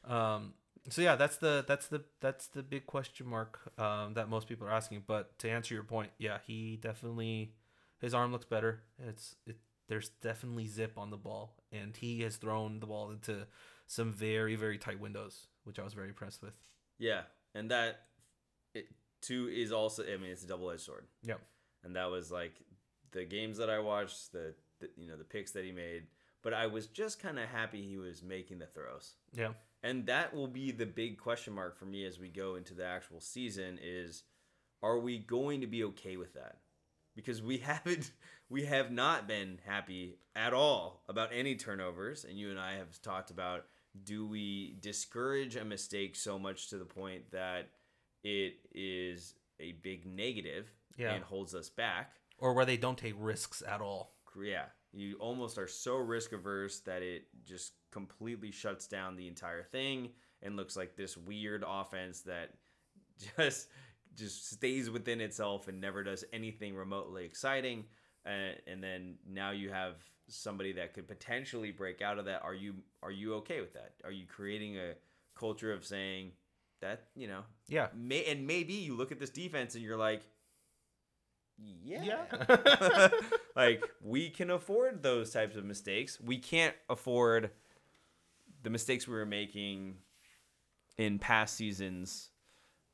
Um, 0.05 0.53
so 0.89 1.01
yeah, 1.01 1.15
that's 1.15 1.37
the 1.37 1.63
that's 1.67 1.87
the 1.87 2.03
that's 2.19 2.47
the 2.47 2.61
big 2.63 2.85
question 2.85 3.27
mark 3.27 3.59
um, 3.77 4.13
that 4.15 4.29
most 4.29 4.47
people 4.47 4.67
are 4.67 4.71
asking. 4.71 5.03
But 5.07 5.37
to 5.39 5.49
answer 5.49 5.73
your 5.73 5.83
point, 5.83 6.11
yeah, 6.17 6.39
he 6.45 6.77
definitely 6.77 7.53
his 8.01 8.13
arm 8.13 8.31
looks 8.31 8.45
better. 8.45 8.81
It's 9.07 9.35
it, 9.45 9.57
there's 9.87 10.09
definitely 10.21 10.67
zip 10.67 10.97
on 10.97 11.09
the 11.09 11.17
ball, 11.17 11.55
and 11.71 11.95
he 11.95 12.21
has 12.21 12.35
thrown 12.35 12.79
the 12.79 12.85
ball 12.85 13.11
into 13.11 13.47
some 13.87 14.11
very 14.13 14.55
very 14.55 14.77
tight 14.77 14.99
windows, 14.99 15.47
which 15.63 15.79
I 15.79 15.83
was 15.83 15.93
very 15.93 16.09
impressed 16.09 16.41
with. 16.41 16.53
Yeah, 16.99 17.21
and 17.55 17.71
that 17.71 18.01
it, 18.73 18.87
too 19.21 19.47
is 19.47 19.71
also. 19.71 20.03
I 20.03 20.17
mean, 20.17 20.31
it's 20.31 20.43
a 20.43 20.47
double 20.47 20.69
edged 20.71 20.81
sword. 20.81 21.05
Yep. 21.23 21.39
and 21.83 21.95
that 21.95 22.09
was 22.11 22.31
like 22.31 22.53
the 23.11 23.25
games 23.25 23.57
that 23.57 23.69
I 23.69 23.79
watched, 23.79 24.33
the, 24.33 24.53
the 24.79 24.89
you 24.97 25.07
know 25.07 25.15
the 25.15 25.23
picks 25.23 25.51
that 25.51 25.63
he 25.63 25.71
made. 25.71 26.03
But 26.43 26.53
I 26.53 26.67
was 26.67 26.87
just 26.87 27.21
kind 27.21 27.39
of 27.39 27.47
happy 27.49 27.81
he 27.81 27.97
was 27.97 28.21
making 28.21 28.59
the 28.59 28.65
throws, 28.67 29.15
Yeah. 29.33 29.53
and 29.81 30.05
that 30.07 30.33
will 30.33 30.47
be 30.47 30.71
the 30.71 30.85
big 30.85 31.17
question 31.17 31.53
mark 31.53 31.77
for 31.77 31.85
me 31.85 32.05
as 32.05 32.19
we 32.19 32.27
go 32.29 32.55
into 32.55 32.73
the 32.73 32.85
actual 32.85 33.21
season. 33.21 33.79
Is 33.81 34.23
are 34.81 34.99
we 34.99 35.17
going 35.19 35.61
to 35.61 35.67
be 35.67 35.83
okay 35.85 36.17
with 36.17 36.33
that? 36.33 36.57
Because 37.15 37.41
we 37.41 37.57
haven't, 37.69 38.11
we 38.49 38.65
have 38.65 38.91
not 38.91 39.27
been 39.27 39.59
happy 39.65 40.17
at 40.35 40.53
all 40.53 41.03
about 41.07 41.29
any 41.33 41.55
turnovers, 41.55 42.25
and 42.25 42.37
you 42.37 42.49
and 42.51 42.59
I 42.59 42.75
have 42.75 43.01
talked 43.01 43.31
about 43.31 43.65
do 44.03 44.25
we 44.27 44.75
discourage 44.81 45.55
a 45.55 45.63
mistake 45.63 46.15
so 46.15 46.37
much 46.39 46.69
to 46.69 46.77
the 46.79 46.85
point 46.85 47.29
that 47.31 47.69
it 48.23 48.55
is 48.73 49.35
a 49.59 49.73
big 49.83 50.05
negative 50.05 50.67
Yeah. 50.97 51.13
and 51.13 51.23
holds 51.23 51.53
us 51.53 51.69
back 51.69 52.15
Or 52.39 52.53
where 52.53 52.65
they 52.65 52.75
don't 52.77 52.97
take 52.97 53.13
risks 53.17 53.61
at 53.65 53.81
all. 53.81 54.15
yeah, 54.43 54.65
you 54.93 55.15
almost 55.19 55.57
are 55.57 55.67
so 55.67 55.95
risk 55.97 56.33
averse 56.33 56.79
that 56.81 57.01
it 57.01 57.23
just 57.45 57.73
completely 57.91 58.51
shuts 58.51 58.87
down 58.87 59.15
the 59.15 59.27
entire 59.27 59.63
thing 59.63 60.09
and 60.41 60.55
looks 60.55 60.75
like 60.77 60.95
this 60.95 61.17
weird 61.17 61.63
offense 61.67 62.21
that 62.21 62.51
just 63.37 63.67
just 64.15 64.51
stays 64.51 64.89
within 64.89 65.21
itself 65.21 65.67
and 65.67 65.81
never 65.81 66.03
does 66.03 66.23
anything 66.33 66.75
remotely 66.75 67.25
exciting. 67.25 67.83
Uh, 68.25 68.53
and 68.67 68.81
then 68.83 69.15
now 69.27 69.51
you 69.51 69.69
have 69.69 69.95
somebody 70.29 70.71
that 70.71 70.93
could 70.93 71.07
potentially 71.07 71.71
break 71.71 72.01
out 72.01 72.19
of 72.19 72.25
that. 72.25 72.41
Are 72.43 72.53
you 72.53 72.75
are 73.01 73.11
you 73.11 73.35
okay 73.35 73.59
with 73.59 73.73
that? 73.73 73.93
Are 74.03 74.11
you 74.11 74.25
creating 74.27 74.77
a 74.77 74.93
culture 75.35 75.73
of 75.73 75.83
saying 75.83 76.31
that 76.81 77.07
you 77.15 77.27
know 77.27 77.41
Yeah. 77.67 77.87
may 77.95 78.23
and 78.25 78.45
maybe 78.45 78.73
you 78.73 78.95
look 78.95 79.11
at 79.11 79.19
this 79.19 79.29
defense 79.31 79.75
and 79.75 79.83
you're 79.83 79.97
like, 79.97 80.23
yeah, 81.83 82.03
Yeah. 82.03 83.09
like 83.55 83.83
we 84.01 84.29
can 84.29 84.49
afford 84.49 85.03
those 85.03 85.31
types 85.31 85.55
of 85.55 85.65
mistakes. 85.65 86.19
We 86.19 86.37
can't 86.37 86.75
afford 86.89 87.51
the 88.63 88.69
mistakes 88.69 89.07
we 89.07 89.15
were 89.15 89.25
making 89.25 89.95
in 90.97 91.19
past 91.19 91.55
seasons 91.55 92.29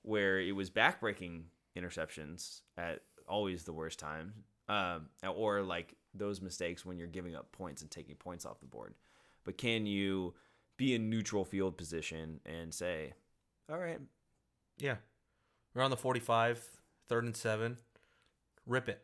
where 0.02 0.40
it 0.40 0.54
was 0.54 0.70
backbreaking 0.70 1.44
interceptions 1.78 2.62
at 2.78 3.02
always 3.28 3.64
the 3.64 3.74
worst 3.74 4.00
time, 4.00 4.34
um, 4.68 5.08
or 5.36 5.62
like 5.62 5.94
those 6.14 6.42
mistakes 6.42 6.86
when 6.86 6.98
you're 6.98 7.08
giving 7.08 7.36
up 7.36 7.52
points 7.52 7.82
and 7.82 7.92
taking 7.92 8.16
points 8.16 8.46
off 8.46 8.60
the 8.60 8.66
board. 8.66 8.96
But 9.44 9.58
can 9.58 9.86
you 9.86 10.34
be 10.78 10.96
in 10.96 11.10
neutral 11.10 11.44
field 11.46 11.78
position 11.78 12.40
and 12.46 12.74
say, 12.74 13.14
all 13.72 13.78
right, 13.78 14.00
Yeah. 14.78 14.96
We're 15.76 15.84
on 15.84 15.92
the 15.92 15.98
45, 15.98 16.66
third 17.08 17.26
and 17.26 17.36
seven. 17.38 17.78
Rip 18.70 18.88
it. 18.88 19.02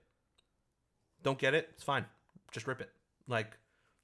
Don't 1.24 1.38
get 1.38 1.54
it? 1.54 1.68
It's 1.74 1.84
fine. 1.84 2.06
Just 2.52 2.68
rip 2.68 2.80
it. 2.80 2.90
Like, 3.28 3.58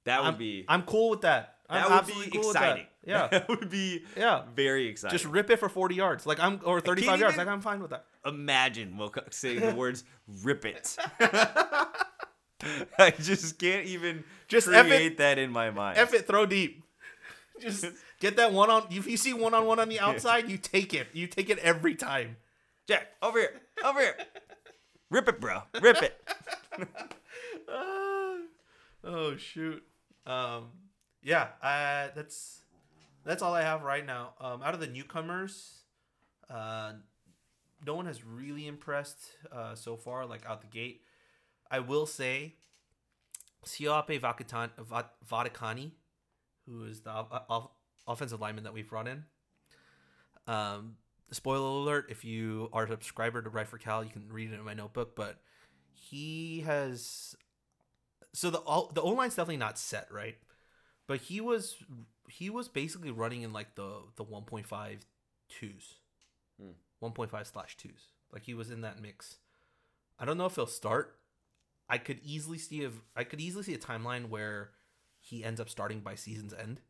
that 0.04 0.20
would 0.22 0.28
I'm, 0.34 0.36
be 0.36 0.64
I'm 0.68 0.82
cool 0.82 1.08
with 1.10 1.20
that. 1.22 1.54
that 1.70 1.88
I'm 1.90 2.04
would 2.04 2.06
be 2.06 2.30
cool 2.30 2.48
with 2.48 2.52
that. 2.54 2.62
exciting. 2.62 2.86
Yeah. 3.04 3.26
that 3.32 3.48
would 3.48 3.68
be 3.68 4.04
Yeah. 4.16 4.42
very 4.54 4.86
exciting. 4.86 5.16
Just 5.18 5.24
rip 5.32 5.50
it 5.50 5.58
for 5.58 5.68
40 5.68 5.94
yards. 5.96 6.24
Like, 6.26 6.38
I'm, 6.38 6.60
or 6.64 6.80
35 6.80 7.18
yards. 7.18 7.36
Like, 7.36 7.48
I'm 7.48 7.60
fine 7.60 7.80
with 7.80 7.90
that. 7.90 8.04
imagine 8.24 8.96
we'll 8.96 9.10
co- 9.10 9.22
say 9.30 9.58
the 9.58 9.74
words 9.82 10.04
"rip 10.44 10.64
it." 10.64 10.96
I 12.98 13.10
just 13.18 13.58
can't 13.58 13.86
even 13.86 14.22
Just 14.46 14.68
F 14.68 14.86
it- 14.86 14.88
create 14.88 15.18
that 15.18 15.38
in 15.38 15.50
my 15.50 15.70
mind. 15.70 15.98
F 15.98 16.14
it, 16.14 16.26
throw 16.28 16.46
deep. 16.46 16.84
Just 17.60 17.84
get 18.20 18.36
that 18.36 18.52
one 18.52 18.70
on. 18.70 18.86
If 18.90 19.06
you 19.08 19.16
see 19.16 19.32
one 19.32 19.52
on 19.54 19.66
one 19.66 19.80
on 19.80 19.88
the 19.88 19.98
outside, 20.00 20.48
you 20.48 20.58
take 20.58 20.94
it. 20.94 21.08
You 21.12 21.26
take 21.26 21.50
it 21.50 21.58
every 21.58 21.94
time. 21.96 22.36
Jack, 22.88 23.08
over 23.20 23.38
here, 23.38 23.60
over 23.84 24.00
here. 24.00 24.16
Rip 25.12 25.28
it, 25.28 25.40
bro. 25.40 25.62
Rip 25.80 26.02
it. 26.02 26.28
Ah. 27.68 28.36
oh 29.04 29.36
shoot. 29.36 29.82
Um, 30.26 30.68
yeah, 31.22 31.48
uh, 31.62 32.08
that's 32.14 32.60
that's 33.24 33.42
all 33.42 33.54
I 33.54 33.62
have 33.62 33.82
right 33.82 34.04
now. 34.04 34.34
Um, 34.40 34.62
out 34.62 34.74
of 34.74 34.80
the 34.80 34.86
newcomers, 34.86 35.82
uh, 36.50 36.94
no 37.86 37.94
one 37.94 38.06
has 38.06 38.24
really 38.24 38.66
impressed 38.66 39.20
uh, 39.52 39.74
so 39.74 39.96
far. 39.96 40.26
Like 40.26 40.44
out 40.46 40.60
the 40.62 40.66
gate, 40.66 41.02
I 41.70 41.80
will 41.80 42.06
say, 42.06 42.54
Va- 44.78 45.10
Vaticani, 45.30 45.92
who 46.66 46.84
is 46.84 47.00
the 47.00 47.10
off- 47.10 47.44
off- 47.48 47.70
offensive 48.08 48.40
lineman 48.40 48.64
that 48.64 48.72
we've 48.74 48.88
brought 48.88 49.08
in. 49.08 49.24
Um, 50.46 50.96
spoiler 51.32 51.66
alert: 51.68 52.06
if 52.08 52.24
you 52.24 52.68
are 52.72 52.84
a 52.84 52.88
subscriber 52.88 53.42
to 53.42 53.50
Write 53.50 53.68
for 53.68 53.78
Cal, 53.78 54.04
you 54.04 54.10
can 54.10 54.28
read 54.32 54.50
it 54.52 54.54
in 54.54 54.64
my 54.64 54.74
notebook. 54.74 55.14
But 55.16 55.38
he 55.92 56.60
has 56.60 57.34
so 58.32 58.50
the 58.50 58.58
all 58.58 58.90
the 58.94 59.02
O 59.02 59.10
line's 59.10 59.34
definitely 59.34 59.56
not 59.58 59.78
set 59.78 60.08
right, 60.12 60.36
but 61.06 61.20
he 61.20 61.40
was 61.40 61.76
he 62.28 62.50
was 62.50 62.68
basically 62.68 63.10
running 63.10 63.42
in 63.42 63.52
like 63.52 63.74
the 63.74 64.02
the 64.16 64.24
1.5 64.24 64.66
twos, 65.48 65.94
Hmm. 66.60 66.70
1.5 67.04 67.46
slash 67.52 67.76
twos. 67.76 68.08
Like 68.32 68.44
he 68.44 68.54
was 68.54 68.70
in 68.70 68.80
that 68.82 69.00
mix. 69.00 69.36
I 70.18 70.24
don't 70.24 70.38
know 70.38 70.46
if 70.46 70.54
he'll 70.54 70.66
start. 70.66 71.18
I 71.88 71.98
could 71.98 72.20
easily 72.24 72.58
see 72.58 72.82
if 72.82 72.92
I 73.14 73.24
could 73.24 73.40
easily 73.40 73.64
see 73.64 73.74
a 73.74 73.78
timeline 73.78 74.28
where 74.28 74.70
he 75.20 75.44
ends 75.44 75.60
up 75.60 75.68
starting 75.68 76.00
by 76.00 76.14
season's 76.14 76.54
end. 76.54 76.80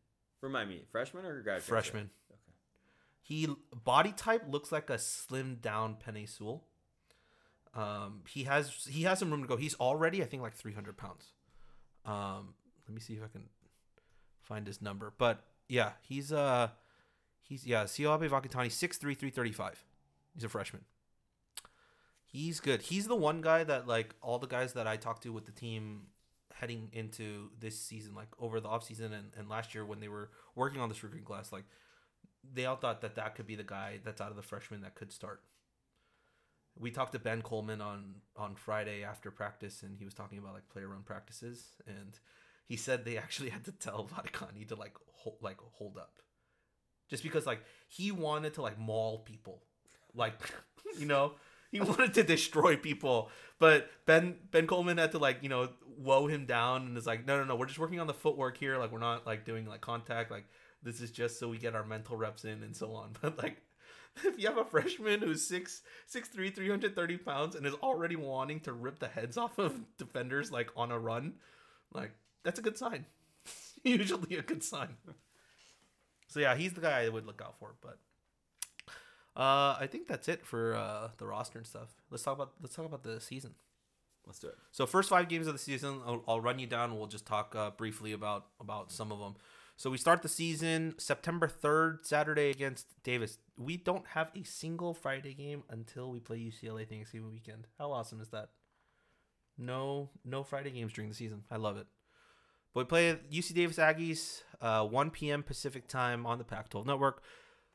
Remind 0.41 0.69
me, 0.69 0.83
freshman 0.91 1.25
or 1.25 1.41
grad? 1.41 1.55
transfer? 1.63 1.69
Freshman. 1.69 2.09
He 3.25 3.47
body 3.85 4.11
type 4.11 4.43
looks 4.49 4.71
like 4.71 4.89
a 4.89 4.95
slimmed 4.95 5.61
down 5.61 5.95
Penei 5.95 6.27
Sewell. 6.27 6.65
Um, 7.73 8.21
he 8.29 8.43
has 8.43 8.85
he 8.89 9.03
has 9.03 9.17
some 9.17 9.31
room 9.31 9.41
to 9.41 9.47
go. 9.47 9.55
He's 9.55 9.75
already 9.75 10.21
I 10.21 10.25
think 10.25 10.43
like 10.43 10.53
300 10.53 10.97
pounds. 10.97 11.27
Um, 12.05 12.53
let 12.85 12.93
me 12.93 12.99
see 12.99 13.13
if 13.13 13.23
I 13.23 13.27
can 13.27 13.45
find 14.41 14.67
his 14.67 14.81
number. 14.81 15.13
But 15.17 15.41
yeah, 15.69 15.91
he's 16.01 16.33
uh 16.33 16.69
he's 17.41 17.65
yeah 17.65 17.85
Sioabe 17.85 18.29
Vakitani 18.29 18.67
6'3", 18.67 19.75
He's 20.33 20.43
a 20.43 20.49
freshman. 20.49 20.83
He's 22.25 22.59
good. 22.59 22.81
He's 22.81 23.07
the 23.07 23.15
one 23.15 23.41
guy 23.41 23.63
that 23.63 23.87
like 23.87 24.15
all 24.21 24.37
the 24.37 24.47
guys 24.47 24.73
that 24.73 24.85
I 24.85 24.97
talked 24.97 25.23
to 25.23 25.29
with 25.31 25.45
the 25.45 25.51
team 25.53 26.07
heading 26.53 26.89
into 26.91 27.51
this 27.59 27.79
season, 27.79 28.15
like 28.15 28.29
over 28.37 28.59
the 28.59 28.67
offseason 28.67 29.05
and, 29.05 29.31
and 29.37 29.47
last 29.47 29.73
year 29.73 29.85
when 29.85 30.01
they 30.01 30.09
were 30.09 30.29
working 30.55 30.81
on 30.81 30.89
this 30.89 31.03
recruiting 31.03 31.25
class, 31.25 31.51
like 31.51 31.65
they 32.53 32.65
all 32.65 32.75
thought 32.75 33.01
that 33.01 33.15
that 33.15 33.35
could 33.35 33.47
be 33.47 33.55
the 33.55 33.63
guy 33.63 33.99
that's 34.03 34.21
out 34.21 34.29
of 34.29 34.35
the 34.35 34.41
freshmen 34.41 34.81
that 34.81 34.95
could 34.95 35.11
start. 35.11 35.41
We 36.77 36.91
talked 36.91 37.13
to 37.13 37.19
Ben 37.19 37.41
Coleman 37.41 37.81
on 37.81 38.15
on 38.35 38.55
Friday 38.55 39.03
after 39.03 39.31
practice, 39.31 39.83
and 39.83 39.97
he 39.97 40.05
was 40.05 40.13
talking 40.13 40.39
about 40.39 40.53
like 40.53 40.69
player 40.69 40.87
run 40.87 41.03
practices, 41.03 41.75
and 41.87 42.17
he 42.67 42.75
said 42.75 43.05
they 43.05 43.17
actually 43.17 43.49
had 43.51 43.65
to 43.65 43.71
tell 43.71 44.09
Vaticani 44.11 44.67
to 44.67 44.75
like 44.75 44.95
hold, 45.13 45.37
like 45.41 45.57
hold 45.73 45.97
up, 45.97 46.21
just 47.09 47.23
because 47.23 47.45
like 47.45 47.63
he 47.87 48.11
wanted 48.11 48.55
to 48.55 48.61
like 48.61 48.79
maul 48.79 49.19
people, 49.19 49.63
like 50.15 50.33
you 50.99 51.05
know 51.05 51.33
he 51.73 51.81
wanted 51.81 52.13
to 52.13 52.23
destroy 52.23 52.75
people, 52.77 53.29
but 53.59 53.89
Ben 54.05 54.37
Ben 54.51 54.67
Coleman 54.67 54.99
had 54.99 55.11
to 55.11 55.17
like 55.17 55.39
you 55.41 55.49
know 55.49 55.69
woe 55.97 56.27
him 56.27 56.45
down 56.45 56.85
and 56.85 56.97
is 56.97 57.07
like 57.07 57.25
no 57.25 57.37
no 57.37 57.43
no 57.45 57.55
we're 57.55 57.65
just 57.65 57.79
working 57.79 57.99
on 57.99 58.07
the 58.07 58.13
footwork 58.13 58.57
here. 58.57 58.77
Like 58.77 58.91
we're 58.91 58.99
not 58.99 59.25
like 59.25 59.43
doing 59.43 59.65
like 59.65 59.81
contact. 59.81 60.29
Like 60.29 60.45
this 60.83 61.01
is 61.01 61.11
just 61.11 61.39
so 61.39 61.47
we 61.47 61.57
get 61.57 61.75
our 61.75 61.85
mental 61.85 62.15
reps 62.15 62.45
in 62.45 62.63
and 62.63 62.75
so 62.75 62.93
on 62.93 63.11
but 63.21 63.37
like 63.37 63.61
if 64.23 64.39
you 64.39 64.47
have 64.47 64.57
a 64.57 64.65
freshman 64.65 65.21
who's 65.21 65.45
six 65.45 65.81
six 66.05 66.29
three 66.29 66.49
three 66.49 66.69
hundred 66.69 66.95
thirty 66.95 67.17
pounds 67.17 67.55
and 67.55 67.65
is 67.65 67.73
already 67.75 68.15
wanting 68.15 68.59
to 68.59 68.73
rip 68.73 68.99
the 68.99 69.07
heads 69.07 69.37
off 69.37 69.57
of 69.57 69.79
defenders 69.97 70.51
like 70.51 70.69
on 70.75 70.91
a 70.91 70.99
run 70.99 71.33
like 71.93 72.11
that's 72.43 72.59
a 72.59 72.63
good 72.63 72.77
sign 72.77 73.05
usually 73.83 74.37
a 74.37 74.41
good 74.41 74.63
sign 74.63 74.95
so 76.27 76.39
yeah 76.39 76.55
he's 76.55 76.73
the 76.73 76.81
guy 76.81 77.01
i 77.01 77.09
would 77.09 77.25
look 77.25 77.41
out 77.43 77.57
for 77.59 77.73
but 77.81 77.97
uh 79.35 79.75
i 79.79 79.87
think 79.89 80.07
that's 80.07 80.27
it 80.27 80.45
for 80.45 80.75
uh 80.75 81.09
the 81.17 81.25
roster 81.25 81.57
and 81.57 81.67
stuff 81.67 81.89
let's 82.11 82.23
talk 82.23 82.35
about 82.35 82.51
let's 82.61 82.75
talk 82.75 82.85
about 82.85 83.03
the 83.03 83.19
season 83.19 83.55
Let's 84.25 84.39
do 84.39 84.47
it. 84.47 84.57
so 84.71 84.85
first 84.85 85.09
five 85.09 85.27
games 85.27 85.47
of 85.47 85.53
the 85.53 85.59
season, 85.59 85.99
I'll, 86.05 86.23
I'll 86.27 86.41
run 86.41 86.57
you 86.59 86.67
down. 86.67 86.97
We'll 86.97 87.07
just 87.07 87.25
talk 87.25 87.55
uh, 87.55 87.71
briefly 87.71 88.13
about 88.13 88.45
about 88.59 88.91
some 88.91 89.11
of 89.11 89.19
them. 89.19 89.35
So 89.75 89.89
we 89.89 89.97
start 89.97 90.21
the 90.21 90.29
season 90.29 90.95
September 90.97 91.47
third, 91.47 92.05
Saturday 92.05 92.49
against 92.49 92.87
Davis. 93.03 93.39
We 93.57 93.77
don't 93.77 94.05
have 94.07 94.31
a 94.35 94.43
single 94.43 94.93
Friday 94.93 95.33
game 95.33 95.63
until 95.69 96.11
we 96.11 96.19
play 96.19 96.37
UCLA 96.37 96.87
Thanksgiving 96.87 97.31
weekend. 97.31 97.67
How 97.79 97.91
awesome 97.91 98.21
is 98.21 98.29
that? 98.29 98.49
No, 99.57 100.09
no 100.23 100.43
Friday 100.43 100.71
games 100.71 100.93
during 100.93 101.09
the 101.09 101.15
season. 101.15 101.43
I 101.51 101.57
love 101.57 101.77
it. 101.77 101.87
But 102.73 102.81
we 102.81 102.85
play 102.85 103.19
UC 103.31 103.53
Davis 103.53 103.77
Aggies, 103.77 104.41
uh, 104.61 104.85
1 104.85 105.11
p.m. 105.11 105.43
Pacific 105.43 105.87
time 105.87 106.25
on 106.25 106.37
the 106.37 106.43
Pac-12 106.43 106.85
network. 106.85 107.21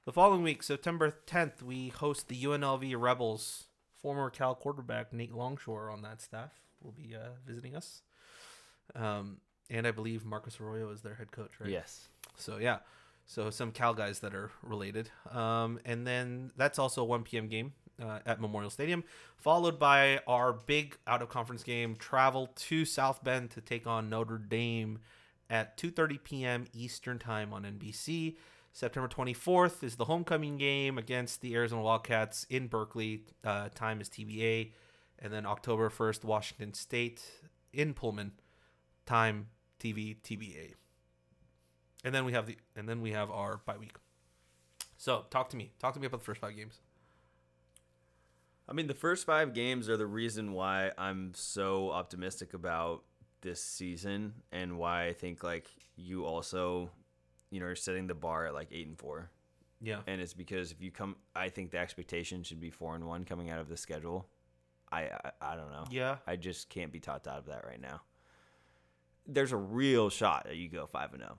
The 0.06 0.12
following 0.12 0.42
week, 0.42 0.62
September 0.62 1.16
10th, 1.26 1.62
we 1.62 1.88
host 1.88 2.28
the 2.28 2.42
UNLV 2.42 2.94
Rebels. 2.98 3.64
Former 4.00 4.30
Cal 4.30 4.54
quarterback 4.54 5.12
Nate 5.12 5.34
Longshore 5.34 5.90
on 5.90 6.02
that 6.02 6.20
staff 6.20 6.52
will 6.80 6.92
be 6.92 7.14
uh, 7.14 7.30
visiting 7.44 7.76
us. 7.76 8.02
Um, 8.94 9.38
and 9.70 9.86
I 9.86 9.90
believe 9.90 10.24
Marcus 10.24 10.60
Arroyo 10.60 10.90
is 10.90 11.02
their 11.02 11.14
head 11.14 11.30
coach, 11.30 11.52
right? 11.60 11.70
Yes. 11.70 12.08
So 12.36 12.58
yeah, 12.58 12.78
so 13.26 13.50
some 13.50 13.72
Cal 13.72 13.94
guys 13.94 14.20
that 14.20 14.34
are 14.34 14.50
related. 14.62 15.10
Um, 15.30 15.78
and 15.84 16.06
then 16.06 16.50
that's 16.56 16.78
also 16.78 17.02
a 17.02 17.04
1 17.04 17.24
p.m. 17.24 17.48
game 17.48 17.72
uh, 18.02 18.20
at 18.24 18.40
Memorial 18.40 18.70
Stadium, 18.70 19.04
followed 19.36 19.78
by 19.78 20.20
our 20.26 20.52
big 20.52 20.96
out 21.06 21.22
of 21.22 21.28
conference 21.28 21.62
game. 21.62 21.96
Travel 21.96 22.48
to 22.56 22.84
South 22.84 23.22
Bend 23.22 23.50
to 23.50 23.60
take 23.60 23.86
on 23.86 24.08
Notre 24.08 24.38
Dame 24.38 25.00
at 25.50 25.76
2:30 25.76 26.24
p.m. 26.24 26.66
Eastern 26.72 27.18
time 27.18 27.52
on 27.52 27.64
NBC. 27.64 28.36
September 28.72 29.08
24th 29.08 29.82
is 29.82 29.96
the 29.96 30.04
homecoming 30.04 30.56
game 30.56 30.98
against 30.98 31.40
the 31.40 31.54
Arizona 31.54 31.82
Wildcats 31.82 32.46
in 32.48 32.68
Berkeley. 32.68 33.24
Uh, 33.42 33.68
time 33.74 34.00
is 34.00 34.08
TBA. 34.08 34.72
And 35.18 35.32
then 35.32 35.46
October 35.46 35.90
1st, 35.90 36.22
Washington 36.22 36.74
State 36.74 37.24
in 37.72 37.92
Pullman. 37.92 38.32
Time 39.04 39.48
TV 39.80 40.16
TBA. 40.22 40.74
And 42.04 42.14
then 42.14 42.24
we 42.24 42.32
have 42.32 42.46
the 42.46 42.56
and 42.76 42.88
then 42.88 43.00
we 43.00 43.12
have 43.12 43.30
our 43.30 43.60
bye 43.64 43.76
week. 43.76 43.96
So 44.96 45.24
talk 45.30 45.48
to 45.50 45.56
me. 45.56 45.72
Talk 45.78 45.94
to 45.94 46.00
me 46.00 46.06
about 46.06 46.20
the 46.20 46.24
first 46.24 46.40
five 46.40 46.56
games. 46.56 46.80
I 48.68 48.74
mean, 48.74 48.86
the 48.86 48.94
first 48.94 49.24
five 49.24 49.54
games 49.54 49.88
are 49.88 49.96
the 49.96 50.06
reason 50.06 50.52
why 50.52 50.92
I'm 50.98 51.32
so 51.34 51.90
optimistic 51.90 52.52
about 52.52 53.02
this 53.40 53.62
season 53.62 54.34
and 54.52 54.78
why 54.78 55.06
I 55.06 55.12
think 55.14 55.42
like 55.42 55.70
you 55.96 56.26
also, 56.26 56.90
you 57.50 57.60
know, 57.60 57.66
are 57.66 57.74
setting 57.74 58.06
the 58.06 58.14
bar 58.14 58.46
at 58.46 58.54
like 58.54 58.68
eight 58.70 58.86
and 58.86 58.98
four. 58.98 59.30
Yeah. 59.80 60.00
And 60.06 60.20
it's 60.20 60.34
because 60.34 60.72
if 60.72 60.82
you 60.82 60.90
come, 60.90 61.16
I 61.34 61.48
think 61.48 61.70
the 61.70 61.78
expectation 61.78 62.42
should 62.42 62.60
be 62.60 62.70
four 62.70 62.94
and 62.94 63.06
one 63.06 63.24
coming 63.24 63.48
out 63.48 63.60
of 63.60 63.68
the 63.68 63.76
schedule. 63.76 64.26
I 64.90 65.02
I, 65.02 65.30
I 65.40 65.56
don't 65.56 65.70
know. 65.70 65.84
Yeah. 65.90 66.16
I 66.26 66.36
just 66.36 66.68
can't 66.68 66.92
be 66.92 67.00
talked 67.00 67.26
out 67.26 67.38
of 67.38 67.46
that 67.46 67.64
right 67.64 67.80
now. 67.80 68.02
There's 69.28 69.52
a 69.52 69.56
real 69.56 70.08
shot 70.08 70.44
that 70.46 70.56
you 70.56 70.68
go 70.68 70.86
five 70.86 71.12
and 71.12 71.20
zero. 71.22 71.38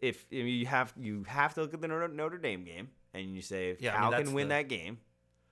If 0.00 0.24
I 0.32 0.36
mean, 0.36 0.46
you 0.60 0.66
have 0.66 0.92
you 0.96 1.24
have 1.24 1.54
to 1.54 1.62
look 1.62 1.74
at 1.74 1.80
the 1.80 1.88
Notre, 1.88 2.38
Dame 2.38 2.64
game 2.64 2.88
and 3.12 3.34
you 3.34 3.42
say 3.42 3.70
if 3.70 3.82
Yeah, 3.82 3.96
I 3.96 4.00
mean, 4.02 4.10
Cal 4.12 4.22
can 4.24 4.32
win 4.34 4.48
the- 4.48 4.54
that 4.54 4.68
game, 4.68 4.98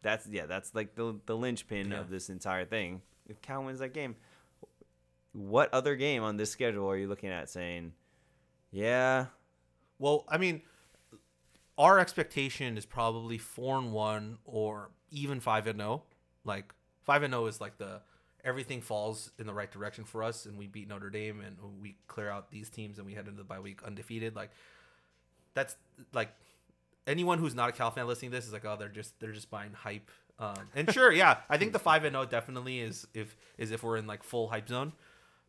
that's 0.03 0.27
yeah, 0.29 0.47
that's 0.47 0.75
like 0.75 0.95
the 0.95 1.19
the 1.27 1.37
linchpin 1.37 1.91
Yeah. 1.91 2.01
of 2.01 2.09
this 2.11 2.31
entire 2.31 2.65
thing. 2.65 3.03
If 3.27 3.41
Cal 3.43 3.65
wins 3.65 3.79
that 3.81 3.95
game, 3.95 4.17
what 5.33 5.73
other 5.75 5.97
game 5.97 6.23
on 6.23 6.37
this 6.37 6.51
schedule 6.51 6.89
are 6.89 6.97
you 6.97 7.09
looking 7.09 7.31
at 7.31 7.49
saying, 7.51 7.93
yeah, 8.71 9.27
Well, 9.99 10.25
I 10.29 10.39
mean, 10.39 10.63
our 11.79 11.99
expectation 11.99 12.77
is 12.77 12.85
probably 12.87 13.39
four 13.39 13.79
and 13.79 13.93
one 13.93 14.39
or 14.45 14.91
even 15.11 15.41
five 15.41 15.67
and 15.67 15.79
zero. 15.81 16.05
Like 16.45 16.75
five 17.05 17.23
and 17.23 17.33
zero 17.33 17.47
is 17.47 17.61
like 17.61 17.79
the 17.79 18.03
everything 18.45 18.81
falls 18.81 19.31
in 19.39 19.47
the 19.47 19.55
right 19.55 19.71
direction 19.71 20.05
for 20.05 20.23
us, 20.23 20.47
and 20.47 20.59
we 20.59 20.67
beat 20.67 20.89
Notre 20.89 21.11
Dame 21.11 21.41
and 21.41 21.57
we 21.81 21.97
clear 22.07 22.29
out 22.29 22.51
these 22.51 22.69
teams 22.69 22.99
and 22.99 23.07
we 23.07 23.15
head 23.15 23.27
into 23.27 23.39
the 23.39 23.45
bye 23.45 23.61
week 23.61 23.83
undefeated. 23.85 24.37
Like 24.37 24.51
that's 25.55 25.77
like 26.13 26.31
anyone 27.07 27.39
who's 27.39 27.55
not 27.55 27.69
a 27.69 27.73
Cal 27.73 27.91
fan 27.91 28.07
listening 28.07 28.31
to 28.31 28.37
this 28.37 28.47
is 28.47 28.53
like, 28.53 28.65
oh, 28.65 28.77
they're 28.79 28.89
just 28.89 29.19
they're 29.21 29.33
just 29.33 29.51
buying 29.51 29.73
hype. 29.73 30.11
Um, 30.39 30.55
and 30.75 30.93
sure, 30.93 31.13
yeah, 31.13 31.39
I 31.49 31.59
think 31.59 31.73
the 31.73 31.79
five 31.79 32.05
and 32.05 32.15
zero 32.15 32.27
definitely 32.27 32.81
is 32.81 33.07
if 33.15 33.37
is 33.57 33.71
if 33.71 33.83
we're 33.83 33.97
in 33.97 34.07
like 34.07 34.23
full 34.23 34.49
hype 34.49 34.69
zone. 34.69 34.93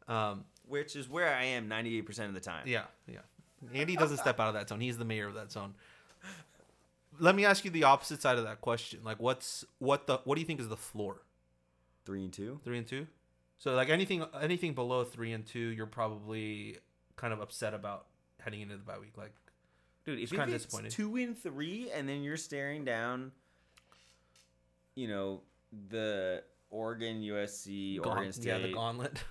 Um, 0.07 0.45
which 0.67 0.95
is 0.95 1.09
where 1.09 1.33
I 1.33 1.45
am 1.45 1.67
98% 1.67 2.27
of 2.27 2.33
the 2.33 2.39
time. 2.39 2.67
yeah, 2.67 2.83
yeah. 3.07 3.19
Andy 3.73 3.95
doesn't 3.95 4.17
step 4.17 4.39
out 4.39 4.49
of 4.49 4.53
that 4.53 4.69
zone. 4.69 4.79
He's 4.79 4.97
the 4.97 5.05
mayor 5.05 5.27
of 5.27 5.33
that 5.35 5.51
zone. 5.51 5.73
Let 7.19 7.35
me 7.35 7.45
ask 7.45 7.65
you 7.65 7.71
the 7.71 7.85
opposite 7.85 8.21
side 8.21 8.37
of 8.37 8.43
that 8.43 8.61
question. 8.61 8.99
Like, 9.03 9.19
what's 9.19 9.65
what 9.79 10.05
the 10.05 10.19
what 10.25 10.35
do 10.35 10.41
you 10.41 10.47
think 10.47 10.59
is 10.59 10.67
the 10.67 10.77
floor? 10.77 11.21
3 12.05 12.23
and 12.25 12.33
2. 12.33 12.59
Three 12.63 12.77
and 12.77 12.87
two. 12.87 13.07
So 13.57 13.73
like 13.73 13.89
anything 13.89 14.23
anything 14.41 14.73
below 14.73 15.03
three 15.05 15.31
and 15.31 15.45
two, 15.45 15.59
you're 15.59 15.85
probably 15.87 16.77
kind 17.15 17.33
of 17.33 17.39
upset 17.39 17.73
about 17.73 18.07
heading 18.39 18.61
into 18.61 18.75
the 18.75 18.83
bye 18.83 18.99
week. 18.99 19.17
Like, 19.17 19.33
Dude, 20.05 20.19
if, 20.19 20.23
It's 20.23 20.31
kinda 20.33 20.53
if 20.53 20.65
it's 20.65 20.93
two 20.95 21.15
and 21.15 21.37
three, 21.37 21.89
and 21.91 22.07
then 22.07 22.21
you're 22.21 22.37
staring 22.37 22.83
down, 22.85 23.31
you 24.95 25.07
know, 25.07 25.41
the 25.89 26.43
Oregon, 26.69 27.21
USC, 27.21 27.97
gaunt- 27.97 28.17
Oregon 28.17 28.33
State, 28.33 28.45
yeah, 28.45 28.57
the 28.59 28.71
gauntlet. 28.73 29.23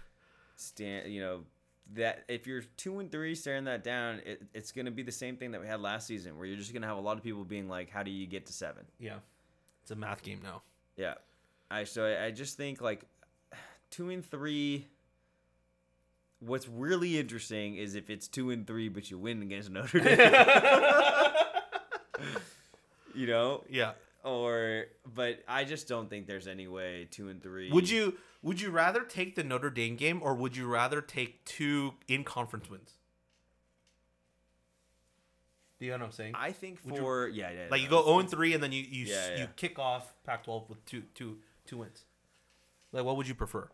stand, 0.57 1.13
you 1.13 1.21
know, 1.21 1.45
that 1.93 2.25
if 2.29 2.47
you're 2.47 2.63
two 2.77 2.99
and 2.99 3.13
three 3.13 3.35
staring 3.35 3.65
that 3.65 3.85
down, 3.85 4.21
it, 4.25 4.43
it's 4.55 4.73
going 4.73 4.87
to 4.87 4.91
be 4.91 5.03
the 5.03 5.13
same 5.13 5.37
thing 5.37 5.53
that 5.53 5.61
we 5.61 5.67
had 5.67 5.81
last 5.81 6.07
season, 6.07 6.37
where 6.37 6.47
you're 6.47 6.57
just 6.57 6.73
going 6.73 6.83
to 6.83 6.89
have 6.89 6.97
a 6.97 7.01
lot 7.01 7.17
of 7.17 7.23
people 7.23 7.45
being 7.45 7.69
like, 7.69 7.91
"How 7.91 8.03
do 8.03 8.11
you 8.11 8.27
get 8.27 8.47
to 8.47 8.53
seven? 8.53 8.85
yeah, 8.99 9.19
it's 9.83 9.91
a 9.91 9.97
math 9.97 10.23
game 10.23 10.41
now. 10.43 10.63
Yeah, 10.97 11.15
I 11.71 11.85
so 11.85 12.05
I, 12.05 12.27
I 12.27 12.31
just 12.31 12.57
think 12.57 12.81
like 12.81 13.05
two 13.91 14.11
and 14.11 14.25
three. 14.25 14.89
What's 16.41 16.69
really 16.69 17.19
interesting 17.19 17.77
is 17.77 17.95
if 17.95 18.11
it's 18.11 18.29
two 18.29 18.51
and 18.51 18.67
three, 18.67 18.89
but 18.91 19.11
you 19.11 19.19
win 19.19 19.41
against 19.43 19.71
Notre 19.71 20.01
Dame. 20.01 20.19
you 23.15 23.27
know, 23.27 23.65
Yeah. 23.71 23.93
or 24.25 24.85
but 25.15 25.43
I 25.49 25.65
just 25.65 25.89
don't 25.89 26.11
think 26.11 26.27
there's 26.27 26.47
any 26.47 26.67
way 26.67 27.09
two 27.11 27.29
and 27.29 27.43
three. 27.43 27.71
Would 27.71 27.89
you 27.89 28.19
would 28.43 28.61
you 28.61 28.71
rather 28.71 29.03
take 29.05 29.37
the 29.37 29.45
Notre 29.45 29.71
Dame 29.71 29.97
game 29.97 30.21
or 30.23 30.35
would 30.35 30.55
you 30.57 30.67
rather 30.67 31.01
take 31.01 31.45
two 31.47 31.95
in 32.09 32.25
conference 32.25 32.69
wins? 32.69 32.93
Do 35.81 35.87
you 35.87 35.93
know 35.93 35.99
what 35.99 36.05
I'm 36.07 36.13
saying? 36.13 36.33
I 36.37 36.53
think 36.53 36.81
Would 36.85 36.95
you- 36.97 37.01
for 37.01 37.29
yeah, 37.29 37.51
yeah, 37.51 37.67
like 37.71 37.81
you 37.83 37.89
go 37.89 37.99
it's- 38.01 38.09
0 38.11 38.19
and 38.21 38.31
3 38.31 38.55
and 38.55 38.63
then 38.63 38.73
you 38.73 38.83
you, 38.83 39.07
Yeah, 39.07 39.29
yeah. 39.31 39.41
you 39.41 39.47
kick 39.57 39.79
off 39.79 40.13
Pac-12 40.25 40.69
with 40.69 40.85
two 40.85 41.03
two 41.15 41.39
two 41.67 41.79
wins. 41.79 42.05
Like 42.93 43.05
what 43.05 43.17
would 43.17 43.29
you 43.29 43.35
prefer? 43.35 43.69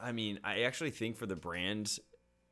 I 0.00 0.12
mean, 0.12 0.38
I 0.44 0.62
actually 0.62 0.90
think 0.90 1.16
for 1.16 1.26
the 1.26 1.36
brand 1.36 1.98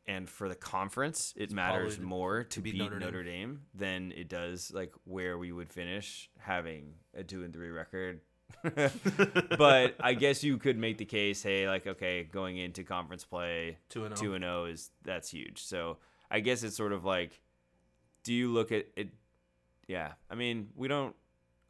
and 0.07 0.29
for 0.29 0.49
the 0.49 0.55
conference, 0.55 1.35
it 1.37 1.51
matters 1.51 1.99
more 1.99 2.45
to, 2.45 2.61
beat 2.61 2.73
beat, 2.73 2.79
Notre 2.79 2.99
Notre, 2.99 3.23
Dame. 3.23 3.49
Dame. 3.49 3.61
than 3.75 4.13
it 4.13 4.29
does 4.29 4.73
like 4.75 4.93
where 5.05 5.37
we 5.39 5.53
would 5.53 5.73
finish 5.73 6.31
having 6.39 6.95
a 7.15 7.23
two 7.23 7.45
and 7.45 7.53
three 7.53 7.71
record. 7.71 8.21
but 9.59 9.97
I 10.01 10.15
guess 10.15 10.45
you 10.45 10.59
could 10.59 10.79
make 10.79 10.99
the 10.99 11.05
case, 11.05 11.43
hey, 11.43 11.69
like 11.69 11.87
okay, 11.87 12.25
going 12.25 12.59
into 12.59 12.85
conference 12.85 13.25
play, 13.25 13.79
2 13.91 14.05
and 14.05 14.15
oh. 14.15 14.17
two 14.17 14.35
and 14.35 14.45
zero 14.45 14.65
is 14.67 14.91
that's 15.05 15.31
huge. 15.31 15.65
So 15.65 15.99
I 16.31 16.41
guess 16.41 16.63
it's 16.63 16.77
sort 16.77 16.93
of 16.93 17.05
like, 17.05 17.41
do 18.23 18.33
you 18.33 18.53
look 18.53 18.73
at 18.73 18.87
it? 18.97 19.09
Yeah, 19.89 20.13
I 20.31 20.35
mean, 20.35 20.69
we 20.75 20.89
don't 20.89 21.15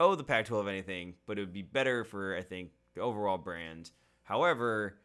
owe 0.01 0.15
the 0.15 0.25
Pac-12 0.25 0.69
anything, 0.69 1.15
but 1.27 1.39
it 1.39 1.43
would 1.43 1.53
be 1.53 1.63
better 1.63 2.05
for 2.05 2.37
I 2.37 2.43
think 2.43 2.71
the 2.97 3.03
overall 3.03 3.39
brand. 3.39 3.91
However, 4.25 4.97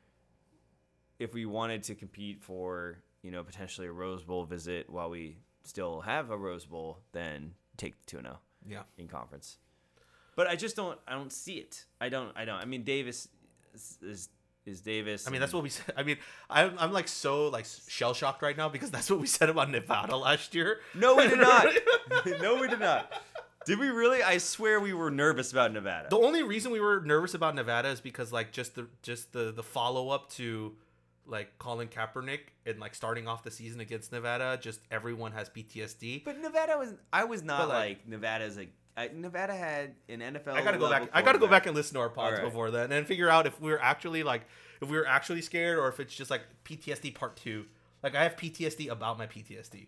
if 1.20 1.34
we 1.34 1.46
wanted 1.46 1.84
to 1.84 1.96
compete 1.96 2.42
for 2.42 2.98
you 3.22 3.30
know 3.30 3.44
potentially 3.44 3.86
a 3.88 3.92
Rose 3.92 4.24
Bowl 4.24 4.46
visit 4.46 4.90
while 4.90 5.10
we 5.12 5.38
still 5.64 6.02
have 6.02 6.32
a 6.32 6.38
Rose 6.38 6.66
Bowl, 6.66 7.00
then 7.12 7.54
take 7.78 8.00
the 8.00 8.06
two 8.08 8.18
and 8.18 8.26
zero 8.26 8.40
Yeah. 8.68 8.84
in 8.98 9.08
conference. 9.08 9.58
But 10.36 10.48
I 10.48 10.56
just 10.56 10.76
don't. 10.76 10.98
I 11.08 11.14
don't 11.14 11.32
see 11.32 11.56
it. 11.58 11.86
I 12.00 12.10
don't. 12.10 12.32
I 12.36 12.46
don't. 12.46 12.56
I 12.60 12.66
mean, 12.66 12.84
Davis 12.84 13.28
is 13.76 13.98
is, 14.02 14.30
is 14.66 14.82
Davis. 14.82 15.28
I 15.28 15.32
mean, 15.32 15.42
that's 15.42 15.54
what 15.54 15.62
we 15.62 15.70
said. 15.78 15.94
I 15.98 16.04
mean, 16.04 16.18
I'm, 16.50 16.74
I'm 16.80 16.92
like 16.94 17.08
so 17.10 17.50
like 17.50 17.66
shell 17.88 18.14
shocked 18.14 18.42
right 18.42 18.56
now 18.58 18.70
because 18.70 18.90
that's 18.90 19.10
what 19.12 19.20
we 19.20 19.28
said 19.28 19.50
about 19.50 19.70
Nevada 19.70 20.16
last 20.30 20.56
year. 20.56 20.80
No, 20.96 21.16
we 21.18 21.28
did 21.28 21.38
not. 21.40 21.68
no, 22.42 22.60
we 22.62 22.68
did 22.70 22.80
not. 22.80 23.12
Did 23.66 23.80
we 23.80 23.90
really? 23.90 24.24
I 24.24 24.38
swear 24.38 24.80
we 24.80 24.94
were 24.94 25.12
nervous 25.12 25.52
about 25.52 25.72
Nevada. 25.74 26.08
The 26.10 26.18
only 26.18 26.44
reason 26.44 26.72
we 26.72 26.80
were 26.80 27.02
nervous 27.02 27.34
about 27.34 27.56
Nevada 27.56 27.90
is 27.90 28.02
because 28.02 28.32
like 28.32 28.52
just 28.52 28.76
the 28.76 28.88
just 29.02 29.34
the 29.34 29.52
the 29.52 29.64
follow 29.64 30.10
up 30.10 30.30
to 30.32 30.74
like 31.28 31.58
Colin 31.60 31.88
Kaepernick 31.88 32.40
and 32.66 32.80
like 32.80 32.96
starting 32.96 33.28
off 33.28 33.44
the 33.44 33.52
season 33.52 33.80
against 33.80 34.12
Nevada, 34.12 34.58
just 34.62 34.80
everyone 34.90 35.32
has 35.34 35.50
PTSD. 35.50 36.24
But 36.26 36.40
Nevada 36.40 36.78
was. 36.78 36.94
I 37.14 37.24
was 37.26 37.44
not 37.44 37.60
But, 37.62 37.70
like- 37.70 37.76
like, 38.00 38.08
Nevada's 38.08 38.58
like. 38.58 38.74
I, 38.98 39.10
Nevada 39.16 39.54
had 39.56 39.96
an 40.10 40.20
NFL. 40.20 40.50
I 40.50 40.62
gotta 40.64 40.78
go 40.78 40.90
back. 40.90 41.10
I 41.14 41.22
gotta 41.22 41.40
go 41.40 41.46
back 41.48 41.64
quarterback. 41.64 41.66
and 41.68 41.76
listen 41.76 41.94
to 41.94 42.02
our 42.02 42.10
pods 42.10 42.34
Alright. 42.40 42.44
before 42.44 42.72
then 42.72 42.92
and 42.92 43.08
figure 43.08 43.30
out 43.30 43.48
if 43.48 43.60
we 43.62 43.72
are 43.72 43.80
actually 43.80 44.22
like 44.22 44.42
if 44.82 44.90
we 44.90 44.98
were 44.98 45.08
actually 45.08 45.42
scared 45.42 45.80
or 45.80 45.88
if 45.88 46.02
it's 46.02 46.14
just 46.14 46.30
like 46.30 46.42
PTSD 46.66 47.16
part 47.16 47.38
two. 47.38 47.66
Like 48.04 48.16
I 48.16 48.24
have 48.24 48.36
PTSD 48.36 48.90
about 48.90 49.18
my 49.18 49.28
PTSD. 49.28 49.88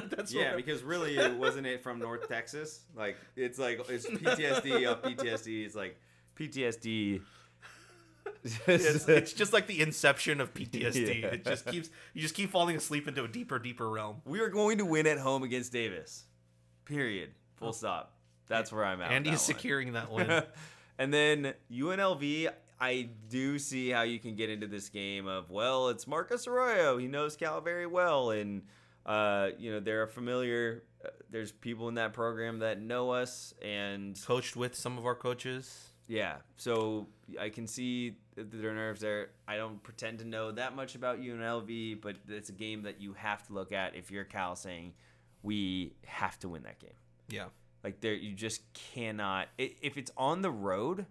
Like 0.00 0.10
that's 0.10 0.32
Yeah, 0.32 0.56
because 0.56 0.82
really, 0.82 1.16
it 1.16 1.34
wasn't 1.34 1.66
it 1.66 1.82
from 1.82 1.98
North 1.98 2.28
Texas? 2.28 2.80
Like 2.96 3.16
it's 3.36 3.58
like 3.58 3.80
it's 3.88 4.06
PTSD 4.06 4.86
of 4.86 5.02
PTSD. 5.02 5.64
It's 5.64 5.74
like 5.74 5.98
PTSD. 6.36 7.20
it's, 8.66 9.08
it's 9.08 9.32
just 9.32 9.52
like 9.52 9.66
the 9.66 9.80
inception 9.80 10.40
of 10.40 10.54
PTSD. 10.54 11.20
Yeah. 11.22 11.28
It 11.28 11.44
just 11.44 11.66
keeps 11.66 11.90
you 12.14 12.22
just 12.22 12.34
keep 12.34 12.50
falling 12.50 12.76
asleep 12.76 13.08
into 13.08 13.24
a 13.24 13.28
deeper, 13.28 13.58
deeper 13.58 13.88
realm. 13.88 14.22
we 14.24 14.40
are 14.40 14.48
going 14.48 14.78
to 14.78 14.84
win 14.84 15.06
at 15.06 15.18
home 15.18 15.42
against 15.42 15.72
Davis. 15.72 16.24
Period. 16.84 17.30
Full 17.56 17.68
oh. 17.68 17.72
stop. 17.72 18.14
That's 18.46 18.72
where 18.72 18.84
I'm 18.84 19.00
at. 19.00 19.08
with 19.08 19.16
Andy 19.16 19.30
that 19.30 19.40
securing 19.40 19.92
that 19.92 20.10
win. 20.10 20.42
and 20.98 21.12
then 21.12 21.54
UNLV, 21.70 22.48
I 22.80 23.08
do 23.28 23.58
see 23.58 23.90
how 23.90 24.02
you 24.02 24.18
can 24.18 24.36
get 24.36 24.50
into 24.50 24.66
this 24.66 24.88
game 24.88 25.26
of 25.26 25.50
well, 25.50 25.88
it's 25.88 26.06
Marcus 26.06 26.46
Arroyo. 26.46 26.98
He 26.98 27.08
knows 27.08 27.36
Cal 27.36 27.60
very 27.60 27.86
well, 27.86 28.30
and 28.30 28.62
uh, 29.08 29.50
you 29.58 29.72
know 29.72 29.80
they're 29.80 30.06
familiar. 30.06 30.84
Uh, 31.04 31.08
there's 31.30 31.50
people 31.52 31.88
in 31.88 31.94
that 31.94 32.12
program 32.12 32.58
that 32.60 32.80
know 32.80 33.10
us, 33.10 33.54
and 33.62 34.16
Coached 34.24 34.54
with 34.56 34.74
some 34.76 34.98
of 34.98 35.06
our 35.06 35.14
coaches. 35.14 35.90
yeah, 36.06 36.36
so 36.56 37.08
I 37.40 37.48
can 37.48 37.66
see 37.66 38.16
their 38.36 38.74
nerves 38.74 39.00
there. 39.00 39.30
I 39.46 39.56
don't 39.56 39.82
pretend 39.82 40.18
to 40.20 40.24
know 40.24 40.52
that 40.52 40.76
much 40.76 40.94
about 40.94 41.20
UNLV, 41.20 42.00
but 42.00 42.16
it's 42.28 42.48
a 42.50 42.52
game 42.52 42.82
that 42.82 43.00
you 43.00 43.14
have 43.14 43.46
to 43.48 43.52
look 43.52 43.72
at 43.72 43.96
if 43.96 44.10
you're 44.10 44.24
Cal, 44.24 44.54
saying 44.56 44.92
we 45.42 45.94
have 46.06 46.38
to 46.40 46.48
win 46.48 46.62
that 46.64 46.78
game. 46.78 46.90
Yeah. 47.28 47.46
Like 47.84 48.00
there, 48.00 48.14
you 48.14 48.34
just 48.34 48.62
cannot. 48.74 49.48
If 49.56 49.96
it's 49.96 50.10
on 50.16 50.42
the 50.42 50.50
road, 50.50 51.06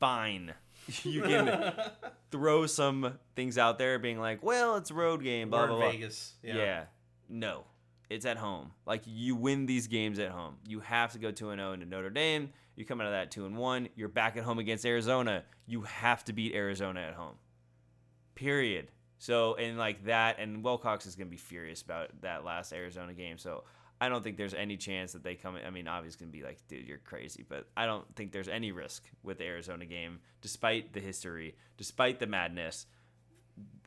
fine. 0.00 0.54
You 1.02 1.22
can 1.22 1.72
throw 2.30 2.66
some 2.66 3.18
things 3.34 3.58
out 3.58 3.76
there, 3.76 3.98
being 3.98 4.20
like, 4.20 4.40
"Well, 4.44 4.76
it's 4.76 4.92
a 4.92 4.94
road 4.94 5.20
game." 5.24 5.50
Blah 5.50 5.66
blah 5.66 5.76
blah. 5.78 5.90
Vegas. 5.90 6.34
Yeah. 6.44 6.84
No, 7.28 7.64
it's 8.08 8.24
at 8.24 8.36
home. 8.36 8.72
Like 8.86 9.02
you 9.04 9.34
win 9.34 9.66
these 9.66 9.86
games 9.86 10.18
at 10.18 10.30
home. 10.30 10.56
You 10.66 10.80
have 10.80 11.12
to 11.12 11.18
go 11.18 11.30
two 11.30 11.50
and 11.50 11.60
zero 11.60 11.72
into 11.72 11.86
Notre 11.86 12.10
Dame. 12.10 12.50
You 12.76 12.84
come 12.84 13.00
out 13.00 13.06
of 13.06 13.12
that 13.12 13.30
two 13.30 13.46
and 13.46 13.56
one. 13.56 13.88
You're 13.96 14.08
back 14.08 14.36
at 14.36 14.44
home 14.44 14.58
against 14.58 14.84
Arizona. 14.86 15.44
You 15.66 15.82
have 15.82 16.24
to 16.24 16.32
beat 16.32 16.54
Arizona 16.54 17.00
at 17.00 17.14
home. 17.14 17.34
Period. 18.34 18.88
So 19.18 19.54
and 19.54 19.78
like 19.78 20.04
that, 20.04 20.38
and 20.38 20.62
Wilcox 20.62 21.06
is 21.06 21.16
gonna 21.16 21.30
be 21.30 21.36
furious 21.36 21.82
about 21.82 22.20
that 22.22 22.44
last 22.44 22.72
Arizona 22.72 23.12
game. 23.14 23.38
So 23.38 23.64
I 24.00 24.08
don't 24.08 24.22
think 24.22 24.36
there's 24.36 24.54
any 24.54 24.76
chance 24.76 25.12
that 25.12 25.24
they 25.24 25.34
come. 25.34 25.56
I 25.66 25.70
mean, 25.70 25.88
obviously, 25.88 26.08
it's 26.08 26.16
gonna 26.16 26.30
be 26.30 26.42
like, 26.42 26.58
dude, 26.68 26.86
you're 26.86 26.98
crazy. 26.98 27.44
But 27.48 27.66
I 27.76 27.86
don't 27.86 28.04
think 28.14 28.30
there's 28.30 28.48
any 28.48 28.72
risk 28.72 29.04
with 29.22 29.38
the 29.38 29.44
Arizona 29.44 29.86
game, 29.86 30.20
despite 30.42 30.92
the 30.92 31.00
history, 31.00 31.56
despite 31.78 32.20
the 32.20 32.26
madness. 32.26 32.86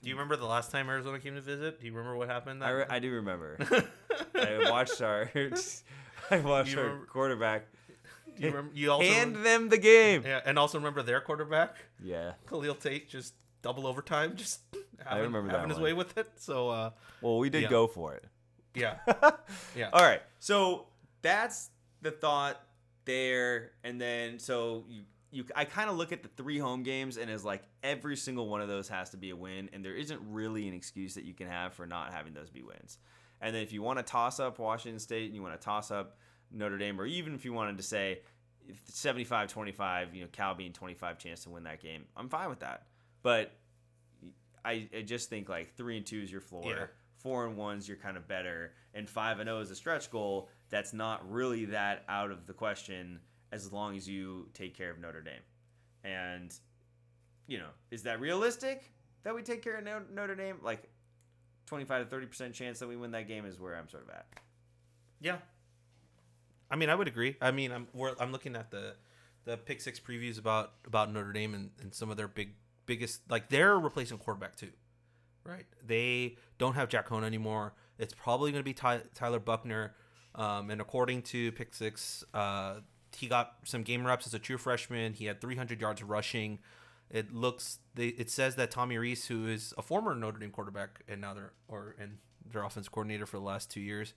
Do 0.01 0.07
you 0.09 0.15
remember 0.15 0.35
the 0.37 0.45
last 0.45 0.71
time 0.71 0.87
Arizona 0.89 1.19
came 1.19 1.35
to 1.35 1.41
visit? 1.41 1.79
Do 1.81 1.85
you 1.85 1.93
remember 1.93 2.17
what 2.17 2.29
happened? 2.29 2.63
I, 2.63 2.69
re- 2.69 2.85
I 2.89 2.99
do 2.99 3.11
remember. 3.11 3.57
I 4.35 4.69
watched 4.71 5.01
our 5.01 5.29
I 6.31 6.39
watched 6.39 6.75
our 6.77 6.83
remember- 6.83 7.05
quarterback 7.07 7.65
Do 8.37 8.43
you 8.43 8.47
remember? 8.49 8.71
You 8.73 8.91
also 8.91 9.05
hand 9.11 9.35
them 9.45 9.69
the 9.69 9.77
game. 9.77 10.23
yeah, 10.25 10.39
and 10.45 10.57
also 10.57 10.77
remember 10.77 11.01
their 11.03 11.19
quarterback, 11.21 11.75
Yeah. 12.03 12.33
Khalil 12.47 12.75
Tate, 12.75 13.09
just 13.09 13.33
double 13.61 13.85
overtime, 13.87 14.35
just 14.37 14.61
having, 15.05 15.23
remember 15.23 15.49
that 15.51 15.55
having 15.57 15.69
his 15.69 15.77
one. 15.77 15.83
way 15.83 15.93
with 15.93 16.17
it. 16.17 16.29
So 16.37 16.69
uh, 16.69 16.89
Well, 17.21 17.37
we 17.39 17.49
did 17.49 17.63
Yeah. 17.63 17.69
go 17.69 17.87
for 17.87 18.13
it. 18.15 18.23
yeah, 18.75 18.99
yeah. 19.75 19.89
All 19.91 20.01
right. 20.03 20.21
So 20.39 20.85
that's 21.21 21.69
the 22.01 22.11
thought 22.11 22.61
there, 23.03 23.71
and 23.83 23.99
then 23.99 24.39
so 24.39 24.85
you 24.87 25.01
you 25.31 25.45
I 25.55 25.65
kind 25.65 25.89
of 25.89 25.97
look 25.97 26.11
at 26.11 26.23
the 26.23 26.29
three 26.29 26.57
home 26.57 26.83
games 26.83 27.17
and 27.17 27.29
as 27.29 27.45
like 27.45 27.63
every 27.83 28.17
single 28.17 28.47
one 28.47 28.61
of 28.61 28.67
those 28.67 28.87
has 28.89 29.11
to 29.11 29.17
be 29.17 29.29
a 29.29 29.35
win, 29.35 29.69
and 29.73 29.83
there 29.83 29.95
isn't 29.95 30.21
really 30.29 30.67
an 30.67 30.73
excuse 30.73 31.15
that 31.15 31.23
you 31.23 31.33
can 31.33 31.47
have 31.47 31.73
for 31.73 31.85
not 31.85 32.13
having 32.13 32.33
those 32.33 32.49
be 32.49 32.63
wins. 32.63 32.97
And 33.41 33.55
then 33.55 33.61
if 33.61 33.71
you 33.71 33.81
want 33.81 33.99
to 33.99 34.03
toss 34.03 34.39
up 34.39 34.59
Washington 34.59 34.99
State 34.99 35.27
and 35.27 35.35
you 35.35 35.41
want 35.41 35.59
to 35.59 35.63
toss 35.63 35.91
up 35.91 36.17
Notre 36.51 36.77
Dame, 36.77 36.99
or 36.99 37.05
even 37.05 37.33
if 37.35 37.45
you 37.45 37.53
wanted 37.53 37.77
to 37.77 37.83
say 37.83 38.19
75-25, 38.91 40.13
you 40.13 40.21
know, 40.21 40.27
Cal 40.31 40.55
being 40.55 40.73
25 40.73 41.17
chance 41.17 41.43
to 41.43 41.49
win 41.49 41.63
that 41.63 41.81
game, 41.81 42.03
I'm 42.17 42.27
fine 42.27 42.49
with 42.49 42.59
that. 42.59 42.87
But 43.21 43.51
I, 44.65 44.89
I 44.95 45.01
just 45.03 45.29
think 45.29 45.47
like 45.47 45.75
three 45.75 45.97
and 45.97 46.05
two 46.05 46.19
is 46.19 46.31
your 46.31 46.41
floor. 46.41 46.65
Yeah. 46.65 46.85
Four 47.17 47.45
and 47.45 47.57
ones 47.57 47.87
you're 47.87 47.97
kind 47.97 48.15
of 48.15 48.29
better, 48.29 48.71
and 48.93 49.09
five 49.09 49.39
and 49.39 49.47
zero 49.47 49.59
is 49.59 49.71
a 49.71 49.75
stretch 49.75 50.09
goal. 50.09 50.47
That's 50.69 50.93
not 50.93 51.29
really 51.29 51.65
that 51.65 52.05
out 52.07 52.31
of 52.31 52.47
the 52.47 52.53
question 52.53 53.19
as 53.51 53.71
long 53.71 53.97
as 53.97 54.07
you 54.07 54.47
take 54.53 54.75
care 54.75 54.91
of 54.91 54.99
Notre 54.99 55.21
Dame. 55.21 55.41
And 56.03 56.53
you 57.47 57.57
know, 57.57 57.69
is 57.91 58.03
that 58.03 58.19
realistic 58.19 58.91
that 59.23 59.33
we 59.33 59.41
take 59.41 59.63
care 59.63 59.77
of 59.77 59.83
Notre 60.13 60.35
Dame? 60.35 60.57
Like 60.61 60.89
twenty 61.65 61.85
five 61.85 62.03
to 62.03 62.09
thirty 62.09 62.25
percent 62.25 62.53
chance 62.53 62.79
that 62.79 62.87
we 62.87 62.95
win 62.95 63.11
that 63.11 63.27
game 63.27 63.45
is 63.45 63.59
where 63.59 63.75
I'm 63.75 63.89
sort 63.89 64.03
of 64.03 64.09
at. 64.09 64.27
Yeah. 65.19 65.37
I 66.71 66.75
mean, 66.75 66.89
I 66.89 66.95
would 66.95 67.07
agree. 67.07 67.35
I 67.41 67.51
mean, 67.51 67.71
I'm 67.71 67.87
I'm 68.19 68.31
looking 68.31 68.55
at 68.55 68.71
the 68.71 68.95
the 69.45 69.57
pick 69.57 69.81
six 69.81 69.99
previews 69.99 70.37
about 70.37 70.73
about 70.85 71.11
Notre 71.11 71.33
Dame 71.33 71.55
and, 71.55 71.71
and 71.81 71.93
some 71.93 72.09
of 72.09 72.17
their 72.17 72.27
big 72.27 72.53
biggest 72.85 73.21
like 73.29 73.49
they're 73.49 73.77
replacing 73.79 74.17
quarterback 74.17 74.55
too, 74.55 74.71
right? 75.43 75.65
They 75.85 76.37
don't 76.57 76.75
have 76.75 76.89
Jack 76.89 77.07
Coan 77.07 77.23
anymore. 77.23 77.73
It's 77.97 78.13
probably 78.13 78.51
going 78.51 78.61
to 78.61 78.65
be 78.65 78.73
Ty, 78.73 79.01
Tyler 79.13 79.39
Buchner, 79.39 79.93
um, 80.35 80.69
and 80.69 80.79
according 80.79 81.23
to 81.23 81.51
pick 81.51 81.73
six, 81.73 82.23
uh, 82.33 82.75
he 83.15 83.27
got 83.27 83.53
some 83.63 83.83
game 83.83 84.05
reps 84.05 84.27
as 84.27 84.33
a 84.33 84.39
true 84.39 84.57
freshman. 84.57 85.13
He 85.13 85.25
had 85.25 85.41
300 85.41 85.79
yards 85.81 86.03
rushing. 86.03 86.59
It 87.09 87.33
looks 87.33 87.79
they, 87.95 88.07
it 88.07 88.29
says 88.29 88.55
that 88.55 88.71
Tommy 88.71 88.97
Rees, 88.97 89.25
who 89.25 89.47
is 89.47 89.73
a 89.77 89.81
former 89.81 90.13
Notre 90.15 90.39
Dame 90.39 90.51
quarterback 90.51 91.01
and 91.07 91.21
now 91.21 91.33
they're 91.33 91.53
or 91.67 91.95
and 91.99 92.17
their 92.51 92.63
offense 92.63 92.87
coordinator 92.87 93.25
for 93.25 93.37
the 93.37 93.43
last 93.43 93.71
two 93.71 93.81
years, 93.81 94.13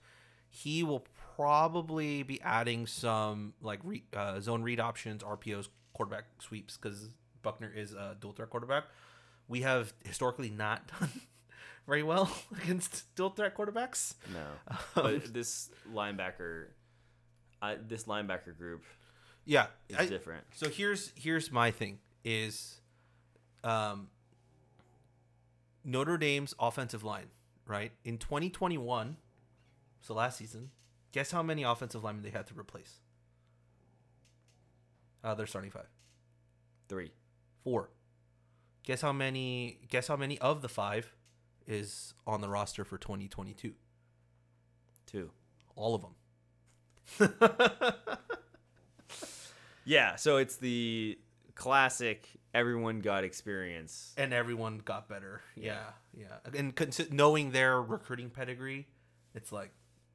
he 0.49 0.83
will 0.83 1.05
probably 1.35 2.23
be 2.23 2.39
adding 2.41 2.85
some 2.85 3.53
like 3.61 3.79
re, 3.83 4.03
uh, 4.15 4.39
zone 4.39 4.61
read 4.61 4.79
options, 4.79 5.23
RPOs, 5.23 5.69
quarterback 5.93 6.25
sweeps 6.39 6.77
because 6.77 7.09
Buchner 7.41 7.71
is 7.75 7.93
a 7.93 8.15
dual 8.19 8.33
threat 8.33 8.49
quarterback. 8.49 8.85
We 9.47 9.61
have 9.61 9.93
historically 10.05 10.49
not 10.49 10.87
done 10.99 11.09
very 11.87 12.03
well 12.03 12.31
against 12.63 13.13
dual 13.15 13.31
threat 13.31 13.55
quarterbacks. 13.55 14.15
No, 14.33 14.75
but 14.95 15.33
this 15.33 15.69
linebacker, 15.93 16.67
I, 17.63 17.75
this 17.87 18.03
linebacker 18.03 18.57
group 18.57 18.83
Yeah, 19.45 19.67
is 19.89 19.97
I- 19.97 20.05
different. 20.07 20.43
So 20.53 20.69
here's 20.69 21.11
here's 21.15 21.51
my 21.51 21.71
thing 21.71 21.99
is 22.25 22.81
um 23.63 24.09
Notre 25.85 26.17
Dame's 26.17 26.53
offensive 26.59 27.03
line, 27.03 27.27
right? 27.67 27.91
In 28.05 28.17
2021, 28.17 29.17
so 30.01 30.13
last 30.13 30.37
season, 30.37 30.71
guess 31.11 31.31
how 31.31 31.43
many 31.43 31.63
offensive 31.63 32.03
linemen 32.03 32.23
they 32.23 32.29
had 32.29 32.47
to 32.47 32.53
replace? 32.59 32.99
Uh, 35.23 35.33
they're 35.35 35.47
starting 35.47 35.71
five. 35.71 35.87
Three. 36.89 37.11
Four. 37.63 37.89
Guess 38.83 39.01
how 39.01 39.13
many 39.13 39.79
guess 39.87 40.07
how 40.07 40.17
many 40.17 40.37
of 40.39 40.61
the 40.61 40.69
five 40.69 41.13
is 41.65 42.13
on 42.27 42.41
the 42.41 42.49
roster 42.49 42.83
for 42.83 42.97
2022? 42.97 43.73
Two. 45.05 45.31
All 45.75 45.95
of 45.95 46.01
them. 46.01 46.15
Yeah, 49.85 50.15
so 50.15 50.37
it's 50.37 50.55
the 50.57 51.19
classic 51.55 52.25
everyone 52.53 53.01
got 53.01 53.23
experience. 53.23 54.13
and 54.17 54.33
everyone 54.33 54.79
got 54.83 55.09
better. 55.09 55.41
Yeah, 55.55 55.79
yeah. 56.17 56.37
And 56.57 56.73
consi- 56.75 57.11
knowing 57.11 57.51
their 57.51 57.81
recruiting 57.81 58.29
pedigree, 58.29 58.87
it's 59.35 59.51
like 59.51 59.71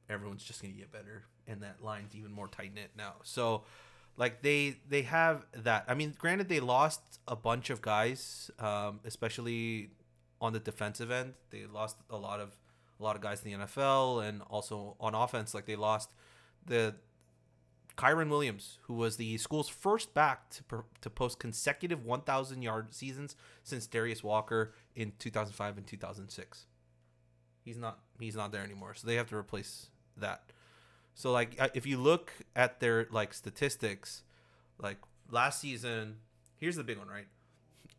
everyone's 0.09 0.43
just 0.43 0.61
gonna 0.61 0.73
get 0.73 0.91
better, 0.91 1.23
and 1.47 1.61
that 1.61 1.83
line's 1.83 2.15
even 2.15 2.31
more 2.31 2.47
tight 2.47 2.73
knit 2.73 2.89
now. 2.97 3.13
So, 3.23 3.63
like 4.17 4.41
they 4.41 4.77
they 4.87 5.03
have 5.03 5.45
that. 5.53 5.85
I 5.87 5.93
mean, 5.93 6.15
granted, 6.17 6.49
they 6.49 6.59
lost 6.59 7.19
a 7.27 7.35
bunch 7.35 7.69
of 7.69 7.79
guys, 7.79 8.49
um, 8.57 9.01
especially 9.05 9.91
on 10.41 10.53
the 10.53 10.59
defensive 10.59 11.11
end. 11.11 11.35
They 11.51 11.65
lost 11.71 11.97
a 12.09 12.17
lot 12.17 12.39
of 12.39 12.57
a 12.99 13.03
lot 13.03 13.15
of 13.15 13.21
guys 13.21 13.43
in 13.45 13.51
the 13.51 13.65
NFL, 13.65 14.27
and 14.27 14.41
also 14.49 14.95
on 14.99 15.13
offense, 15.13 15.53
like 15.53 15.67
they 15.67 15.75
lost 15.75 16.09
the 16.69 16.95
Kyren 17.97 18.29
Williams, 18.29 18.79
who 18.83 18.93
was 18.93 19.17
the 19.17 19.37
school's 19.37 19.67
first 19.67 20.13
back 20.13 20.49
to, 20.51 20.63
per, 20.63 20.85
to 21.01 21.09
post 21.09 21.37
consecutive 21.37 22.05
1,000 22.05 22.61
yard 22.61 22.93
seasons 22.93 23.35
since 23.61 23.87
Darius 23.87 24.23
Walker 24.23 24.73
in 24.95 25.11
2005 25.19 25.77
and 25.77 25.85
2006. 25.85 26.65
He's 27.65 27.77
not 27.77 27.99
he's 28.19 28.37
not 28.37 28.53
there 28.53 28.63
anymore, 28.63 28.93
so 28.93 29.05
they 29.05 29.15
have 29.15 29.27
to 29.29 29.35
replace 29.35 29.87
that. 30.15 30.43
So 31.13 31.31
like 31.33 31.57
uh, 31.59 31.67
if 31.73 31.85
you 31.85 31.97
look 31.97 32.31
at 32.55 32.79
their 32.79 33.07
like 33.11 33.33
statistics, 33.33 34.23
like 34.81 34.97
last 35.29 35.59
season, 35.59 36.15
here's 36.55 36.77
the 36.77 36.85
big 36.85 36.97
one, 36.97 37.09
right? 37.09 37.27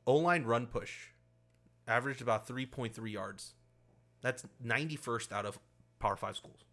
O 0.07 0.17
line 0.17 0.45
run 0.45 0.67
push 0.67 1.09
averaged 1.87 2.23
about 2.23 2.49
3.3 2.49 3.13
yards. 3.13 3.53
That's 4.23 4.47
91st 4.65 5.33
out 5.33 5.45
of 5.45 5.59
Power 5.99 6.17
Five 6.17 6.37
schools. 6.37 6.65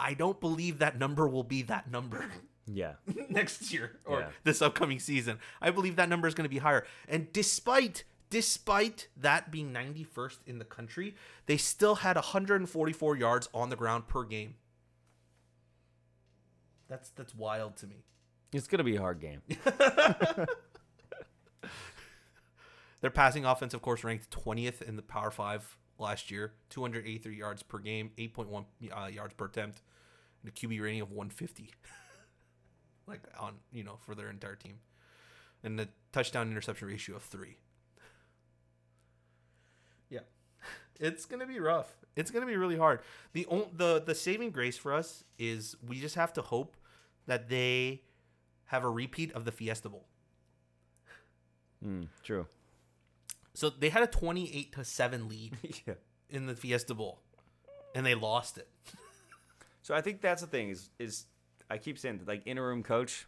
I 0.00 0.14
don't 0.14 0.40
believe 0.40 0.78
that 0.78 0.98
number 0.98 1.28
will 1.28 1.44
be 1.44 1.62
that 1.62 1.90
number 1.90 2.24
Yeah. 2.66 2.94
next 3.28 3.72
year 3.72 3.98
or 4.04 4.20
Yeah. 4.20 4.28
this 4.44 4.62
upcoming 4.62 4.98
season. 5.00 5.38
I 5.60 5.70
believe 5.70 5.96
that 5.96 6.08
number 6.08 6.26
is 6.28 6.34
going 6.34 6.44
to 6.44 6.48
be 6.50 6.58
higher. 6.58 6.86
And 7.08 7.32
despite 7.32 8.04
despite 8.30 9.08
that 9.16 9.50
being 9.50 9.72
91st 9.72 10.38
in 10.46 10.60
the 10.60 10.64
country, 10.64 11.16
they 11.46 11.56
still 11.56 11.96
had 11.96 12.14
144 12.16 13.16
yards 13.16 13.48
on 13.52 13.70
the 13.70 13.76
ground 13.76 14.06
per 14.06 14.22
game. 14.24 14.54
That's 16.88 17.10
that's 17.10 17.34
wild 17.34 17.76
to 17.78 17.86
me. 17.88 18.04
It's 18.52 18.66
going 18.68 18.78
to 18.78 18.84
be 18.84 18.96
a 18.96 19.00
hard 19.00 19.20
game. 19.20 19.42
Their 23.00 23.10
passing 23.10 23.44
offense, 23.44 23.72
of 23.74 23.80
course, 23.82 24.04
ranked 24.04 24.30
20th 24.30 24.82
in 24.82 24.96
the 24.96 25.02
Power 25.02 25.30
Five 25.30 25.76
last 26.00 26.30
year, 26.30 26.52
283 26.70 27.36
yards 27.36 27.62
per 27.62 27.78
game, 27.78 28.10
8.1 28.18 28.64
uh, 28.90 29.06
yards 29.06 29.34
per 29.34 29.46
attempt, 29.46 29.82
and 30.42 30.50
a 30.50 30.54
QB 30.54 30.80
rating 30.82 31.00
of 31.02 31.10
150. 31.12 31.70
like 33.06 33.20
on 33.38 33.54
you 33.72 33.84
know 33.84 33.96
for 34.04 34.14
their 34.14 34.30
entire 34.30 34.56
team. 34.56 34.78
and 35.62 35.80
a 35.80 35.88
touchdown 36.12 36.50
interception 36.50 36.88
ratio 36.88 37.16
of 37.16 37.22
three. 37.22 37.56
Yeah, 40.08 40.20
it's 40.98 41.24
gonna 41.26 41.46
be 41.46 41.60
rough. 41.60 41.92
It's 42.16 42.30
gonna 42.30 42.46
be 42.46 42.56
really 42.56 42.76
hard. 42.76 43.00
The 43.32 43.46
on- 43.46 43.70
the 43.76 44.02
the 44.04 44.14
saving 44.14 44.50
grace 44.50 44.76
for 44.76 44.92
us 44.92 45.24
is 45.38 45.76
we 45.86 46.00
just 46.00 46.14
have 46.16 46.32
to 46.34 46.42
hope 46.42 46.76
that 47.26 47.48
they 47.48 48.02
have 48.66 48.84
a 48.84 48.90
repeat 48.90 49.32
of 49.32 49.44
the 49.44 49.52
Fiesta 49.52 49.88
Bowl. 49.88 50.06
Mm, 51.84 52.08
true. 52.22 52.46
So 53.54 53.70
they 53.70 53.88
had 53.88 54.02
a 54.02 54.06
twenty-eight 54.06 54.72
to 54.74 54.84
seven 54.84 55.28
lead 55.28 55.56
yeah. 55.86 55.94
in 56.28 56.46
the 56.46 56.54
Fiesta 56.54 56.94
Bowl, 56.94 57.20
and 57.94 58.04
they 58.06 58.14
lost 58.14 58.58
it. 58.58 58.68
So 59.82 59.94
I 59.94 60.02
think 60.02 60.20
that's 60.20 60.42
the 60.42 60.46
thing 60.46 60.68
is 60.68 60.90
is 60.98 61.24
I 61.70 61.78
keep 61.78 61.98
saying 61.98 62.20
like 62.26 62.42
interim 62.46 62.82
coach, 62.82 63.26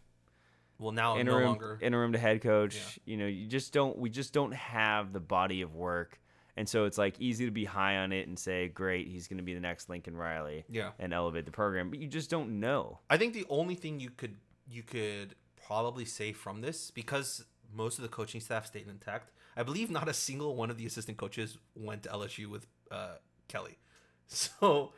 Well, 0.77 0.91
now 0.91 1.17
interim 1.17 1.41
no 1.41 1.47
longer. 1.47 1.79
interim 1.81 2.13
to 2.13 2.19
head 2.19 2.41
coach. 2.41 2.75
Yeah. 2.75 3.11
You 3.11 3.17
know, 3.17 3.25
you 3.25 3.47
just 3.47 3.73
don't 3.73 3.97
we 3.97 4.09
just 4.11 4.33
don't 4.33 4.53
have 4.53 5.13
the 5.13 5.19
body 5.19 5.61
of 5.63 5.73
work. 5.75 6.19
And 6.55 6.69
so 6.69 6.85
it's 6.85 6.99
like 6.99 7.19
easy 7.19 7.45
to 7.45 7.51
be 7.51 7.65
high 7.65 7.97
on 7.97 8.11
it 8.13 8.27
and 8.27 8.37
say, 8.37 8.67
great, 8.67 9.07
he's 9.07 9.27
going 9.27 9.37
to 9.39 9.43
be 9.43 9.55
the 9.55 9.59
next 9.59 9.89
Lincoln 9.89 10.15
Riley 10.15 10.63
Yeah. 10.69 10.91
and 10.99 11.11
elevate 11.11 11.45
the 11.45 11.51
program, 11.51 11.89
but 11.89 11.97
you 11.97 12.07
just 12.07 12.29
don't 12.29 12.59
know. 12.59 12.99
I 13.09 13.17
think 13.17 13.33
the 13.33 13.47
only 13.49 13.73
thing 13.73 13.99
you 13.99 14.11
could 14.11 14.35
you 14.69 14.83
could 14.83 15.33
probably 15.65 16.05
say 16.05 16.31
from 16.33 16.61
this 16.61 16.91
because 16.91 17.43
most 17.73 17.97
of 17.97 18.03
the 18.03 18.09
coaching 18.09 18.39
staff 18.41 18.67
stayed 18.67 18.87
intact. 18.87 19.31
I 19.55 19.63
believe 19.63 19.89
not 19.89 20.09
a 20.09 20.13
single 20.13 20.55
one 20.55 20.69
of 20.69 20.77
the 20.77 20.85
assistant 20.85 21.17
coaches 21.17 21.57
went 21.75 22.03
to 22.03 22.09
LSU 22.09 22.47
with 22.47 22.67
uh, 22.91 23.15
Kelly. 23.47 23.77
So 24.25 24.93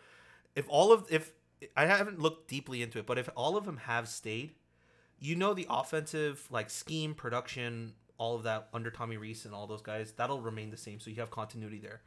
if 0.56 0.66
all 0.70 0.93
of 0.93 1.08
if 1.10 1.32
I 1.76 1.88
haven't 1.88 2.20
looked 2.20 2.47
deeply 2.47 2.82
into 2.82 2.99
it, 2.99 3.06
but 3.06 3.18
if 3.18 3.28
all 3.36 3.58
of 3.58 3.66
them 3.66 3.78
have 3.78 4.08
stayed, 4.08 4.53
you 5.20 5.36
know 5.36 5.53
the 5.53 5.68
offensive 5.70 6.47
like 6.51 6.70
scheme, 6.70 7.14
production, 7.14 7.93
all 8.18 8.36
of 8.36 8.43
that 8.43 8.70
under 8.74 8.91
Tommy 8.91 9.18
Rees 9.18 9.43
and 9.43 9.53
all 9.53 9.68
those 9.68 9.82
guys, 9.82 10.14
that'll 10.14 10.41
remain 10.41 10.70
the 10.70 10.78
same. 10.78 10.99
So 10.99 11.10
you 11.10 11.18
have 11.18 11.32
continuity 11.32 11.80
there. 11.80 12.01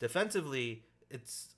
Defensively, 0.00 0.82
it's 1.10 1.50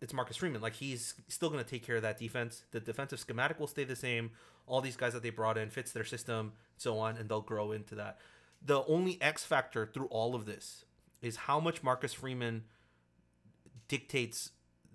it's 0.00 0.12
Marcus 0.12 0.36
Freeman. 0.36 0.60
Like 0.60 0.74
he's 0.74 1.14
still 1.28 1.48
going 1.48 1.62
to 1.62 1.68
take 1.68 1.86
care 1.86 1.96
of 1.96 2.02
that 2.02 2.18
defense. 2.18 2.62
The 2.72 2.80
defensive 2.80 3.20
schematic 3.20 3.60
will 3.60 3.68
stay 3.68 3.84
the 3.84 3.96
same. 3.96 4.30
All 4.66 4.80
these 4.80 4.96
guys 4.96 5.12
that 5.12 5.22
they 5.22 5.30
brought 5.30 5.58
in 5.58 5.70
fits 5.70 5.92
their 5.92 6.04
system, 6.04 6.52
so 6.76 6.98
on, 6.98 7.16
and 7.16 7.28
they'll 7.28 7.40
grow 7.40 7.72
into 7.72 7.94
that. 7.96 8.18
The 8.64 8.84
only 8.84 9.20
X 9.20 9.44
factor 9.44 9.86
through 9.86 10.06
all 10.06 10.34
of 10.34 10.46
this 10.46 10.84
is 11.20 11.36
how 11.36 11.60
much 11.60 11.82
Marcus 11.82 12.12
Freeman 12.12 12.64
dictates 13.88 14.50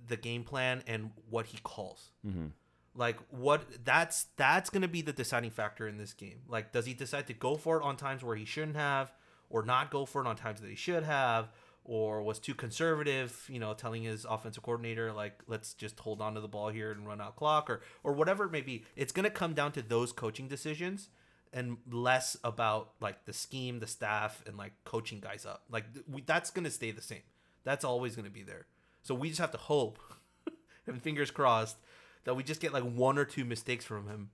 the 0.08 0.18
game 0.18 0.44
plan 0.44 0.84
and 0.88 1.12
what 1.30 1.48
he 1.48 1.60
calls. 1.64 2.12
Mm-hmm. 2.26 2.48
Like 2.96 3.18
what 3.30 3.64
that's 3.86 4.26
that's 4.38 4.70
gonna 4.70 4.88
be 4.88 5.02
the 5.02 5.14
deciding 5.14 5.52
factor 5.52 5.88
in 5.88 5.98
this 5.98 6.14
game. 6.14 6.40
Like, 6.48 6.72
does 6.72 6.86
he 6.86 6.94
decide 6.94 7.28
to 7.28 7.34
go 7.34 7.56
for 7.56 7.78
it 7.78 7.84
on 7.84 7.96
times 7.96 8.24
where 8.24 8.36
he 8.36 8.46
shouldn't 8.46 8.76
have, 8.76 9.12
or 9.50 9.64
not 9.64 9.92
go 9.92 10.06
for 10.06 10.22
it 10.22 10.28
on 10.28 10.36
times 10.36 10.62
that 10.62 10.70
he 10.70 10.76
should 10.76 11.04
have, 11.04 11.50
or 11.84 12.24
was 12.24 12.40
too 12.40 12.56
conservative, 12.56 13.46
you 13.50 13.60
know, 13.60 13.74
telling 13.76 14.04
his 14.04 14.26
offensive 14.26 14.64
coordinator 14.64 15.14
like, 15.14 15.44
let's 15.48 15.74
just 15.74 16.00
hold 16.00 16.22
on 16.22 16.34
to 16.34 16.42
the 16.42 16.48
ball 16.48 16.70
here 16.70 16.92
and 16.92 17.06
run 17.06 17.22
out 17.22 17.36
clock, 17.36 17.70
or 17.70 17.82
or 18.04 18.14
whatever 18.14 18.46
it 18.46 18.52
may 18.52 18.62
be. 18.62 18.84
It's 18.96 19.12
gonna 19.12 19.30
come 19.30 19.54
down 19.54 19.74
to 19.74 19.84
those 19.84 20.12
coaching 20.12 20.48
decisions 20.48 21.10
and 21.54 21.78
less 21.90 22.38
about 22.44 22.92
like 23.00 23.26
the 23.26 23.34
scheme, 23.34 23.80
the 23.80 23.88
staff, 23.88 24.44
and 24.46 24.58
like 24.58 24.74
coaching 24.84 25.20
guys 25.20 25.46
up. 25.46 25.64
Like 25.70 25.86
we, 26.08 26.22
that's 26.22 26.52
gonna 26.52 26.72
stay 26.72 26.92
the 26.92 27.02
same. 27.02 27.24
That's 27.64 27.86
always 27.86 28.16
gonna 28.16 28.30
be 28.30 28.44
there. 28.44 28.66
So 29.04 29.16
we 29.16 29.30
just 29.30 29.40
have 29.42 29.52
to 29.52 29.58
hope 29.58 30.00
and 30.88 31.02
fingers 31.02 31.32
crossed 31.32 31.78
that 32.26 32.36
we 32.36 32.44
just 32.44 32.62
get 32.62 32.74
like 32.74 32.84
one 32.84 33.18
or 33.18 33.26
two 33.26 33.46
mistakes 33.46 33.86
from 33.86 34.08
him 34.08 34.30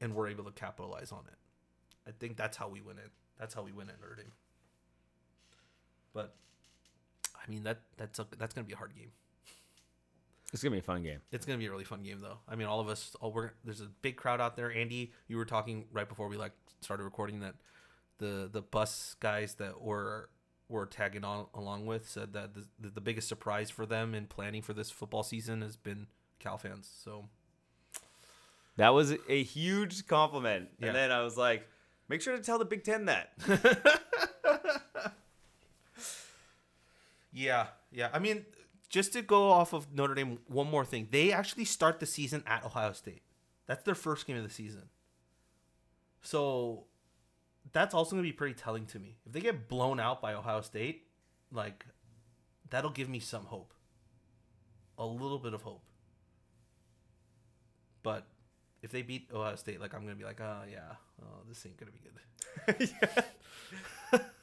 and 0.00 0.14
we're 0.14 0.28
able 0.28 0.44
to 0.44 0.52
capitalize 0.52 1.12
on 1.12 1.24
it. 1.28 1.38
I 2.08 2.12
think 2.18 2.36
that's 2.36 2.56
how 2.56 2.68
we 2.68 2.80
win 2.80 2.98
it. 2.98 3.10
That's 3.38 3.54
how 3.54 3.62
we 3.62 3.72
win 3.72 3.88
at 3.88 4.00
Dame. 4.16 4.32
But 6.12 6.34
I 7.34 7.50
mean 7.50 7.64
that 7.64 7.80
that's 7.96 8.18
a, 8.18 8.26
that's 8.38 8.54
gonna 8.54 8.66
be 8.66 8.74
a 8.74 8.76
hard 8.76 8.94
game. 8.94 9.12
It's 10.52 10.62
going 10.62 10.70
to 10.72 10.76
be 10.76 10.80
a 10.80 10.82
fun 10.82 11.02
game. 11.02 11.20
It's 11.32 11.44
gonna 11.44 11.58
be 11.58 11.66
a 11.66 11.70
really 11.70 11.84
fun 11.84 12.02
game 12.02 12.20
though. 12.20 12.38
I 12.48 12.54
mean, 12.54 12.66
all 12.68 12.80
of 12.80 12.88
us, 12.88 13.14
all 13.20 13.32
we're 13.32 13.50
there's 13.64 13.80
a 13.80 13.88
big 14.02 14.16
crowd 14.16 14.40
out 14.40 14.56
there. 14.56 14.72
Andy, 14.72 15.12
you 15.28 15.36
were 15.36 15.44
talking 15.44 15.86
right 15.92 16.08
before 16.08 16.28
we 16.28 16.36
like 16.36 16.52
started 16.80 17.02
recording 17.02 17.40
that 17.40 17.54
the 18.18 18.48
the 18.50 18.62
bus 18.62 19.16
guys 19.20 19.54
that 19.56 19.80
were 19.82 20.30
were 20.68 20.86
tagging 20.86 21.24
on 21.24 21.46
along 21.54 21.86
with 21.86 22.08
said 22.08 22.32
that 22.32 22.54
the, 22.54 22.64
the, 22.80 22.88
the 22.90 23.00
biggest 23.00 23.28
surprise 23.28 23.70
for 23.70 23.86
them 23.86 24.14
in 24.14 24.26
planning 24.26 24.62
for 24.62 24.72
this 24.72 24.90
football 24.90 25.22
season 25.22 25.62
has 25.62 25.76
been 25.76 26.06
Cal 26.38 26.58
fans. 26.58 26.88
So 27.04 27.28
That 28.76 28.90
was 28.90 29.14
a 29.28 29.42
huge 29.42 30.06
compliment. 30.06 30.68
Yeah. 30.78 30.88
And 30.88 30.96
then 30.96 31.10
I 31.12 31.22
was 31.22 31.36
like, 31.36 31.68
make 32.08 32.20
sure 32.22 32.36
to 32.36 32.42
tell 32.42 32.58
the 32.58 32.64
Big 32.64 32.84
Ten 32.84 33.04
that. 33.06 33.32
Yeah, 37.32 37.66
yeah. 37.92 38.08
I 38.12 38.18
mean, 38.18 38.46
just 38.88 39.12
to 39.14 39.22
go 39.22 39.50
off 39.50 39.72
of 39.72 39.92
Notre 39.92 40.14
Dame, 40.14 40.38
one 40.46 40.70
more 40.70 40.84
thing. 40.84 41.08
They 41.10 41.32
actually 41.32 41.64
start 41.64 42.00
the 42.00 42.06
season 42.06 42.42
at 42.46 42.64
Ohio 42.64 42.92
State. 42.92 43.22
That's 43.66 43.84
their 43.84 43.94
first 43.94 44.26
game 44.26 44.36
of 44.36 44.44
the 44.44 44.50
season. 44.50 44.88
So 46.22 46.84
that's 47.72 47.94
also 47.94 48.12
going 48.12 48.22
to 48.22 48.28
be 48.28 48.32
pretty 48.32 48.54
telling 48.54 48.86
to 48.86 48.98
me. 48.98 49.18
If 49.26 49.32
they 49.32 49.40
get 49.40 49.68
blown 49.68 49.98
out 49.98 50.22
by 50.22 50.34
Ohio 50.34 50.60
State, 50.60 51.06
like 51.52 51.84
that'll 52.70 52.90
give 52.90 53.08
me 53.08 53.18
some 53.18 53.44
hope. 53.44 53.74
A 54.98 55.04
little 55.04 55.38
bit 55.38 55.52
of 55.52 55.62
hope. 55.62 55.82
But 58.02 58.26
if 58.82 58.92
they 58.92 59.02
beat 59.02 59.28
Ohio 59.34 59.56
State, 59.56 59.80
like 59.80 59.94
I'm 59.94 60.02
going 60.02 60.14
to 60.14 60.18
be 60.18 60.24
like, 60.24 60.40
"Oh, 60.40 60.62
yeah. 60.70 60.94
Oh, 61.20 61.42
this 61.48 61.66
ain't 61.66 61.76
going 61.76 61.92
to 61.92 62.78
be 62.78 62.88
good." 62.88 63.24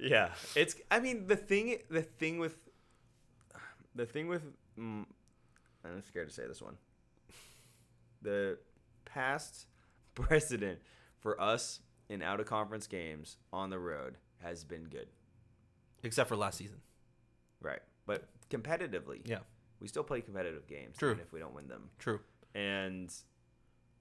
Yeah, 0.00 0.30
it's. 0.56 0.76
I 0.90 0.98
mean, 1.00 1.26
the 1.26 1.36
thing, 1.36 1.76
the 1.90 2.02
thing 2.02 2.38
with, 2.38 2.69
the 3.94 4.06
thing 4.06 4.28
with, 4.28 4.42
mm, 4.78 5.04
I'm 5.84 6.02
scared 6.02 6.28
to 6.28 6.34
say 6.34 6.46
this 6.46 6.62
one. 6.62 6.76
The 8.22 8.58
past 9.06 9.66
precedent 10.14 10.80
for 11.20 11.40
us 11.40 11.80
in 12.08 12.22
out 12.22 12.38
of 12.40 12.46
conference 12.46 12.86
games 12.86 13.38
on 13.52 13.70
the 13.70 13.78
road 13.78 14.18
has 14.42 14.64
been 14.64 14.84
good, 14.84 15.08
Except 16.02 16.28
for 16.28 16.36
last 16.36 16.58
season. 16.58 16.80
right? 17.62 17.80
But 18.06 18.28
competitively, 18.50 19.22
Yeah. 19.26 19.38
we 19.80 19.88
still 19.88 20.02
play 20.04 20.20
competitive 20.20 20.66
games, 20.66 20.96
True. 20.98 21.10
even 21.12 21.20
if 21.20 21.32
we 21.32 21.40
don't 21.40 21.54
win 21.54 21.68
them. 21.68 21.90
True. 21.98 22.20
And 22.54 23.10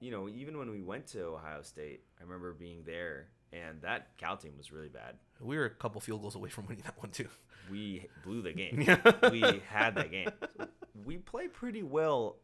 you 0.01 0.11
know, 0.11 0.27
even 0.29 0.57
when 0.57 0.69
we 0.71 0.81
went 0.81 1.07
to 1.07 1.21
Ohio 1.25 1.61
State, 1.61 2.03
I 2.19 2.23
remember 2.23 2.53
being 2.53 2.83
there, 2.85 3.27
and 3.51 3.81
that 3.81 4.17
Cal 4.17 4.37
team 4.37 4.53
was 4.57 4.71
really 4.71 4.89
bad. 4.89 5.15
We 5.41 5.57
were 5.57 5.65
a 5.65 5.69
couple 5.69 6.01
field 6.01 6.21
goals 6.21 6.35
away 6.35 6.49
from 6.49 6.67
winning 6.67 6.83
that 6.83 6.97
one 6.97 7.11
too. 7.11 7.27
we 7.71 8.07
blew 8.23 8.41
the 8.41 8.53
game. 8.53 8.77
we 9.31 9.61
had 9.67 9.95
that 9.95 10.11
game. 10.11 10.29
So 10.57 10.67
we 11.05 11.17
play 11.17 11.47
pretty 11.47 11.83
well 11.83 12.37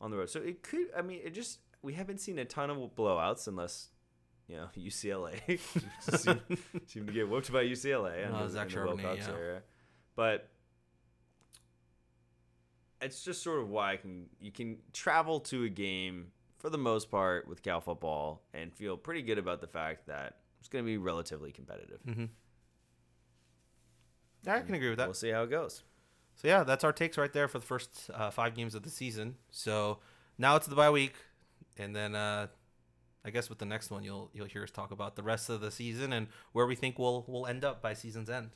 on 0.00 0.10
the 0.10 0.16
road. 0.16 0.30
So 0.30 0.40
it 0.40 0.62
could. 0.62 0.88
I 0.96 1.02
mean, 1.02 1.20
it 1.24 1.34
just 1.34 1.60
we 1.82 1.94
haven't 1.94 2.20
seen 2.20 2.38
a 2.38 2.44
ton 2.44 2.70
of 2.70 2.76
blowouts 2.96 3.48
unless 3.48 3.88
you 4.48 4.56
know 4.56 4.68
UCLA 4.78 5.58
seem, 6.00 6.40
seem 6.86 7.06
to 7.06 7.12
get 7.12 7.28
whooped 7.28 7.52
by 7.52 7.64
UCLA. 7.64 8.22
No, 8.22 8.28
in 8.28 8.34
uh, 8.34 8.42
the- 8.44 8.50
Zach 8.50 8.66
in 8.68 8.74
the 8.74 8.80
Charbonnet, 8.80 9.16
yeah. 9.18 9.30
era. 9.30 9.62
But 10.14 10.48
it's 13.02 13.22
just 13.22 13.42
sort 13.42 13.60
of 13.60 13.68
why 13.68 13.92
I 13.92 13.96
can 13.96 14.26
you 14.40 14.50
can 14.50 14.78
travel 14.92 15.40
to 15.40 15.64
a 15.64 15.68
game 15.68 16.28
for 16.58 16.70
the 16.70 16.78
most 16.78 17.10
part 17.10 17.46
with 17.48 17.62
Cal 17.62 17.80
football 17.80 18.42
and 18.54 18.74
feel 18.74 18.96
pretty 18.96 19.22
good 19.22 19.38
about 19.38 19.60
the 19.60 19.66
fact 19.66 20.06
that 20.06 20.36
it's 20.60 20.68
going 20.68 20.84
to 20.84 20.86
be 20.86 20.96
relatively 20.96 21.52
competitive. 21.52 22.00
Yeah, 24.44 24.54
I 24.54 24.60
can 24.60 24.74
agree 24.74 24.88
with 24.88 24.98
that. 24.98 25.06
We'll 25.06 25.14
see 25.14 25.30
how 25.30 25.42
it 25.42 25.50
goes. 25.50 25.82
So 26.36 26.48
yeah, 26.48 26.64
that's 26.64 26.84
our 26.84 26.92
takes 26.92 27.16
right 27.18 27.32
there 27.32 27.48
for 27.48 27.58
the 27.58 27.66
first 27.66 28.10
uh, 28.12 28.30
five 28.30 28.54
games 28.54 28.74
of 28.74 28.82
the 28.82 28.90
season. 28.90 29.36
So 29.50 29.98
now 30.38 30.56
it's 30.56 30.66
the 30.66 30.76
bye 30.76 30.90
week, 30.90 31.14
and 31.78 31.96
then 31.96 32.14
uh, 32.14 32.48
I 33.24 33.30
guess 33.30 33.48
with 33.48 33.58
the 33.58 33.64
next 33.64 33.90
one, 33.90 34.04
you'll 34.04 34.30
you'll 34.34 34.46
hear 34.46 34.62
us 34.62 34.70
talk 34.70 34.90
about 34.92 35.16
the 35.16 35.22
rest 35.22 35.48
of 35.48 35.60
the 35.60 35.70
season 35.70 36.12
and 36.12 36.28
where 36.52 36.66
we 36.66 36.74
think 36.74 36.98
we'll 36.98 37.24
we'll 37.26 37.46
end 37.46 37.64
up 37.64 37.82
by 37.82 37.94
season's 37.94 38.30
end. 38.30 38.50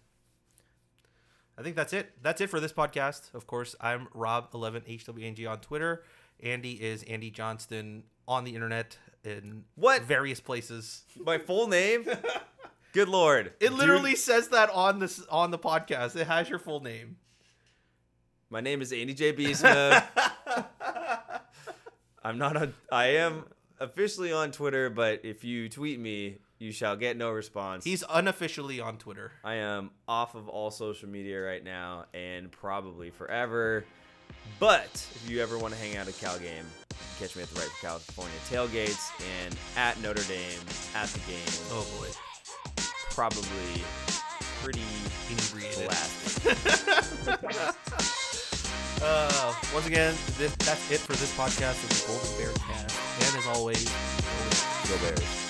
I 1.58 1.62
think 1.62 1.76
that's 1.76 1.92
it. 1.92 2.12
That's 2.22 2.40
it 2.40 2.48
for 2.48 2.60
this 2.60 2.72
podcast. 2.72 3.34
Of 3.34 3.46
course, 3.46 3.74
I'm 3.80 4.06
Rob11HWNG 4.14 5.50
on 5.50 5.60
Twitter. 5.60 6.04
Andy 6.42 6.72
is 6.72 7.02
Andy 7.04 7.30
Johnston 7.30 8.04
on 8.28 8.44
the 8.44 8.54
internet 8.54 8.96
in 9.24 9.64
What? 9.74 10.02
various 10.02 10.40
places. 10.40 11.04
My 11.24 11.38
full 11.38 11.66
name? 11.68 12.06
Good 12.92 13.08
lord. 13.08 13.52
It 13.60 13.68
Dude, 13.68 13.72
literally 13.78 14.16
says 14.16 14.48
that 14.48 14.70
on 14.70 14.98
this 14.98 15.24
on 15.30 15.50
the 15.50 15.58
podcast. 15.58 16.16
It 16.16 16.26
has 16.26 16.48
your 16.48 16.58
full 16.58 16.80
name. 16.80 17.16
my 18.48 18.60
name 18.60 18.82
is 18.82 18.92
Andy 18.92 19.14
J. 19.14 19.32
B. 19.32 19.54
Smith. 19.54 20.02
I'm 22.22 22.36
not 22.38 22.56
on 22.56 22.74
I 22.92 23.06
am 23.16 23.44
officially 23.78 24.32
on 24.32 24.50
Twitter, 24.52 24.90
but 24.90 25.20
if 25.24 25.42
you 25.44 25.68
tweet 25.68 25.98
me, 25.98 26.38
you 26.58 26.70
shall 26.72 26.96
get 26.96 27.16
no 27.16 27.30
response. 27.30 27.84
He's 27.84 28.04
unofficially 28.10 28.80
on 28.80 28.98
Twitter. 28.98 29.32
I 29.42 29.54
am 29.54 29.90
off 30.06 30.34
of 30.34 30.48
all 30.48 30.70
social 30.70 31.08
media 31.08 31.40
right 31.40 31.64
now 31.64 32.04
and 32.12 32.50
probably 32.52 33.10
forever. 33.10 33.84
But 34.58 34.90
if 35.14 35.26
you 35.28 35.40
ever 35.42 35.58
want 35.58 35.74
to 35.74 35.80
hang 35.80 35.96
out 35.96 36.06
at 36.08 36.14
a 36.14 36.18
Cal 36.18 36.38
game, 36.38 36.64
catch 37.18 37.34
me 37.36 37.42
at 37.42 37.48
the 37.50 37.60
Write 37.60 37.70
for 37.70 37.86
California 37.86 38.36
tailgates 38.48 39.10
and 39.44 39.56
at 39.76 40.00
Notre 40.02 40.22
Dame 40.24 40.60
at 40.94 41.08
the 41.08 41.20
game. 41.20 41.38
Oh 41.70 41.86
boy. 41.98 42.08
probably 43.10 43.84
pretty 44.62 44.82
Inebriated. 45.30 45.90
Uh, 49.02 49.54
once 49.72 49.86
again, 49.86 50.14
this, 50.36 50.54
that's 50.56 50.90
it 50.90 51.00
for 51.00 51.12
this 51.12 51.34
podcast 51.34 51.82
of 51.82 51.88
the 51.88 52.06
Golden 52.06 52.36
Bear 52.36 52.52
Cast. 52.68 53.26
And 53.26 53.38
as 53.38 53.46
always. 53.46 53.84
Go 54.88 54.98
Bears. 54.98 55.49